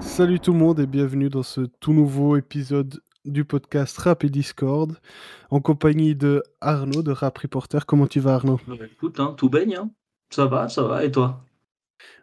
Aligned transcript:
Salut 0.00 0.40
tout 0.40 0.52
le 0.52 0.58
monde 0.58 0.80
et 0.80 0.86
bienvenue 0.86 1.28
dans 1.28 1.44
ce 1.44 1.60
tout 1.78 1.92
nouveau 1.92 2.36
épisode 2.36 3.00
du 3.24 3.44
podcast 3.44 3.96
Rap 3.98 4.24
et 4.24 4.30
Discord 4.30 4.96
en 5.50 5.60
compagnie 5.60 6.16
de 6.16 6.42
Arnaud 6.60 7.02
de 7.02 7.12
Rap 7.12 7.38
Reporter. 7.38 7.86
Comment 7.86 8.08
tu 8.08 8.18
vas 8.18 8.34
Arnaud? 8.34 8.58
Bah, 8.66 8.74
écoute, 8.90 9.20
hein, 9.20 9.34
tout 9.36 9.48
baigne, 9.48 9.76
hein. 9.76 9.90
Ça 10.30 10.46
va, 10.46 10.68
ça 10.68 10.82
va, 10.82 11.04
et 11.04 11.12
toi? 11.12 11.44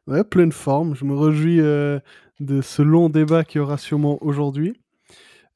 Ouais, 0.08 0.24
pleine 0.24 0.52
forme. 0.52 0.96
Je 0.96 1.06
me 1.06 1.16
réjouis 1.16 1.62
euh, 1.62 2.00
de 2.40 2.62
ce 2.62 2.82
long 2.82 3.10
débat 3.10 3.44
qui 3.44 3.60
aura 3.60 3.78
sûrement 3.78 4.22
aujourd'hui. 4.22 4.80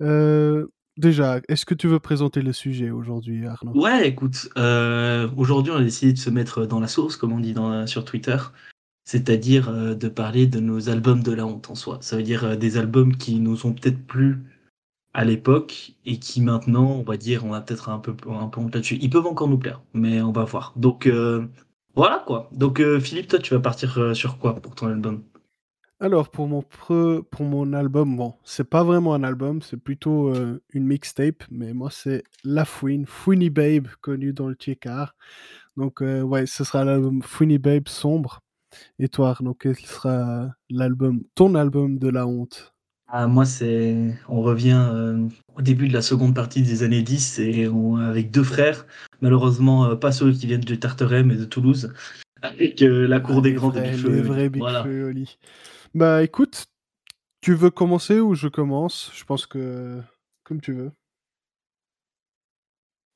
Euh, 0.01 0.67
déjà, 0.99 1.39
est-ce 1.47 1.65
que 1.65 1.73
tu 1.73 1.87
veux 1.87 1.99
présenter 1.99 2.41
le 2.41 2.53
sujet 2.53 2.91
aujourd'hui 2.91 3.47
Arnaud? 3.47 3.71
Ouais, 3.73 4.07
écoute, 4.07 4.49
euh, 4.57 5.27
aujourd'hui 5.37 5.71
on 5.71 5.77
a 5.77 5.83
décidé 5.83 6.13
de 6.13 6.17
se 6.17 6.29
mettre 6.29 6.65
dans 6.65 6.79
la 6.79 6.87
sauce, 6.87 7.15
comme 7.15 7.31
on 7.31 7.39
dit 7.39 7.55
sur 7.87 8.05
Twitter, 8.05 8.37
c'est-à-dire 9.05 9.69
euh, 9.69 9.95
de 9.95 10.07
parler 10.07 10.45
de 10.45 10.59
nos 10.59 10.89
albums 10.89 11.23
de 11.23 11.31
la 11.31 11.45
honte 11.45 11.69
en 11.69 11.75
soi. 11.75 11.97
Ça 12.01 12.17
veut 12.17 12.23
dire 12.23 12.43
euh, 12.43 12.55
des 12.55 12.77
albums 12.77 13.15
qui 13.15 13.39
nous 13.39 13.65
ont 13.65 13.73
peut-être 13.73 14.05
plu 14.05 14.39
à 15.13 15.25
l'époque 15.25 15.93
et 16.05 16.19
qui 16.19 16.41
maintenant, 16.41 16.91
on 16.91 17.03
va 17.03 17.17
dire, 17.17 17.43
on 17.45 17.53
a 17.53 17.61
peut-être 17.61 17.89
un 17.89 17.97
peu, 17.97 18.15
un 18.29 18.47
peu 18.47 18.61
honte 18.61 18.75
là-dessus. 18.75 18.99
Ils 19.01 19.09
peuvent 19.09 19.25
encore 19.25 19.47
nous 19.47 19.57
plaire, 19.57 19.81
mais 19.93 20.21
on 20.21 20.31
va 20.31 20.43
voir. 20.43 20.73
Donc 20.75 21.09
voilà 21.95 22.23
quoi. 22.27 22.47
Donc 22.51 22.79
Philippe, 22.99 23.27
toi 23.27 23.39
tu 23.39 23.55
vas 23.55 23.59
partir 23.59 24.15
sur 24.15 24.37
quoi 24.37 24.55
pour 24.55 24.75
ton 24.75 24.87
album? 24.87 25.23
Alors, 26.01 26.29
pour 26.29 26.47
mon, 26.47 26.61
pre- 26.61 27.23
pour 27.23 27.43
mon 27.45 27.73
album, 27.73 28.15
bon, 28.15 28.33
c'est 28.45 28.63
pas 28.69 28.83
vraiment 28.83 29.13
un 29.13 29.23
album, 29.23 29.61
c'est 29.61 29.75
plutôt 29.77 30.29
euh, 30.33 30.61
une 30.73 30.85
mixtape, 30.85 31.43
mais 31.51 31.73
moi, 31.73 31.89
c'est 31.91 32.23
La 32.45 32.63
Fouine, 32.63 33.05
Fouini 33.05 33.49
Babe, 33.49 33.87
connu 33.99 34.31
dans 34.31 34.47
le 34.47 34.55
Tchekar. 34.55 35.13
Donc, 35.75 36.01
euh, 36.01 36.21
ouais, 36.21 36.45
ce 36.45 36.63
sera 36.63 36.85
l'album 36.85 37.21
Fouini 37.21 37.57
Babe 37.57 37.87
sombre. 37.89 38.41
Et 38.99 39.09
toi, 39.09 39.31
Arnaud, 39.31 39.55
quel 39.55 39.75
sera 39.75 40.49
l'album, 40.69 41.23
ton 41.35 41.55
album 41.55 41.99
de 41.99 42.07
la 42.09 42.27
honte? 42.27 42.73
Ah, 43.07 43.27
moi, 43.27 43.43
c'est. 43.45 44.13
On 44.29 44.41
revient 44.41 44.79
euh, 44.93 45.27
au 45.55 45.61
début 45.61 45.87
de 45.87 45.93
la 45.93 46.01
seconde 46.03 46.35
partie 46.35 46.61
des 46.61 46.83
années 46.83 47.01
10 47.01 47.39
et 47.39 47.67
on- 47.67 47.97
avec 47.97 48.29
deux 48.31 48.43
frères, 48.43 48.85
malheureusement 49.21 49.95
pas 49.97 50.11
ceux 50.11 50.31
qui 50.31 50.45
viennent 50.45 50.59
de 50.61 50.75
Tartaret 50.75 51.23
mais 51.23 51.35
de 51.35 51.45
Toulouse, 51.45 51.91
avec 52.43 52.79
la 52.81 53.19
cour 53.19 53.37
Ah, 53.39 53.41
des 53.41 53.49
les 53.49 53.55
grands 53.55 53.71
vrais, 53.71 54.45
et 54.45 54.49
Big 54.49 54.61
Voilà. 54.61 54.83
Oli. 54.83 55.37
Bah, 55.93 56.23
écoute, 56.23 56.67
tu 57.41 57.53
veux 57.55 57.71
commencer 57.71 58.19
ou 58.19 58.35
je 58.35 58.47
commence? 58.47 59.11
Je 59.15 59.23
pense 59.25 59.45
que 59.47 60.01
comme 60.43 60.61
tu 60.61 60.73
veux. 60.73 60.91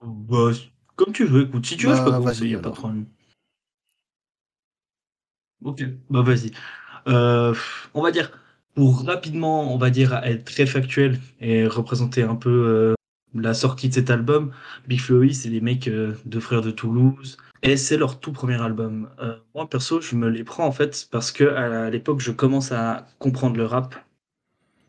Bah, 0.01 0.51
comme 0.95 1.13
tu 1.13 1.25
veux, 1.25 1.47
écoute, 1.47 1.65
si 1.65 1.77
tu 1.77 1.87
veux, 1.87 1.95
je 1.95 2.03
peux 2.03 2.11
Bah, 2.11 2.17
commencer, 2.17 2.41
vas-y 2.41 2.49
y 2.51 2.55
a 2.55 2.59
pas 2.59 2.69
de 2.69 2.75
problème. 2.75 3.05
Ok, 5.63 5.83
bah 6.09 6.21
vas-y. 6.21 6.51
Euh, 7.07 7.55
on 7.93 8.01
va 8.01 8.11
dire, 8.11 8.31
pour 8.75 9.05
rapidement, 9.05 9.73
on 9.73 9.77
va 9.77 9.89
dire, 9.89 10.13
être 10.25 10.45
très 10.45 10.65
factuel 10.65 11.19
et 11.39 11.67
représenter 11.67 12.23
un 12.23 12.35
peu 12.35 12.49
euh, 12.49 12.95
la 13.35 13.53
sortie 13.53 13.89
de 13.89 13.93
cet 13.93 14.09
album, 14.09 14.51
Big 14.87 14.99
Flo 14.99 15.27
c'est 15.31 15.49
les 15.49 15.61
mecs, 15.61 15.87
euh, 15.87 16.13
deux 16.25 16.39
frères 16.39 16.61
de 16.61 16.71
Toulouse, 16.71 17.37
et 17.61 17.77
c'est 17.77 17.97
leur 17.97 18.19
tout 18.19 18.31
premier 18.31 18.61
album. 18.61 19.09
Euh, 19.19 19.35
moi, 19.55 19.69
perso, 19.69 20.01
je 20.01 20.15
me 20.15 20.29
les 20.29 20.43
prends 20.43 20.65
en 20.65 20.71
fait 20.71 21.07
parce 21.11 21.31
que 21.31 21.43
à 21.45 21.89
l'époque, 21.89 22.19
je 22.19 22.31
commence 22.31 22.71
à 22.71 23.07
comprendre 23.19 23.57
le 23.57 23.65
rap, 23.65 23.95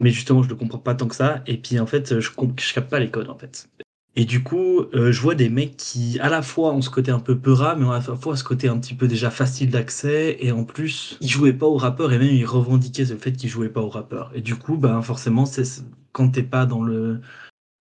mais 0.01 0.11
justement, 0.11 0.43
je 0.43 0.49
le 0.49 0.57
comprends 0.57 0.79
pas 0.79 0.95
tant 0.95 1.09
que 1.09 1.17
ça, 1.17 1.43
et 1.47 1.57
puis 1.57 1.79
en 1.79 1.87
fait, 1.87 2.21
je, 2.21 2.31
je 2.31 2.75
capte 2.75 2.91
pas 2.91 2.99
les 2.99 3.11
codes 3.11 3.31
en 3.31 3.39
fait. 3.39 3.69
Et 4.17 4.25
du 4.25 4.43
coup, 4.45 4.83
euh, 4.95 5.11
je 5.11 5.21
vois 5.21 5.35
des 5.35 5.49
mecs 5.49 5.77
qui, 5.77 6.21
à 6.21 6.29
la 6.29 6.41
fois, 6.43 6.73
ont 6.73 6.81
ce 6.81 6.91
côté 6.91 7.11
un 7.11 7.19
peu 7.19 7.37
peura, 7.37 7.75
mais 7.75 7.85
à 7.87 7.95
la 7.95 8.01
fois 8.01 8.37
ce 8.37 8.45
côté 8.45 8.69
un 8.69 8.79
petit 8.79 8.95
peu 8.95 9.09
déjà 9.09 9.31
facile 9.31 9.71
d'accès, 9.71 10.37
et 10.41 10.53
en 10.53 10.65
plus, 10.65 11.19
ils 11.21 11.29
jouaient 11.29 11.53
pas 11.53 11.67
aux 11.67 11.77
rappeurs, 11.77 12.13
et 12.13 12.19
même 12.19 12.29
ils 12.29 12.47
revendiquaient 12.47 13.07
le 13.07 13.17
fait 13.17 13.33
qu'ils 13.33 13.51
jouaient 13.51 13.69
pas 13.69 13.81
aux 13.81 13.89
rappeurs. 13.89 14.31
Et 14.35 14.41
du 14.41 14.55
coup, 14.55 14.77
ben, 14.77 15.03
forcément, 15.03 15.47
c'est 15.47 15.65
quand 16.13 16.29
t'es 16.31 16.45
pas 16.45 16.65
dans 16.65 16.83
le, 16.85 17.21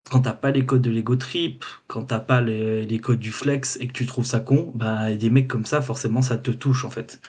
quand 0.09 0.21
t'as 0.21 0.33
pas 0.33 0.51
les 0.51 0.65
codes 0.65 0.81
de 0.81 0.91
l'ego 0.91 1.15
trip, 1.15 1.65
quand 1.87 2.03
t'as 2.05 2.19
pas 2.19 2.41
les, 2.41 2.99
codes 2.99 3.19
du 3.19 3.31
flex, 3.31 3.77
et 3.79 3.87
que 3.87 3.93
tu 3.93 4.05
trouves 4.05 4.25
ça 4.25 4.39
con, 4.39 4.71
bah, 4.75 5.13
des 5.13 5.29
mecs 5.29 5.47
comme 5.47 5.65
ça, 5.65 5.81
forcément, 5.81 6.21
ça 6.21 6.37
te 6.37 6.51
touche, 6.51 6.85
en 6.85 6.89
fait. 6.89 7.21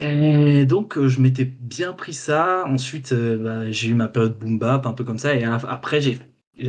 Et 0.00 0.64
donc, 0.64 0.96
euh, 0.96 1.08
je 1.08 1.20
m'étais 1.20 1.44
bien 1.44 1.92
pris 1.92 2.14
ça. 2.14 2.64
Ensuite, 2.66 3.12
euh, 3.12 3.36
bah, 3.38 3.70
j'ai 3.70 3.88
eu 3.88 3.94
ma 3.94 4.08
période 4.08 4.38
boom 4.38 4.58
bap, 4.58 4.86
un 4.86 4.92
peu 4.92 5.04
comme 5.04 5.18
ça. 5.18 5.34
Et 5.34 5.44
après, 5.44 6.00
j'ai 6.00 6.18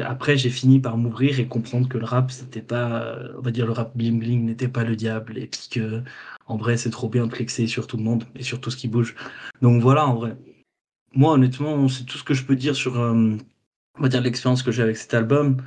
après 0.03 0.37
j'ai 0.37 0.51
fini 0.51 0.79
par 0.79 0.97
m'ouvrir 0.97 1.39
et 1.39 1.47
comprendre 1.47 1.89
que 1.89 1.97
le 1.97 2.05
rap, 2.05 2.31
c'était 2.31 2.61
pas, 2.61 3.03
euh, 3.03 3.33
on 3.37 3.41
va 3.41 3.51
dire, 3.51 3.65
le 3.65 3.71
rap 3.71 3.95
bling 3.97 4.19
bling 4.19 4.45
n'était 4.45 4.67
pas 4.67 4.83
le 4.83 4.95
diable. 4.95 5.37
Et 5.37 5.47
puis 5.47 5.67
que, 5.71 6.03
en 6.47 6.57
vrai, 6.57 6.77
c'est 6.77 6.89
trop 6.91 7.09
bien 7.09 7.27
de 7.27 7.33
flexer 7.33 7.67
sur 7.67 7.87
tout 7.87 7.97
le 7.97 8.03
monde 8.03 8.25
et 8.35 8.43
sur 8.43 8.61
tout 8.61 8.71
ce 8.71 8.77
qui 8.77 8.87
bouge. 8.87 9.15
Donc 9.61 9.81
voilà, 9.81 10.07
en 10.07 10.15
vrai. 10.15 10.37
Moi, 11.15 11.33
honnêtement, 11.33 11.87
c'est 11.87 12.05
tout 12.05 12.17
ce 12.17 12.23
que 12.23 12.33
je 12.33 12.45
peux 12.45 12.55
dire 12.55 12.75
sur, 12.75 12.97
on 13.99 14.03
va 14.03 14.09
dire, 14.09 14.21
l'expérience 14.21 14.63
que 14.63 14.71
j'ai 14.71 14.81
avec 14.81 14.97
cet 14.97 15.13
album. 15.13 15.57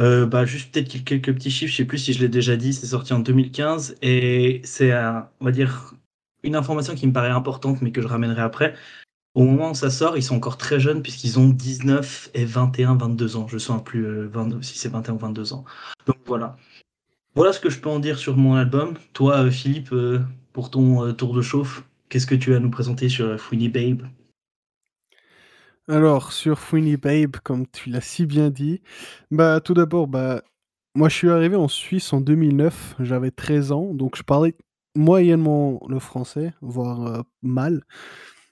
Euh, 0.00 0.24
bah, 0.24 0.46
juste 0.46 0.72
peut-être 0.72 1.04
quelques 1.04 1.34
petits 1.34 1.50
chiffres, 1.50 1.70
je 1.70 1.76
sais 1.76 1.84
plus 1.84 1.98
si 1.98 2.12
je 2.14 2.20
l'ai 2.20 2.28
déjà 2.28 2.56
dit, 2.56 2.72
c'est 2.72 2.86
sorti 2.86 3.12
en 3.12 3.18
2015 3.18 3.96
et 4.00 4.62
c'est, 4.64 4.90
euh, 4.92 5.20
on 5.40 5.44
va 5.44 5.50
dire, 5.50 5.94
une 6.42 6.56
information 6.56 6.94
qui 6.94 7.06
me 7.06 7.12
paraît 7.12 7.28
importante 7.28 7.82
mais 7.82 7.92
que 7.92 8.00
je 8.00 8.06
ramènerai 8.06 8.40
après. 8.40 8.74
Au 9.34 9.44
moment 9.44 9.72
où 9.72 9.74
ça 9.74 9.90
sort, 9.90 10.16
ils 10.16 10.22
sont 10.22 10.36
encore 10.36 10.56
très 10.56 10.80
jeunes 10.80 11.02
puisqu'ils 11.02 11.38
ont 11.38 11.48
19 11.48 12.30
et 12.34 12.44
21, 12.44 12.96
22 12.96 13.36
ans. 13.36 13.48
Je 13.48 13.54
ne 13.54 13.58
sais 13.58 13.72
plus 13.84 14.06
euh, 14.06 14.28
22 14.28 14.62
si 14.62 14.78
c'est 14.78 14.88
21 14.88 15.14
ou 15.14 15.18
22 15.18 15.52
ans. 15.52 15.64
Donc 16.06 16.16
voilà. 16.26 16.56
Voilà 17.34 17.52
ce 17.52 17.60
que 17.60 17.70
je 17.70 17.78
peux 17.78 17.90
en 17.90 17.98
dire 17.98 18.18
sur 18.18 18.36
mon 18.36 18.54
album. 18.54 18.94
Toi, 19.12 19.50
Philippe, 19.50 19.94
pour 20.52 20.70
ton 20.70 21.14
tour 21.14 21.34
de 21.34 21.40
chauffe, 21.40 21.82
qu'est-ce 22.10 22.26
que 22.26 22.34
tu 22.34 22.52
as 22.52 22.58
à 22.58 22.60
nous 22.60 22.70
présenter 22.70 23.08
sur 23.08 23.40
Fouini 23.40 23.70
Babe? 23.70 24.02
Alors, 25.88 26.32
sur 26.32 26.60
Fouini 26.60 26.96
Babe, 26.96 27.36
comme 27.42 27.66
tu 27.66 27.90
l'as 27.90 28.00
si 28.00 28.24
bien 28.26 28.50
dit, 28.50 28.82
bah 29.30 29.60
tout 29.60 29.74
d'abord, 29.74 30.06
bah 30.06 30.42
moi 30.94 31.08
je 31.08 31.16
suis 31.16 31.28
arrivé 31.30 31.56
en 31.56 31.68
Suisse 31.68 32.12
en 32.12 32.20
2009, 32.20 32.96
j'avais 33.00 33.30
13 33.32 33.72
ans, 33.72 33.94
donc 33.94 34.16
je 34.16 34.22
parlais 34.22 34.54
moyennement 34.96 35.80
le 35.88 35.98
français, 35.98 36.54
voire 36.60 37.06
euh, 37.06 37.22
mal. 37.42 37.82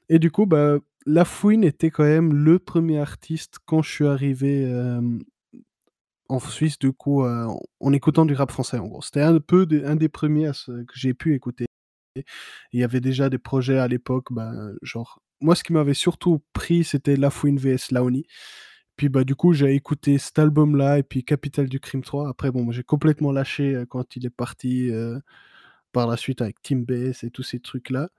Et 0.09 0.19
du 0.19 0.31
coup, 0.33 0.47
bah 0.47 0.79
La 1.07 1.25
Fouine 1.25 1.65
était 1.65 1.91
quand 1.91 2.05
même 2.05 2.35
le 2.35 2.59
premier 2.59 2.99
artiste 2.99 3.59
quand 3.65 3.83
je 3.83 3.91
suis 3.91 4.07
arrivé 4.07 4.65
en 6.29 6.39
Suisse, 6.41 6.79
du 6.79 6.93
coup, 6.93 7.25
euh, 7.25 7.47
en, 7.81 7.93
écoutant 7.93 8.25
du 8.25 8.35
rap 8.35 8.51
français, 8.51 8.79
en 8.79 8.87
gros. 8.87 9.03
C'était 9.03 9.23
un 9.23 9.39
peu 9.41 9.67
un 9.85 9.97
des 9.97 10.09
premiers 10.09 10.53
que 10.67 10.95
j'ai 10.95 11.15
pu 11.15 11.35
écouter. 11.35 11.67
Il 12.73 12.81
y 12.81 12.85
avait 12.85 13.01
déjà 13.01 13.31
des 13.31 13.39
projets 13.39 13.79
à 13.79 13.89
l'époque, 13.89 14.33
bah, 14.33 14.53
genre, 14.83 15.21
moi 15.41 15.55
ce 15.55 15.65
qui 15.65 15.73
m'avait 15.73 15.95
surtout 15.95 16.43
pris, 16.53 16.85
c'était 16.85 17.17
La 17.17 17.31
Fouine 17.31 17.59
vs 17.59 17.91
Laoni. 17.91 18.27
Puis 18.97 19.09
bah 19.09 19.25
du 19.25 19.35
coup, 19.35 19.55
j'ai 19.55 19.75
écouté 19.75 20.19
cet 20.19 20.39
album-là 20.39 20.99
et 20.99 21.03
puis 21.03 21.25
Capital 21.25 21.69
du 21.69 21.81
Crime 21.81 22.03
3. 22.03 22.29
Après, 22.29 22.51
bon, 22.51 22.71
j'ai 22.71 22.83
complètement 22.83 23.33
lâché 23.33 23.75
euh, 23.75 23.87
quand 23.87 24.17
il 24.17 24.27
est 24.27 24.31
parti 24.31 24.91
euh, 24.91 25.19
par 25.93 26.07
la 26.07 26.17
suite 26.19 26.43
avec 26.43 26.61
Team 26.63 26.85
Bass 26.85 27.25
et 27.25 27.31
tous 27.31 27.43
ces 27.43 27.61
trucs-là. 27.61 28.11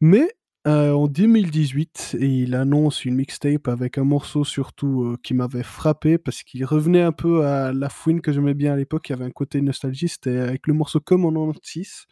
Mais 0.00 0.34
euh, 0.68 0.92
en 0.92 1.08
2018, 1.08 2.16
il 2.20 2.54
annonce 2.54 3.04
une 3.04 3.16
mixtape 3.16 3.66
avec 3.66 3.98
un 3.98 4.04
morceau 4.04 4.44
surtout 4.44 5.02
euh, 5.02 5.16
qui 5.20 5.34
m'avait 5.34 5.64
frappé 5.64 6.18
parce 6.18 6.44
qu'il 6.44 6.64
revenait 6.64 7.02
un 7.02 7.10
peu 7.10 7.44
à 7.44 7.72
la 7.72 7.88
fouine 7.88 8.20
que 8.20 8.30
j'aimais 8.32 8.54
bien 8.54 8.74
à 8.74 8.76
l'époque. 8.76 9.08
Il 9.08 9.12
y 9.12 9.14
avait 9.14 9.24
un 9.24 9.32
côté 9.32 9.60
nostalgie, 9.60 10.06
c'était 10.06 10.38
avec 10.38 10.68
le 10.68 10.74
morceau 10.74 11.00
Comme 11.00 11.24
en 11.24 11.32
96. 11.32 12.06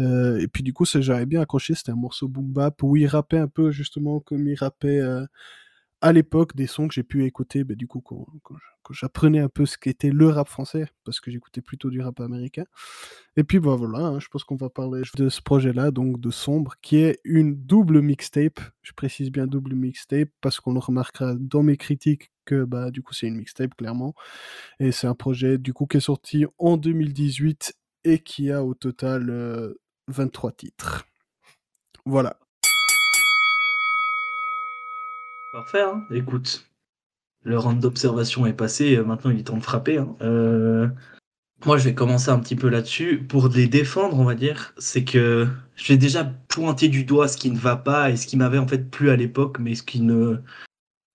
Euh, 0.00 0.38
et 0.38 0.48
puis 0.48 0.62
du 0.62 0.74
coup, 0.74 0.84
j'avais 0.84 1.24
bien 1.24 1.40
accroché. 1.40 1.74
C'était 1.74 1.92
un 1.92 1.96
morceau 1.96 2.28
boom 2.28 2.52
bap 2.52 2.82
où 2.82 2.94
il 2.96 3.06
rappait 3.06 3.38
un 3.38 3.48
peu 3.48 3.70
justement 3.70 4.20
comme 4.20 4.46
il 4.46 4.54
rappait 4.54 5.00
euh, 5.00 5.24
à 6.00 6.12
l'époque 6.12 6.54
des 6.54 6.66
sons 6.66 6.88
que 6.88 6.94
j'ai 6.94 7.02
pu 7.02 7.24
écouter. 7.24 7.64
bah, 7.64 7.74
du 7.74 7.86
coup, 7.86 8.00
quand, 8.00 8.26
j'apprenais 8.90 9.40
un 9.40 9.48
peu 9.48 9.66
ce 9.66 9.76
qu'était 9.76 10.10
le 10.10 10.28
rap 10.28 10.48
français, 10.48 10.86
parce 11.04 11.20
que 11.20 11.30
j'écoutais 11.30 11.60
plutôt 11.60 11.90
du 11.90 12.00
rap 12.00 12.20
américain. 12.20 12.64
Et 13.36 13.44
puis 13.44 13.60
bah 13.60 13.74
voilà, 13.76 13.98
hein, 14.06 14.20
je 14.20 14.28
pense 14.28 14.44
qu'on 14.44 14.56
va 14.56 14.70
parler 14.70 15.02
de 15.16 15.28
ce 15.28 15.42
projet-là, 15.42 15.90
donc 15.90 16.20
de 16.20 16.30
Sombre, 16.30 16.74
qui 16.80 16.96
est 16.96 17.20
une 17.24 17.54
double 17.54 18.00
mixtape. 18.00 18.60
Je 18.82 18.92
précise 18.92 19.30
bien 19.30 19.46
double 19.46 19.74
mixtape 19.74 20.30
parce 20.40 20.60
qu'on 20.60 20.72
le 20.72 20.80
remarquera 20.80 21.34
dans 21.38 21.62
mes 21.62 21.76
critiques 21.76 22.32
que 22.46 22.64
bah 22.64 22.90
du 22.90 23.02
coup 23.02 23.12
c'est 23.12 23.26
une 23.26 23.36
mixtape 23.36 23.74
clairement. 23.74 24.14
Et 24.80 24.92
c'est 24.92 25.06
un 25.06 25.14
projet 25.14 25.58
du 25.58 25.74
coup 25.74 25.86
qui 25.86 25.98
est 25.98 26.00
sorti 26.00 26.46
en 26.58 26.78
2018 26.78 27.74
et 28.04 28.20
qui 28.20 28.50
a 28.50 28.64
au 28.64 28.74
total 28.74 29.28
euh, 29.28 29.74
23 30.08 30.52
titres. 30.52 31.06
Voilà. 32.06 32.38
Parfait, 35.58 35.82
hein 35.82 36.04
Écoute, 36.12 36.70
le 37.42 37.58
round 37.58 37.80
d'observation 37.80 38.46
est 38.46 38.52
passé, 38.52 38.96
euh, 38.96 39.02
maintenant 39.02 39.32
il 39.32 39.40
est 39.40 39.42
temps 39.42 39.56
de 39.56 39.62
frapper. 39.64 39.98
hein. 39.98 40.14
Euh, 40.22 40.86
Moi, 41.66 41.78
je 41.78 41.84
vais 41.84 41.94
commencer 41.94 42.30
un 42.30 42.38
petit 42.38 42.54
peu 42.54 42.68
là-dessus. 42.68 43.24
Pour 43.28 43.48
les 43.48 43.66
défendre, 43.66 44.20
on 44.20 44.24
va 44.24 44.36
dire, 44.36 44.72
c'est 44.78 45.02
que 45.02 45.48
je 45.74 45.92
vais 45.92 45.98
déjà 45.98 46.24
pointer 46.24 46.86
du 46.86 47.02
doigt 47.02 47.26
ce 47.26 47.36
qui 47.36 47.50
ne 47.50 47.58
va 47.58 47.74
pas 47.76 48.10
et 48.10 48.16
ce 48.16 48.28
qui 48.28 48.36
m'avait 48.36 48.58
en 48.58 48.68
fait 48.68 48.88
plu 48.88 49.10
à 49.10 49.16
l'époque, 49.16 49.58
mais 49.58 49.74
ce 49.74 49.82
qui 49.82 50.00
ne, 50.00 50.36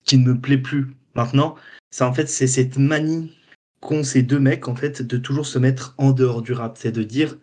qui 0.04 0.18
ne 0.18 0.34
me 0.34 0.38
plaît 0.42 0.58
plus 0.58 0.94
maintenant. 1.16 1.56
C'est 1.90 2.04
en 2.04 2.14
fait 2.14 2.28
c'est 2.28 2.48
cette 2.48 2.78
manie 2.78 3.34
qu'ont 3.80 4.04
ces 4.04 4.24
deux 4.24 4.40
mecs 4.40 4.68
en 4.68 4.76
fait 4.76 5.02
de 5.02 5.18
toujours 5.18 5.46
se 5.46 5.58
mettre 5.58 5.96
en 5.98 6.12
dehors 6.12 6.42
du 6.42 6.52
rap, 6.52 6.78
c'est 6.78 6.92
de 6.92 7.04
dire 7.04 7.38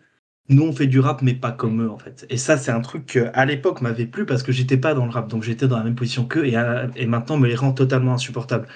nous 0.49 0.63
on 0.63 0.73
fait 0.73 0.87
du 0.87 0.99
rap 0.99 1.21
mais 1.21 1.33
pas 1.33 1.51
comme 1.51 1.83
eux 1.83 1.89
en 1.89 1.97
fait. 1.97 2.25
Et 2.29 2.37
ça 2.37 2.57
c'est 2.57 2.71
un 2.71 2.81
truc 2.81 3.05
qui 3.05 3.19
à 3.19 3.45
l'époque 3.45 3.81
m'avait 3.81 4.05
plu 4.05 4.25
parce 4.25 4.43
que 4.43 4.51
j'étais 4.51 4.77
pas 4.77 4.93
dans 4.93 5.05
le 5.05 5.11
rap 5.11 5.27
donc 5.27 5.43
j'étais 5.43 5.67
dans 5.67 5.77
la 5.77 5.83
même 5.83 5.95
position 5.95 6.25
qu'eux 6.25 6.45
et, 6.45 6.55
et 6.95 7.05
maintenant 7.05 7.37
me 7.37 7.47
les 7.47 7.55
rend 7.55 7.73
totalement 7.73 8.13
insupportables. 8.13 8.67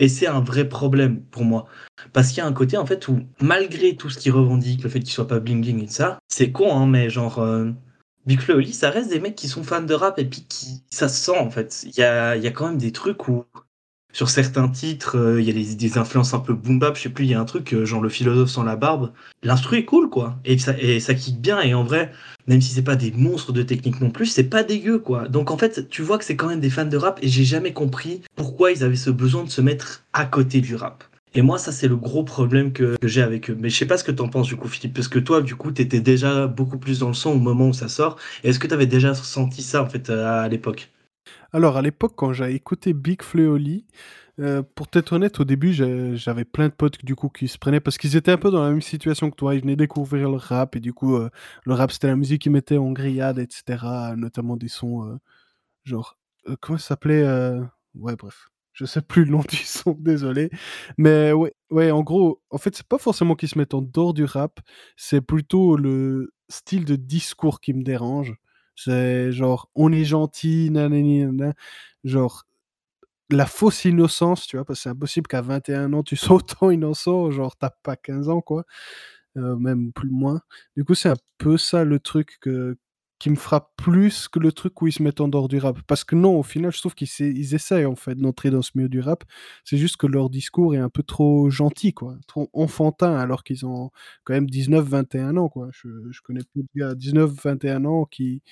Et 0.00 0.08
c'est 0.08 0.26
un 0.26 0.40
vrai 0.40 0.68
problème 0.68 1.22
pour 1.30 1.44
moi 1.44 1.66
parce 2.12 2.28
qu'il 2.28 2.38
y 2.38 2.40
a 2.40 2.46
un 2.46 2.52
côté 2.52 2.76
en 2.76 2.86
fait 2.86 3.08
où 3.08 3.20
malgré 3.40 3.96
tout 3.96 4.10
ce 4.10 4.18
qu'ils 4.18 4.32
revendiquent, 4.32 4.82
le 4.82 4.90
fait 4.90 5.00
qu'ils 5.00 5.12
soient 5.12 5.28
pas 5.28 5.40
bling 5.40 5.60
bling 5.60 5.82
et 5.84 5.88
ça, 5.88 6.18
c'est 6.28 6.52
con 6.52 6.76
hein 6.76 6.86
mais 6.86 7.10
genre 7.10 7.38
euh, 7.40 7.70
Big 8.26 8.40
Flo 8.40 8.56
Oli, 8.56 8.72
ça 8.72 8.90
reste 8.90 9.10
des 9.10 9.20
mecs 9.20 9.34
qui 9.34 9.48
sont 9.48 9.62
fans 9.62 9.82
de 9.82 9.94
rap 9.94 10.18
et 10.18 10.24
puis 10.24 10.46
qui 10.48 10.82
ça 10.90 11.08
se 11.08 11.22
sent 11.22 11.38
en 11.38 11.50
fait. 11.50 11.84
Il 11.84 11.98
y 11.98 12.02
a, 12.02 12.36
y 12.36 12.46
a 12.46 12.50
quand 12.50 12.68
même 12.68 12.78
des 12.78 12.92
trucs 12.92 13.28
où 13.28 13.44
sur 14.14 14.30
certains 14.30 14.68
titres, 14.68 15.18
euh, 15.18 15.40
il 15.40 15.46
y 15.46 15.50
a 15.50 15.74
des, 15.74 15.98
influences 15.98 16.34
un 16.34 16.38
peu 16.38 16.54
boom 16.54 16.78
bap, 16.78 16.96
je 16.96 17.02
sais 17.02 17.08
plus, 17.08 17.24
il 17.24 17.32
y 17.32 17.34
a 17.34 17.40
un 17.40 17.44
truc, 17.44 17.74
euh, 17.74 17.84
genre 17.84 18.00
le 18.00 18.08
philosophe 18.08 18.48
sans 18.48 18.62
la 18.62 18.76
barbe. 18.76 19.10
L'instru 19.42 19.78
est 19.78 19.84
cool, 19.84 20.08
quoi. 20.08 20.36
Et 20.44 20.56
ça, 20.56 20.72
et 20.78 21.00
ça 21.00 21.14
kick 21.14 21.40
bien, 21.40 21.60
et 21.60 21.74
en 21.74 21.82
vrai, 21.82 22.12
même 22.46 22.60
si 22.60 22.72
c'est 22.72 22.82
pas 22.82 22.94
des 22.94 23.10
monstres 23.10 23.52
de 23.52 23.62
technique 23.62 24.00
non 24.00 24.10
plus, 24.10 24.26
c'est 24.26 24.44
pas 24.44 24.62
dégueu, 24.62 25.00
quoi. 25.00 25.26
Donc 25.26 25.50
en 25.50 25.58
fait, 25.58 25.88
tu 25.90 26.02
vois 26.02 26.16
que 26.16 26.24
c'est 26.24 26.36
quand 26.36 26.46
même 26.46 26.60
des 26.60 26.70
fans 26.70 26.84
de 26.84 26.96
rap, 26.96 27.18
et 27.22 27.28
j'ai 27.28 27.44
jamais 27.44 27.72
compris 27.72 28.22
pourquoi 28.36 28.70
ils 28.70 28.84
avaient 28.84 28.94
ce 28.94 29.10
besoin 29.10 29.42
de 29.42 29.50
se 29.50 29.60
mettre 29.60 30.04
à 30.12 30.24
côté 30.26 30.60
du 30.60 30.76
rap. 30.76 31.02
Et 31.34 31.42
moi, 31.42 31.58
ça, 31.58 31.72
c'est 31.72 31.88
le 31.88 31.96
gros 31.96 32.22
problème 32.22 32.72
que, 32.72 32.96
j'ai 33.02 33.20
avec 33.20 33.50
eux. 33.50 33.56
Mais 33.58 33.68
je 33.68 33.76
sais 33.76 33.86
pas 33.86 33.98
ce 33.98 34.04
que 34.04 34.12
t'en 34.12 34.28
penses, 34.28 34.46
du 34.46 34.54
coup, 34.54 34.68
Philippe, 34.68 34.94
parce 34.94 35.08
que 35.08 35.18
toi, 35.18 35.42
du 35.42 35.56
coup, 35.56 35.72
t'étais 35.72 35.98
déjà 35.98 36.46
beaucoup 36.46 36.78
plus 36.78 37.00
dans 37.00 37.08
le 37.08 37.14
son 37.14 37.30
au 37.30 37.40
moment 37.40 37.70
où 37.70 37.72
ça 37.72 37.88
sort. 37.88 38.16
Est-ce 38.44 38.60
que 38.60 38.68
t'avais 38.68 38.86
déjà 38.86 39.12
senti 39.14 39.62
ça, 39.62 39.82
en 39.82 39.88
fait, 39.88 40.08
à, 40.10 40.42
à 40.42 40.48
l'époque? 40.48 40.92
Alors, 41.54 41.76
à 41.76 41.82
l'époque, 41.82 42.14
quand 42.16 42.32
j'ai 42.32 42.52
écouté 42.52 42.92
Big 42.94 43.22
Fleoli, 43.22 43.86
euh, 44.40 44.64
pour 44.74 44.88
t'être 44.88 45.12
honnête, 45.12 45.38
au 45.38 45.44
début, 45.44 45.72
j'avais 45.72 46.44
plein 46.44 46.66
de 46.68 46.72
potes 46.74 47.04
du 47.04 47.14
coup 47.14 47.28
qui 47.28 47.46
se 47.46 47.58
prenaient 47.58 47.78
parce 47.78 47.96
qu'ils 47.96 48.16
étaient 48.16 48.32
un 48.32 48.38
peu 48.38 48.50
dans 48.50 48.60
la 48.64 48.70
même 48.70 48.82
situation 48.82 49.30
que 49.30 49.36
toi. 49.36 49.54
Ils 49.54 49.60
venaient 49.62 49.76
découvrir 49.76 50.30
le 50.30 50.36
rap 50.36 50.74
et 50.74 50.80
du 50.80 50.92
coup, 50.92 51.14
euh, 51.16 51.30
le 51.64 51.74
rap 51.74 51.92
c'était 51.92 52.08
la 52.08 52.16
musique 52.16 52.42
qu'ils 52.42 52.50
mettaient 52.50 52.76
en 52.76 52.90
grillade, 52.90 53.38
etc. 53.38 53.84
Notamment 54.16 54.56
des 54.56 54.66
sons 54.66 55.04
euh, 55.08 55.16
genre 55.84 56.18
comment 56.60 56.78
ça 56.78 56.88
s'appelait 56.88 57.24
Ouais, 57.94 58.16
bref, 58.16 58.48
je 58.72 58.84
sais 58.86 59.02
plus 59.02 59.24
le 59.24 59.30
nom 59.32 59.42
du 59.48 59.56
son, 59.56 59.92
désolé. 60.00 60.50
Mais 60.98 61.32
ouais, 61.32 61.54
ouais, 61.70 61.90
en 61.92 62.02
gros, 62.02 62.42
en 62.50 62.58
fait, 62.58 62.76
c'est 62.76 62.86
pas 62.88 62.98
forcément 62.98 63.36
qu'ils 63.36 63.48
se 63.50 63.58
mettent 63.58 63.74
en 63.74 63.82
dehors 63.82 64.14
du 64.14 64.24
rap, 64.24 64.60
c'est 64.96 65.20
plutôt 65.20 65.76
le 65.76 66.34
style 66.48 66.84
de 66.84 66.96
discours 66.96 67.60
qui 67.60 67.74
me 67.74 67.84
dérange. 67.84 68.34
C'est 68.76 69.32
genre 69.32 69.70
on 69.74 69.92
est 69.92 70.04
gentil, 70.04 70.70
nanani, 70.70 71.26
genre 72.04 72.44
la 73.30 73.46
fausse 73.46 73.84
innocence, 73.86 74.46
tu 74.46 74.56
vois? 74.56 74.64
Parce 74.64 74.80
que 74.80 74.82
c'est 74.84 74.88
impossible 74.90 75.26
qu'à 75.28 75.42
21 75.42 75.92
ans, 75.94 76.02
tu 76.02 76.16
sois 76.16 76.36
autant 76.36 76.70
innocent, 76.70 77.30
genre 77.30 77.56
tu 77.58 77.66
pas 77.82 77.96
15 77.96 78.28
ans, 78.28 78.40
quoi, 78.40 78.64
heu, 79.36 79.56
même 79.56 79.92
plus 79.92 80.10
moins. 80.10 80.40
Du 80.76 80.84
coup, 80.84 80.94
c'est 80.94 81.10
un 81.10 81.16
peu 81.38 81.56
ça 81.58 81.84
le 81.84 82.00
truc 82.00 82.38
que 82.40 82.76
qui 83.24 83.30
me 83.30 83.36
frappe 83.36 83.70
plus 83.78 84.28
que 84.28 84.38
le 84.38 84.52
truc 84.52 84.82
où 84.82 84.86
ils 84.86 84.92
se 84.92 85.02
mettent 85.02 85.22
en 85.22 85.28
dehors 85.28 85.48
du 85.48 85.56
rap. 85.56 85.78
Parce 85.86 86.04
que 86.04 86.14
non, 86.14 86.38
au 86.38 86.42
final, 86.42 86.70
je 86.72 86.78
trouve 86.80 86.94
qu'ils 86.94 87.08
ils 87.20 87.54
essayent, 87.54 87.86
en 87.86 87.96
fait, 87.96 88.16
d'entrer 88.16 88.50
dans 88.50 88.60
ce 88.60 88.72
milieu 88.74 88.90
du 88.90 89.00
rap. 89.00 89.24
C'est 89.64 89.78
juste 89.78 89.96
que 89.96 90.06
leur 90.06 90.28
discours 90.28 90.74
est 90.74 90.78
un 90.78 90.90
peu 90.90 91.02
trop 91.02 91.48
gentil, 91.48 91.94
quoi, 91.94 92.18
trop 92.26 92.50
enfantin, 92.52 93.16
alors 93.16 93.42
qu'ils 93.42 93.64
ont 93.64 93.90
quand 94.24 94.34
même 94.34 94.44
19-21 94.44 95.38
ans, 95.38 95.48
quoi. 95.48 95.70
Je 95.72 95.88
je 96.10 96.20
connais 96.20 96.42
plus 96.52 96.64
de 96.64 96.68
gars 96.76 96.90
à 96.90 96.94
19-21 96.94 97.86
ans 97.86 98.04
qui 98.04 98.42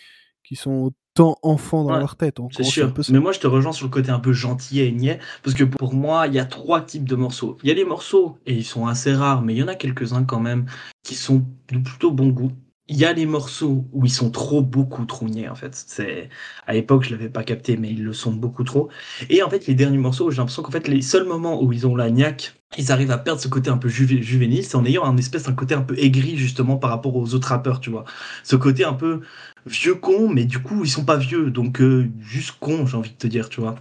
qui 0.43 0.57
sont 0.57 0.93
tant 1.13 1.37
enfants 1.43 1.85
dans 1.85 1.93
Ouais, 1.93 1.99
leur 1.99 2.17
tête. 2.17 2.41
En 2.41 2.49
c'est 2.51 2.65
sûr. 2.65 2.95
Mais 3.11 3.19
moi, 3.21 3.33
je 3.33 3.41
te 3.41 3.47
rejoins 3.47 3.73
sur 3.73 3.85
le 3.85 3.91
côté 3.91 4.11
un 4.11 4.21
peu 4.21 4.33
gentil 4.33 4.81
et 4.81 4.91
niais, 4.91 5.19
parce 5.43 5.55
que 5.55 5.65
pour 5.65 5.93
moi, 5.93 6.29
il 6.29 6.33
y 6.33 6.39
a 6.39 6.47
trois 6.47 6.81
types 6.81 7.07
de 7.07 7.15
morceaux. 7.15 7.59
Il 7.63 7.69
y 7.69 7.71
a 7.71 7.75
les 7.75 7.85
morceaux, 7.85 8.39
et 8.47 8.55
ils 8.55 8.65
sont 8.65 8.87
assez 8.87 9.13
rares, 9.13 9.43
mais 9.43 9.53
il 9.55 9.59
y 9.59 9.63
en 9.63 9.69
a 9.69 9.75
quelques-uns 9.75 10.25
quand 10.25 10.41
même, 10.41 10.65
qui 11.03 11.15
sont 11.15 11.45
de 11.71 11.79
plutôt 11.79 12.11
bon 12.11 12.29
goût. 12.29 12.53
Il 12.89 12.97
y 12.97 13.05
a 13.05 13.13
les 13.13 13.27
morceaux 13.27 13.87
où 13.93 14.05
ils 14.05 14.11
sont 14.13 14.31
trop, 14.31 14.61
beaucoup 14.61 15.05
trop 15.07 15.27
niais, 15.29 15.49
en 15.49 15.55
fait. 15.55 15.75
C'est, 15.75 16.29
à 16.67 16.75
l'époque, 16.75 17.05
je 17.05 17.11
l'avais 17.13 17.29
pas 17.31 17.45
capté, 17.45 17.77
mais 17.77 17.91
ils 17.91 18.03
le 18.05 18.13
sont 18.13 18.33
beaucoup 18.33 18.65
trop. 18.65 18.91
Et 19.31 19.43
en 19.43 19.49
fait, 19.49 19.67
les 19.67 19.75
derniers 19.75 19.99
morceaux, 19.99 20.31
j'ai 20.31 20.39
l'impression 20.39 20.63
qu'en 20.63 20.73
fait, 20.73 20.89
les 20.89 21.01
seuls 21.01 21.27
moments 21.27 21.63
où 21.63 21.73
ils 21.73 21.87
ont 21.87 21.95
la 21.97 22.11
niaque, 22.11 22.55
ils 22.77 22.91
arrivent 22.93 23.13
à 23.13 23.19
perdre 23.19 23.41
ce 23.41 23.49
côté 23.49 23.71
un 23.71 23.79
peu 23.79 23.89
juvé- 23.89 24.21
juvénile, 24.23 24.65
c'est 24.65 24.77
en 24.77 24.85
ayant 24.85 25.05
un 25.05 25.17
espèce 25.17 25.45
d'un 25.45 25.55
côté 25.55 25.75
un 25.75 25.83
peu 25.83 25.97
aigri, 25.99 26.37
justement, 26.37 26.77
par 26.77 26.91
rapport 26.91 27.15
aux 27.17 27.35
autres 27.35 27.49
rappeurs, 27.49 27.81
tu 27.81 27.91
vois. 27.91 28.05
Ce 28.43 28.57
côté 28.57 28.85
un 28.85 28.95
peu 28.95 29.21
vieux 29.65 29.95
con, 29.95 30.29
mais 30.29 30.45
du 30.45 30.59
coup, 30.59 30.85
ils 30.85 30.91
sont 30.91 31.05
pas 31.05 31.17
vieux, 31.17 31.51
donc 31.51 31.81
euh, 31.81 32.11
juste 32.21 32.53
con, 32.61 32.85
j'ai 32.87 32.97
envie 32.97 33.11
de 33.13 33.17
te 33.17 33.27
dire, 33.29 33.49
tu 33.49 33.61
vois. 33.61 33.77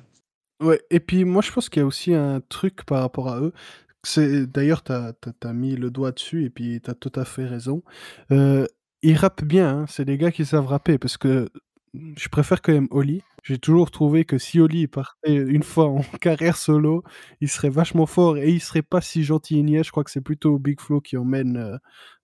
Ouais, 0.62 0.80
et 0.92 1.00
puis 1.00 1.26
moi, 1.26 1.42
je 1.42 1.52
pense 1.52 1.70
qu'il 1.70 1.80
y 1.80 1.84
a 1.84 1.86
aussi 1.88 2.14
un 2.14 2.40
truc 2.42 2.84
par 2.86 3.02
rapport 3.02 3.30
à 3.30 3.40
eux. 3.40 3.54
D'ailleurs, 4.48 4.84
tu 4.84 4.92
as 4.94 5.54
mis 5.54 5.76
le 5.76 5.90
doigt 5.92 6.12
dessus 6.12 6.46
et 6.46 6.50
puis 6.50 6.82
tu 6.82 6.90
as 6.92 6.94
tout 6.96 7.12
à 7.16 7.26
fait 7.26 7.46
raison. 7.46 7.84
Heu, 8.32 8.68
ils 9.02 9.16
rappent 9.16 9.44
bien, 9.44 9.80
hein, 9.82 9.86
c'est 9.88 10.06
des 10.06 10.18
gars 10.18 10.32
qui 10.32 10.46
savent 10.46 10.68
rapper 10.68 10.98
parce 10.98 11.18
que 11.18 11.50
je 11.94 12.30
préfère 12.30 12.62
quand 12.62 12.74
même 12.74 12.88
Oli. 12.92 13.22
J'ai 13.44 13.58
toujours 13.58 13.92
trouvé 13.92 14.24
que 14.24 14.38
si 14.38 14.60
Oli 14.60 14.88
partait 14.88 15.36
une 15.36 15.64
fois 15.64 15.88
en 15.88 16.02
carrière 16.22 16.56
solo, 16.58 17.04
il 17.42 17.50
serait 17.50 17.70
vachement 17.70 18.06
fort 18.06 18.38
et 18.38 18.50
il 18.50 18.62
serait 18.62 18.84
pas 18.84 19.02
si 19.02 19.24
gentil 19.24 19.60
et 19.60 19.64
niais. 19.64 19.84
Je 19.84 19.92
crois 19.92 20.04
que 20.04 20.12
c'est 20.12 20.22
plutôt 20.22 20.60
Big 20.60 20.80
Flo 20.80 21.02
qui 21.02 21.18
emmène, 21.18 21.58
heu, 21.58 21.78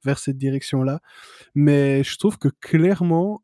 vers 0.05 0.19
cette 0.19 0.37
direction-là. 0.37 1.01
Mais 1.55 2.03
je 2.03 2.17
trouve 2.17 2.37
que 2.37 2.49
clairement, 2.61 3.43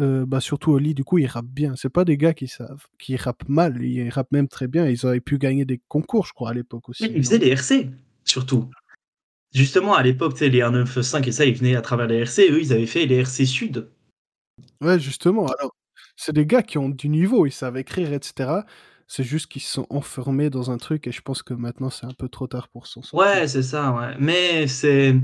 Heu, 0.00 0.24
bah, 0.26 0.40
surtout 0.40 0.72
Oli, 0.72 0.94
du 0.94 1.04
coup, 1.04 1.18
ils 1.18 1.26
rappent 1.26 1.46
bien. 1.46 1.74
C'est 1.76 1.90
pas 1.90 2.04
des 2.04 2.16
gars 2.16 2.32
qui 2.32 2.48
savent 2.48 2.86
qui 2.98 3.16
rappent 3.16 3.48
mal, 3.48 3.82
ils 3.82 4.08
rappent 4.08 4.32
même 4.32 4.48
très 4.48 4.66
bien. 4.66 4.86
Ils 4.88 5.04
auraient 5.04 5.20
pu 5.20 5.38
gagner 5.38 5.64
des 5.64 5.80
concours, 5.88 6.26
je 6.26 6.32
crois, 6.32 6.50
à 6.50 6.54
l'époque 6.54 6.84
Mais 6.88 6.90
aussi, 6.90 7.12
ils 7.14 7.22
faisaient 7.22 7.38
les 7.38 7.50
RC, 7.50 7.90
surtout. 8.24 8.70
Justement, 9.52 9.94
à 9.94 10.02
l'époque, 10.02 10.34
tu 10.34 10.40
sais, 10.40 10.48
les 10.48 10.60
195 10.60 11.26
et 11.26 11.32
ça, 11.32 11.44
ils 11.44 11.54
venaient 11.56 11.76
à 11.76 11.82
travers 11.82 12.06
les 12.06 12.18
RC, 12.18 12.50
eux, 12.50 12.60
ils 12.60 12.72
avaient 12.72 12.86
fait 12.86 13.06
les 13.06 13.16
RC 13.16 13.44
Sud. 13.46 13.88
Ouais, 14.80 14.98
justement, 14.98 15.46
alors, 15.46 15.74
c'est 16.16 16.32
des 16.32 16.46
gars 16.46 16.62
qui 16.62 16.78
ont 16.78 16.88
du 16.88 17.08
niveau, 17.08 17.46
ils 17.46 17.52
savent 17.52 17.76
écrire 17.76 18.12
et 18.12 18.18
cetera. 18.22 18.64
C'est 19.06 19.24
juste 19.24 19.46
qu'ils 19.50 19.62
se 19.62 19.72
sont 19.72 19.86
enfermés 19.90 20.50
dans 20.50 20.70
un 20.70 20.78
truc 20.78 21.06
et 21.06 21.12
je 21.12 21.20
pense 21.20 21.42
que 21.42 21.54
maintenant, 21.54 21.90
c'est 21.90 22.06
un 22.06 22.14
peu 22.14 22.28
trop 22.28 22.46
tard 22.46 22.68
pour 22.68 22.86
s'en 22.86 23.02
Ouais, 23.12 23.46
sortir. 23.46 23.48
c'est 23.48 23.62
ça, 23.62 23.92
ouais. 23.92 24.14
Mais 24.18 24.66
c'est. 24.68 25.14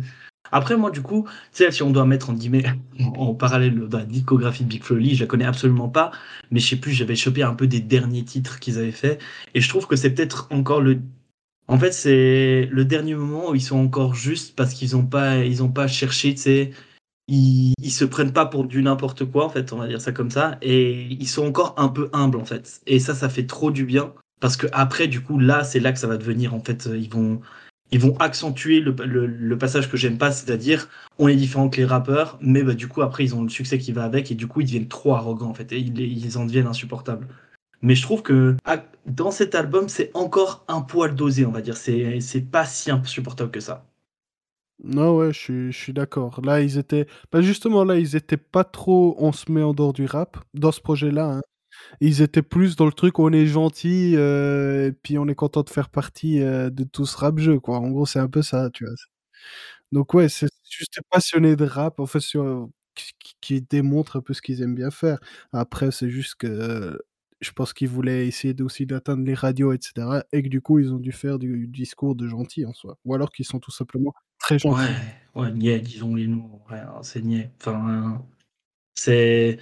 Après, 0.52 0.76
moi, 0.76 0.90
du 0.90 1.02
coup, 1.02 1.28
tu 1.52 1.64
sais, 1.64 1.70
si 1.72 1.82
on 1.82 1.90
doit 1.90 2.04
mettre 2.06 2.30
en 2.30 2.34
guillemets 2.34 2.64
en 3.16 3.34
parallèle 3.34 3.76
la 3.92 4.04
discographie 4.04 4.64
de 4.64 4.68
Big 4.68 4.82
Flo 4.84 4.96
Oli, 4.96 5.14
je 5.16 5.22
la 5.24 5.26
connais 5.26 5.44
absolument 5.44 5.88
pas, 5.88 6.12
mais 6.50 6.60
je 6.60 6.68
sais 6.68 6.76
plus, 6.76 6.92
j'avais 6.92 7.16
chopé 7.16 7.42
un 7.42 7.54
peu 7.54 7.66
des 7.66 7.80
derniers 7.80 8.24
titres 8.24 8.60
qu'ils 8.60 8.78
avaient 8.78 8.92
fait, 8.92 9.20
et 9.54 9.60
je 9.60 9.68
trouve 9.68 9.86
que 9.86 9.96
c'est 9.96 10.10
peut-être 10.14 10.48
encore 10.52 10.80
le. 10.80 11.00
En 11.68 11.78
fait, 11.78 11.92
c'est 11.92 12.66
le 12.70 12.84
dernier 12.84 13.14
moment 13.14 13.50
où 13.50 13.54
ils 13.54 13.60
sont 13.62 13.78
encore 13.78 14.14
justes 14.14 14.54
parce 14.56 14.72
qu'ils 14.74 14.94
ont 14.96 15.04
pas, 15.06 15.38
ils 15.44 15.58
pas 15.72 15.88
cherché, 15.88 16.34
tu 16.34 16.40
sais, 16.42 16.72
ils, 17.28 17.74
ils 17.82 17.92
se 17.92 18.04
prennent 18.04 18.32
pas 18.32 18.46
pour 18.46 18.66
du 18.66 18.82
n'importe 18.82 19.24
quoi, 19.26 19.46
en 19.46 19.50
fait, 19.50 19.72
on 19.72 19.78
va 19.78 19.88
dire 19.88 20.00
ça 20.00 20.12
comme 20.12 20.30
ça, 20.30 20.58
et 20.62 21.04
ils 21.12 21.28
sont 21.28 21.46
encore 21.46 21.74
un 21.78 21.88
peu 21.88 22.10
humbles, 22.12 22.38
en 22.38 22.44
fait. 22.44 22.82
Et 22.86 23.00
ça, 23.00 23.14
ça 23.14 23.28
fait 23.28 23.46
trop 23.46 23.70
du 23.72 23.84
bien, 23.84 24.14
parce 24.40 24.56
que 24.56 24.66
après, 24.72 25.08
du 25.08 25.22
coup, 25.22 25.38
là, 25.38 25.64
c'est 25.64 25.80
là 25.80 25.92
que 25.92 25.98
ça 25.98 26.06
va 26.08 26.16
devenir, 26.18 26.54
en 26.54 26.60
fait, 26.60 26.88
ils 26.94 27.10
vont, 27.10 27.40
ils 27.92 28.00
vont 28.00 28.16
accentuer 28.18 28.80
le, 28.80 28.94
le, 29.06 29.26
le 29.26 29.58
passage 29.58 29.90
que 29.90 29.96
j'aime 29.96 30.18
pas, 30.18 30.32
c'est-à-dire, 30.32 30.88
on 31.18 31.28
est 31.28 31.36
différent 31.36 31.68
que 31.70 31.78
les 31.78 31.86
rappeurs, 31.86 32.38
mais 32.42 32.62
bah, 32.62 32.74
du 32.74 32.88
coup, 32.88 33.02
après, 33.02 33.24
ils 33.24 33.34
ont 33.34 33.42
le 33.42 33.48
succès 33.50 33.78
qui 33.78 33.92
va 33.92 34.04
avec, 34.04 34.30
et 34.30 34.34
du 34.36 34.46
coup, 34.48 34.60
ils 34.62 34.66
deviennent 34.66 34.88
trop 34.88 35.14
arrogants, 35.14 35.50
en 35.50 35.54
fait, 35.54 35.72
et 35.72 35.78
ils 35.80 36.38
en 36.38 36.46
deviennent 36.46 36.66
insupportables. 36.68 37.28
Mais 37.86 37.94
je 37.94 38.02
trouve 38.02 38.22
que 38.22 38.56
à- 38.66 38.84
dans 39.06 39.30
cet 39.30 39.54
album, 39.54 39.88
c'est 39.88 40.10
encore 40.14 40.64
un 40.68 40.82
poil 40.82 41.14
dosé, 41.14 41.46
on 41.46 41.52
va 41.52 41.62
dire. 41.62 41.76
C'est 41.78 42.50
pas 42.50 42.66
si 42.66 42.90
insupportable 42.90 43.50
que 43.50 43.60
ça. 43.60 43.86
Non, 44.84 45.16
ouais, 45.16 45.32
je 45.32 45.38
suis 45.38 45.72
je 45.72 45.78
suis 45.78 45.92
d'accord. 45.94 46.40
Là, 46.42 46.60
ils 46.60 46.76
étaient 46.78 47.06
bah, 47.32 47.40
justement, 47.40 47.82
là, 47.84 47.96
ils 47.98 48.14
étaient 48.14 48.36
pas 48.36 48.62
trop 48.64 49.16
on 49.18 49.32
se 49.32 49.50
met 49.50 49.62
en 49.62 49.72
dehors 49.72 49.92
du 49.94 50.04
rap, 50.06 50.36
dans 50.54 50.70
ce 50.72 50.80
projet-là, 50.80 51.36
hein. 51.38 51.40
Ils 52.00 52.22
étaient 52.22 52.42
plus 52.42 52.76
dans 52.76 52.86
le 52.86 52.92
truc, 52.92 53.18
on 53.20 53.32
est 53.32 53.46
gentil, 53.46 54.14
heu, 54.16 54.86
et 54.88 54.92
puis 54.92 55.18
on 55.18 55.28
est 55.28 55.34
content 55.36 55.62
de 55.62 55.70
faire 55.70 55.90
partie, 55.90 56.40
heu, 56.40 56.70
de 56.70 56.84
tout 56.84 57.06
ce 57.06 57.16
rap 57.18 57.38
jeu, 57.38 57.60
quoi. 57.60 57.78
En 57.78 57.90
gros, 57.90 58.06
c'est 58.06 58.20
un 58.20 58.28
peu 58.28 58.42
ça, 58.42 58.70
tu 58.70 58.84
vois? 58.86 58.94
Donc 59.92 60.14
ouais, 60.14 60.28
c'est 60.28 60.48
juste 60.70 60.94
des 60.96 61.02
passionnés 61.10 61.56
de 61.56 61.64
rap, 61.64 62.00
en 62.00 62.06
fait, 62.06 62.20
sur 62.20 62.68
qui 63.40 63.62
démontrent 63.62 64.16
un 64.16 64.20
peu 64.22 64.34
ce 64.34 64.42
qu'ils 64.42 64.62
aiment 64.62 64.74
bien 64.74 64.90
faire. 64.90 65.18
Après, 65.52 65.90
c'est 65.90 66.10
juste 66.10 66.36
que, 66.36 66.46
heu, 66.46 67.00
je 67.40 67.50
pense 67.52 67.72
qu'ils 67.72 67.88
voulaient 67.88 68.26
essayer 68.28 68.54
aussi 68.62 68.86
d'atteindre 68.86 69.24
les 69.24 69.34
radios 69.34 69.72
et 69.72 69.78
cetera 69.80 70.24
et 70.32 70.42
que 70.42 70.48
du 70.48 70.60
coup, 70.60 70.78
ils 70.78 70.92
ont 70.92 70.98
dû 70.98 71.12
faire 71.12 71.38
du 71.38 71.66
discours 71.68 72.14
de 72.16 72.26
gentils 72.28 72.66
en 72.66 72.72
soi. 72.74 72.98
Ou 73.04 73.14
alors 73.14 73.30
qu'ils 73.32 73.46
sont 73.46 73.60
tout 73.60 73.70
simplement 73.72 74.14
très 74.38 74.58
Ouais, 74.64 74.74
gentils. 74.74 74.98
ouais, 75.34 75.52
niais, 75.52 75.80
disons 75.80 76.14
les. 76.14 76.26
Ouais, 76.26 76.78
hein, 76.80 77.00
c'est 77.02 77.22
niais. 77.22 77.50
Enfin, 77.60 78.24
c'est. 78.94 79.58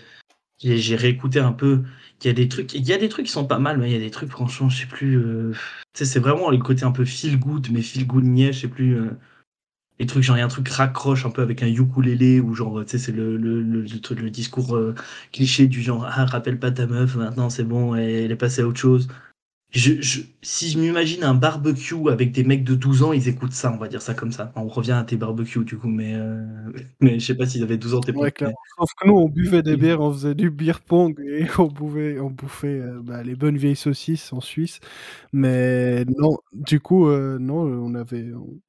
J'ai 0.58 0.78
j'ai 0.78 0.96
réécouté 0.96 1.40
un 1.40 1.52
peu. 1.52 1.84
Il 2.22 2.26
y 2.28 2.30
a 2.30 2.34
des 2.34 2.48
trucs, 2.48 2.74
il 2.74 2.86
y 2.88 2.92
a 2.92 2.98
des 2.98 3.08
trucs 3.10 3.26
qui 3.26 3.32
sont 3.32 3.46
pas 3.46 3.58
mal, 3.60 3.78
mais 3.78 3.90
il 3.90 3.92
y 3.94 3.96
a 3.96 4.00
des 4.00 4.10
trucs, 4.10 4.30
franchement, 4.30 4.68
je 4.70 4.82
sais 4.82 4.86
plus. 4.88 5.16
euh, 5.18 5.52
Tu 5.94 6.00
sais, 6.00 6.06
c'est 6.06 6.20
vraiment 6.20 6.50
le 6.50 6.58
côté 6.58 6.84
un 6.84 6.92
peu 6.92 7.04
feel 7.04 7.38
good, 7.38 7.68
mais 7.72 7.82
feel 7.82 8.06
good 8.06 8.24
niais, 8.24 8.52
je 8.52 8.62
sais 8.62 8.68
plus. 8.68 8.96
euh, 8.98 9.10
Les 10.00 10.06
trucs, 10.06 10.22
genre, 10.24 10.36
il 10.36 10.40
y 10.40 10.42
a 10.42 10.44
un 10.46 10.48
truc 10.48 10.68
raccroche 10.68 11.24
un 11.26 11.30
peu 11.30 11.42
avec 11.42 11.62
un 11.62 11.68
ukulélé, 11.68 12.40
ou 12.40 12.54
genre, 12.54 12.84
tu 12.84 12.90
sais, 12.92 12.98
c'est 12.98 13.12
le, 13.12 13.36
le, 13.36 13.62
le, 13.62 13.82
le 13.82 14.00
truc- 14.00 14.20
le 14.20 14.30
discours 14.30 14.76
euh, 14.76 14.94
cliché 15.32 15.66
du 15.68 15.82
genre, 15.82 16.04
ah, 16.06 16.24
rappelle 16.26 16.58
pas 16.58 16.70
ta 16.72 16.86
meuf, 16.86 17.14
maintenant 17.16 17.48
c'est 17.50 17.64
bon, 17.64 17.94
elle 17.94 18.30
est 18.32 18.36
passée 18.36 18.62
à 18.62 18.66
autre 18.66 18.80
chose. 18.80 19.08
Je 19.72 20.00
je 20.00 20.20
si 20.42 20.70
je 20.70 20.78
m'imagine 20.78 21.24
un 21.24 21.34
barbecue 21.34 22.08
avec 22.08 22.30
des 22.32 22.44
mecs 22.44 22.62
de 22.64 22.76
12 22.76 23.02
ans, 23.02 23.12
ils 23.12 23.28
écoutent 23.28 23.52
ça, 23.52 23.72
on 23.72 23.76
va 23.76 23.88
dire 23.88 24.02
ça 24.02 24.14
comme 24.14 24.30
ça. 24.32 24.52
On 24.56 24.68
revient 24.68 24.92
à 24.92 25.02
tes 25.04 25.16
barbecues 25.16 25.64
du 25.64 25.76
coup, 25.78 25.88
mais 25.88 26.14
heu, 26.14 26.44
mais 27.00 27.18
je 27.18 27.26
sais 27.26 27.34
pas 27.36 27.46
s'ils 27.46 27.62
avaient 27.64 27.76
12 27.76 27.94
ans 27.94 28.00
tes 28.00 28.12
Ouais, 28.12 28.32
mais 28.40 28.52
Sauf 28.78 28.90
que 29.00 29.06
nous, 29.08 29.14
on 29.16 29.28
buvait 29.28 29.62
des 29.62 29.76
bières, 29.76 30.00
on 30.00 30.12
faisait 30.12 30.34
du 30.36 30.50
beer 30.50 30.80
pong 30.86 31.18
et 31.20 31.46
on 31.58 31.66
bouvait 31.66 32.20
on 32.20 32.30
bouffait, 32.30 32.78
heu, 32.80 33.00
bah, 33.02 33.22
les 33.24 33.34
bonnes 33.34 33.56
vieilles 33.56 33.74
saucisses 33.76 34.32
en 34.32 34.40
Suisse. 34.40 34.78
Mais 35.32 36.04
non, 36.18 36.38
du 36.52 36.80
coup, 36.80 37.08
heu, 37.08 37.38
non, 37.40 37.56
on 37.62 37.94
avait 37.96 38.32
on 38.34 38.60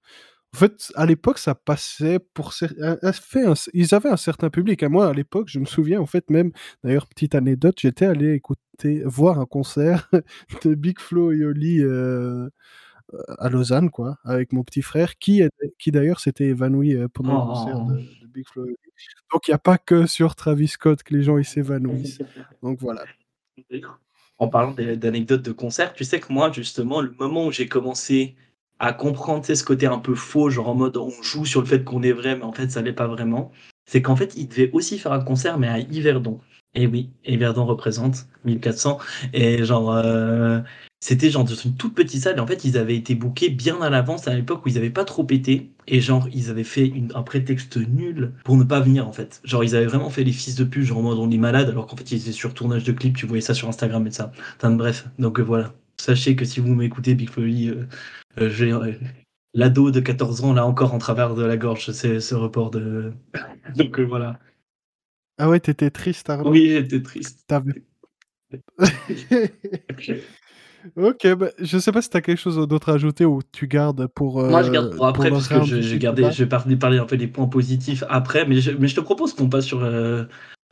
en 0.55 0.57
fait, 0.59 0.91
à 0.95 1.05
l'époque, 1.05 1.37
ça 1.37 1.53
passait 1.55 2.19
pour 2.19 2.53
fait 2.53 3.45
un 3.45 3.53
ils 3.73 3.93
avaient 3.93 4.09
un 4.09 4.17
certain 4.17 4.49
public. 4.49 4.83
Moi, 4.83 5.07
à 5.09 5.13
l'époque, 5.13 5.47
je 5.49 5.59
me 5.59 5.65
souviens, 5.65 5.99
en 5.99 6.05
fait, 6.05 6.29
même 6.29 6.51
d'ailleurs, 6.83 7.07
petite 7.07 7.35
anecdote, 7.35 7.75
j'étais 7.81 8.05
allé 8.05 8.33
écouter 8.33 9.03
voir 9.05 9.39
un 9.39 9.45
concert 9.45 10.09
de 10.65 10.75
Big 10.75 10.99
Flo 10.99 11.31
et 11.33 11.43
Oli, 11.45 11.81
heu, 11.81 12.49
à 13.39 13.49
Lausanne, 13.49 13.89
quoi, 13.91 14.17
avec 14.23 14.53
mon 14.53 14.63
petit 14.63 14.81
frère 14.81 15.17
qui 15.17 15.43
qui 15.79 15.91
d'ailleurs 15.91 16.19
s'était 16.19 16.45
évanoui, 16.47 16.93
heu, 16.95 17.07
pendant 17.09 17.33
le 17.35 17.41
concert 17.41 17.79
Oh! 17.79 17.91
de 17.91 17.97
de 17.97 18.27
Big 18.27 18.45
Flo 18.47 18.65
et 18.65 18.69
Oli. 18.69 18.77
Donc 19.33 19.47
il 19.47 19.51
y 19.51 19.53
a 19.53 19.59
pas 19.59 19.77
que 19.77 20.05
sur 20.07 20.35
Travis 20.35 20.69
Scott 20.69 21.03
que 21.03 21.13
les 21.15 21.23
gens 21.23 21.37
ils 21.37 21.45
s'évanouissent. 21.45 22.19
Donc 22.63 22.79
voilà. 22.81 23.03
En 24.37 24.47
parlant 24.49 24.71
d'anecdotes 24.73 25.41
de 25.41 25.51
concert, 25.51 25.93
tu 25.93 26.03
sais 26.03 26.19
que 26.19 26.31
moi, 26.31 26.51
justement, 26.51 27.01
le 27.01 27.11
moment 27.11 27.45
où 27.47 27.51
j'ai 27.51 27.67
commencé 27.67 28.35
à 28.79 28.93
comprendre, 28.93 29.45
ce 29.45 29.63
côté 29.63 29.85
un 29.87 29.99
peu 29.99 30.15
faux, 30.15 30.49
genre 30.49 30.69
en 30.69 30.75
mode 30.75 30.97
on 30.97 31.09
joue 31.21 31.45
sur 31.45 31.61
le 31.61 31.67
fait 31.67 31.83
qu'on 31.83 32.03
est 32.03 32.11
vrai, 32.11 32.35
mais 32.35 32.43
en 32.43 32.53
fait 32.53 32.69
ça 32.71 32.81
l'est 32.81 32.93
pas 32.93 33.07
vraiment, 33.07 33.51
c'est 33.85 34.01
qu'en 34.01 34.15
fait, 34.15 34.33
ils 34.35 34.47
devaient 34.47 34.71
aussi 34.73 34.97
faire 34.99 35.11
un 35.13 35.21
concert, 35.23 35.57
mais 35.59 35.67
à 35.67 35.79
Yverdon. 35.79 36.39
Et 36.73 36.87
oui, 36.87 37.09
Yverdon 37.25 37.65
représente 37.65 38.25
1400 38.43 38.97
et 39.33 39.63
genre, 39.63 39.93
heu, 39.95 40.61
c'était 40.99 41.29
genre 41.29 41.43
dans 41.45 41.53
une 41.55 41.75
toute 41.75 41.93
petite 41.95 42.23
salle 42.23 42.37
et 42.37 42.39
en 42.41 42.47
fait, 42.47 42.65
ils 42.65 42.77
avaient 42.77 42.95
été 42.95 43.15
bookés 43.15 43.49
bien 43.49 43.81
à 43.81 43.89
l'avance 43.89 44.27
à 44.27 44.33
l'époque 44.35 44.65
où 44.65 44.69
ils 44.69 44.77
avaient 44.77 44.89
pas 44.89 45.05
trop 45.05 45.23
pété 45.23 45.71
et 45.87 46.01
genre 46.01 46.27
ils 46.33 46.49
avaient 46.49 46.63
fait 46.63 46.91
un 47.13 47.21
prétexte 47.23 47.77
nul 47.77 48.33
pour 48.43 48.57
ne 48.57 48.63
pas 48.63 48.79
venir, 48.81 49.07
en 49.07 49.11
fait. 49.13 49.39
Genre 49.43 49.63
ils 49.63 49.75
avaient 49.75 49.85
vraiment 49.85 50.09
fait 50.09 50.23
les 50.23 50.33
fils 50.33 50.55
de 50.55 50.63
pute, 50.63 50.83
genre 50.83 50.97
en 50.99 51.01
mode 51.03 51.19
on 51.19 51.31
est 51.31 51.37
malade 51.37 51.69
alors 51.69 51.87
qu'en 51.87 51.95
fait 51.95 52.11
ils 52.11 52.21
étaient 52.21 52.31
sur 52.31 52.53
tournage 52.53 52.83
de 52.83 52.91
clip, 52.91 53.15
tu 53.15 53.25
voyais 53.27 53.41
ça 53.41 53.53
sur 53.53 53.69
Instagram 53.69 54.05
et 54.07 54.11
ça. 54.11 54.31
Enfin 54.57 54.71
bref, 54.71 55.07
donc 55.19 55.39
heu, 55.39 55.43
voilà. 55.43 55.73
Sachez 55.99 56.35
que 56.35 56.45
si 56.45 56.59
vous 56.59 56.73
m'écoutez, 56.75 57.15
Big 57.15 57.29
Oli, 57.37 57.69
heu 57.69 57.87
heu, 58.39 58.49
j'ai 58.49 58.73
ouais, 58.73 58.99
l'ado 59.53 59.91
de 59.91 59.99
14 59.99 60.43
ans 60.43 60.53
là 60.53 60.65
encore 60.65 60.93
en 60.93 60.97
travers 60.97 61.35
de 61.35 61.43
la 61.43 61.57
gorge, 61.57 61.91
c'est 61.91 62.19
ce 62.19 62.35
report 62.35 62.71
de 62.71 63.13
donc 63.75 63.99
heu, 63.99 64.03
voilà. 64.03 64.39
Ah 65.37 65.49
ouais, 65.49 65.59
tu 65.59 65.71
étais 65.71 65.89
triste, 65.89 66.29
Arnaud? 66.29 66.51
Oui, 66.51 66.69
j'étais 66.69 67.01
triste. 67.01 67.45
Avais 67.51 67.83
OK, 70.97 71.27
bah, 71.35 71.49
je 71.59 71.77
sais 71.79 71.91
pas 71.91 72.01
si 72.01 72.09
tu 72.09 72.17
as 72.17 72.21
quelque 72.21 72.39
chose 72.39 72.55
d'autre 72.67 72.89
à 72.89 72.93
ajouter 72.93 73.25
ou 73.25 73.41
tu 73.51 73.67
gardes 73.67 74.07
pour, 74.07 74.41
Moi, 74.49 74.61
je 74.63 74.71
garde 74.71 74.95
pour 74.95 75.05
après 75.07 75.31
puisque 75.31 75.53
round 75.53 75.67
je 75.81 75.97
gardé 75.97 76.21
bas? 76.21 76.31
je 76.31 76.43
vais 76.43 76.49
parler 76.49 76.75
parler 76.75 76.97
un 76.99 77.05
peu 77.05 77.17
des 77.17 77.27
points 77.27 77.47
positifs 77.47 78.03
après, 78.09 78.45
mais 78.45 78.61
je 78.61 78.71
mais 78.71 78.87
je 78.87 78.95
te 78.95 79.01
propose 79.01 79.33
qu'on 79.33 79.49
passe 79.49 79.65
sur, 79.65 79.83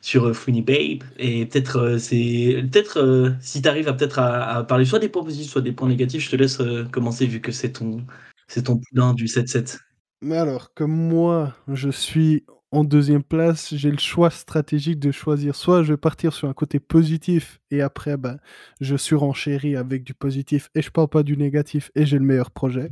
sur, 0.04 0.26
heu, 0.28 0.32
Funny 0.34 0.62
Babe 0.62 1.02
et 1.18 1.46
peut-être, 1.46 1.78
heu, 1.78 1.98
c'est 1.98 2.62
peut-être, 2.70 2.98
heu, 3.00 3.34
si 3.40 3.62
tu 3.62 3.68
arrives 3.68 3.88
à 3.88 3.94
peut-être 3.94 4.18
à 4.18 4.64
parler 4.64 4.84
soit 4.84 4.98
des 4.98 5.08
points 5.08 5.24
positifs, 5.24 5.50
soit 5.52 5.62
des 5.62 5.72
points 5.72 5.88
négatifs, 5.88 6.24
je 6.24 6.30
te 6.30 6.36
laisse, 6.36 6.58
commencer 6.92 7.26
vu 7.26 7.40
que 7.40 7.52
c'est 7.52 7.72
ton 7.72 8.04
c'est 8.48 8.62
ton 8.64 8.80
du 9.14 9.26
7-7. 9.28 9.78
Mais 10.22 10.36
alors, 10.36 10.72
comme 10.74 10.92
moi, 10.92 11.54
je 11.68 11.90
suis 11.90 12.44
en 12.70 12.82
deuxième 12.84 13.22
place, 13.22 13.74
j'ai 13.74 13.90
le 13.90 13.98
choix 13.98 14.30
stratégique 14.30 14.98
de 14.98 15.12
choisir 15.12 15.54
soit 15.54 15.82
je 15.84 15.92
vais 15.92 15.96
partir 15.96 16.32
sur 16.32 16.48
un 16.48 16.52
côté 16.54 16.80
positif 16.80 17.60
et 17.70 17.82
après, 17.82 18.16
bah, 18.16 18.38
je 18.80 18.96
surenchéris 18.96 19.76
avec 19.76 20.02
du 20.04 20.12
positif 20.14 20.70
et 20.74 20.82
je 20.82 20.90
parle 20.90 21.08
pas 21.08 21.22
du 21.22 21.36
négatif 21.36 21.90
et 21.94 22.04
j'ai 22.06 22.18
le 22.18 22.24
meilleur 22.24 22.50
projet. 22.50 22.90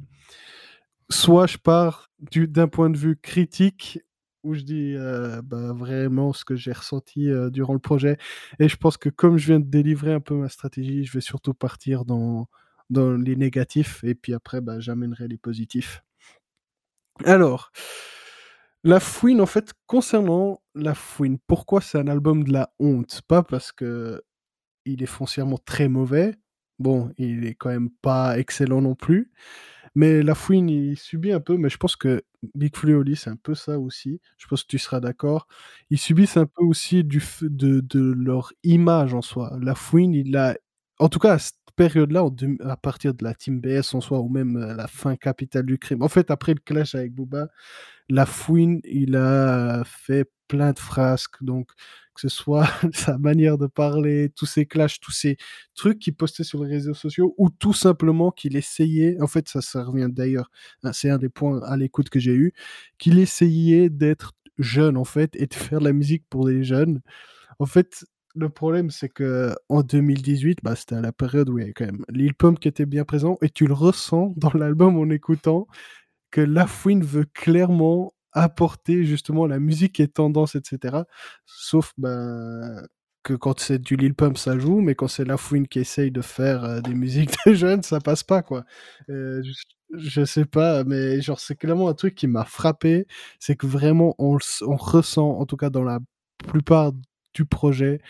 Soit 1.11 1.47
je 1.47 1.59
pars 1.59 2.09
du 2.31 2.49
d'un 2.49 2.69
point 2.69 2.91
de 2.91 2.97
vue 2.97 3.17
critique 3.17 4.01
où 4.43 4.55
je 4.55 4.63
dis, 4.63 4.95
bah, 5.45 5.73
vraiment 5.73 6.33
ce 6.33 6.45
que 6.45 6.57
j'ai 6.57 6.73
ressenti, 6.73 7.29
durant 7.51 7.75
le 7.75 7.79
projet 7.81 8.17
et 8.59 8.69
je 8.69 8.77
pense 8.77 8.97
que 8.97 9.09
comme 9.09 9.39
je 9.39 9.47
viens 9.47 9.61
de 9.61 9.69
délivrer 9.69 10.13
un 10.13 10.21
peu 10.21 10.35
ma 10.35 10.49
stratégie, 10.49 11.05
je 11.05 11.13
vais 11.13 11.21
surtout 11.21 11.55
partir 11.55 12.05
dans 12.05 12.49
dans 12.91 13.13
les 13.13 13.37
négatifs 13.37 14.05
et 14.05 14.15
puis 14.15 14.35
après, 14.35 14.61
bah, 14.61 14.79
j'amènerai 14.79 15.27
les 15.29 15.39
positifs. 15.39 16.03
Alors, 17.25 17.71
La 18.85 19.01
Fouine, 19.01 19.41
en 19.41 19.47
fait, 19.47 19.73
concernant 19.87 20.61
La 20.75 20.95
Fouine, 20.95 21.39
pourquoi 21.47 21.81
c'est 21.81 21.99
un 21.99 22.09
album 22.09 22.45
de 22.45 22.53
la 22.53 22.73
honte? 22.81 23.23
Pas 23.29 23.43
parce 23.43 23.73
que 23.73 24.23
il 24.85 25.03
est 25.03 25.07
foncièrement 25.07 25.59
très 25.59 25.89
mauvais, 25.89 26.35
bon, 26.81 27.13
il 27.17 27.47
est 27.47 27.55
quand 27.55 27.71
même 27.71 27.91
pas 28.03 28.39
excellent 28.39 28.83
non 28.83 28.97
plus, 28.97 29.31
mais 29.95 30.23
La 30.23 30.35
Fouine, 30.35 30.69
il 30.71 30.97
subit 30.99 31.33
un 31.33 31.41
peu, 31.41 31.57
mais 31.57 31.69
je 31.71 31.77
pense 31.79 31.97
que 31.97 32.23
Big 32.55 32.77
Flo 32.77 32.91
et 32.91 32.95
Oli, 32.95 33.17
c'est 33.17 33.31
un 33.31 33.37
peu 33.37 33.55
ça 33.55 33.79
aussi, 33.79 34.21
je 34.39 34.47
pense 34.47 34.63
que 34.63 34.69
tu 34.69 34.79
seras 34.79 35.01
d'accord. 35.01 35.47
Ils 35.91 35.99
subissent 35.99 36.37
un 36.37 36.47
peu 36.47 36.65
aussi 36.65 37.05
du 37.05 37.23
de 37.43 38.01
leur 38.13 38.53
image 38.65 39.15
en 39.15 39.23
soi. 39.23 39.57
La 39.63 39.75
Fouine, 39.75 40.15
il 40.15 40.37
a 40.37 40.57
en 40.99 41.09
tout 41.09 41.19
cas 41.19 41.35
à 41.35 41.39
cette 41.39 41.57
période-là, 41.77 42.25
à 42.65 42.77
partir 42.77 43.15
de 43.15 43.25
la 43.25 43.35
Team 43.35 43.61
BS 43.61 43.95
en 43.95 44.01
soi 44.01 44.21
ou 44.21 44.29
même, 44.29 44.57
heu, 44.59 44.75
la 44.77 44.87
fin 44.89 45.17
Capitale 45.17 45.65
du 45.67 45.79
Crime. 45.79 46.03
En 46.03 46.09
fait, 46.09 46.31
après 46.31 46.55
le 46.55 46.61
clash 46.61 46.95
avec 46.95 47.13
Booba, 47.15 47.49
La 48.09 48.27
Fouine, 48.27 48.81
il 48.85 49.17
a 49.17 49.83
fait 49.87 50.31
plein 50.49 50.73
de 50.73 50.79
frasques, 50.79 51.43
donc 51.43 51.71
que 52.15 52.21
ce 52.21 52.29
soit 52.29 52.69
sa 52.93 53.19
manière 53.19 53.59
de 53.59 53.67
parler, 53.67 54.31
tous 54.37 54.47
ses 54.47 54.67
clashs, 54.67 55.01
tous 55.01 55.13
ces 55.13 55.37
trucs 55.75 55.99
qu'il 55.99 56.15
postait 56.15 56.45
sur 56.45 56.65
les 56.65 56.71
réseaux 56.71 56.95
sociaux 56.95 57.35
ou 57.39 57.51
tout 57.51 57.73
simplement 57.73 58.31
qu'il 58.31 58.57
essayait 58.57 59.21
en 59.21 59.27
fait, 59.27 59.49
ça 59.49 59.85
revient 59.85 60.09
d'ailleurs, 60.11 60.51
hein, 60.83 60.93
c'est 60.93 61.11
un 61.11 61.19
des 61.19 61.29
points 61.29 61.61
à 61.63 61.77
l'écoute 61.77 62.11
que 62.11 62.21
j'ai 62.21 62.35
eu, 62.35 62.53
qu'il 62.99 63.19
essayait 63.19 63.91
d'être 63.91 64.33
jeune, 64.59 64.97
en 64.97 65.05
fait 65.05 65.35
et 65.37 65.47
de 65.47 65.55
faire 65.55 65.81
de 65.81 65.85
la 65.85 65.93
musique 65.93 66.25
pour 66.29 66.47
les 66.49 66.65
jeunes. 66.65 67.01
En 67.59 67.67
fait, 67.67 68.05
le 68.35 68.49
problème, 68.49 68.91
c'est 68.91 69.09
qu'en 69.09 69.83
2018, 69.83 70.61
bah, 70.63 70.75
c'était 70.75 70.95
à 70.95 71.01
la 71.01 71.13
période 71.13 71.49
où 71.51 71.59
il 71.59 71.63
y 71.63 71.65
avait 71.65 71.73
quand 71.75 71.85
même 71.87 72.05
Lil 72.09 72.35
Pump 72.35 72.59
qui 72.59 72.69
était 72.69 72.87
bien 72.87 73.05
présent 73.05 73.39
et 73.43 73.51
tu 73.51 73.67
le 73.67 73.75
ressens 73.75 74.33
dans 74.37 74.53
l'album 74.55 74.99
en 74.99 75.11
écoutant 75.11 75.67
que 76.31 76.41
Lafouine 76.41 77.05
veut 77.05 77.27
clairement 77.35 78.13
apporter 78.33 79.05
justement 79.05 79.47
la 79.47 79.59
musique 79.61 80.01
est 80.01 80.15
tendance 80.15 80.55
et 80.57 80.61
cetera. 80.65 81.07
Sauf, 81.47 81.93
ben, 81.99 82.87
que 83.25 83.35
quand 83.35 83.61
c'est 83.61 83.79
du 83.81 83.97
Lil 83.97 84.15
Pump, 84.15 84.37
ça 84.39 84.59
joue, 84.59 84.81
mais 84.81 84.95
quand 84.97 85.09
c'est 85.09 85.25
Lafouine 85.25 85.69
qui 85.69 85.79
essaye 85.81 86.11
de 86.11 86.23
faire, 86.23 86.65
heu, 86.65 86.83
des 86.83 86.95
musiques 86.95 87.31
de 87.47 87.55
jeunes, 87.55 87.83
ça 87.83 88.01
passe 88.01 88.23
pas, 88.25 88.43
quoi. 88.43 88.65
Heu, 89.11 89.43
j 89.43 89.53
je 89.95 90.25
sais 90.25 90.47
pas, 90.47 90.85
mais 90.85 91.21
genre, 91.21 91.39
c'est 91.41 91.55
clairement 91.57 91.89
un 91.89 91.95
truc 91.95 92.15
qui 92.15 92.27
m'a 92.27 92.45
frappé, 92.47 93.07
c'est 93.39 93.57
que 93.57 93.67
vraiment 93.67 94.15
on 94.19 94.39
on 94.63 94.77
ressent, 94.77 95.31
en 95.39 95.45
tout 95.47 95.57
cas 95.59 95.69
dans 95.71 95.85
la 95.85 96.01
plupart 96.49 96.93
du 97.35 97.45
projet, 97.45 98.01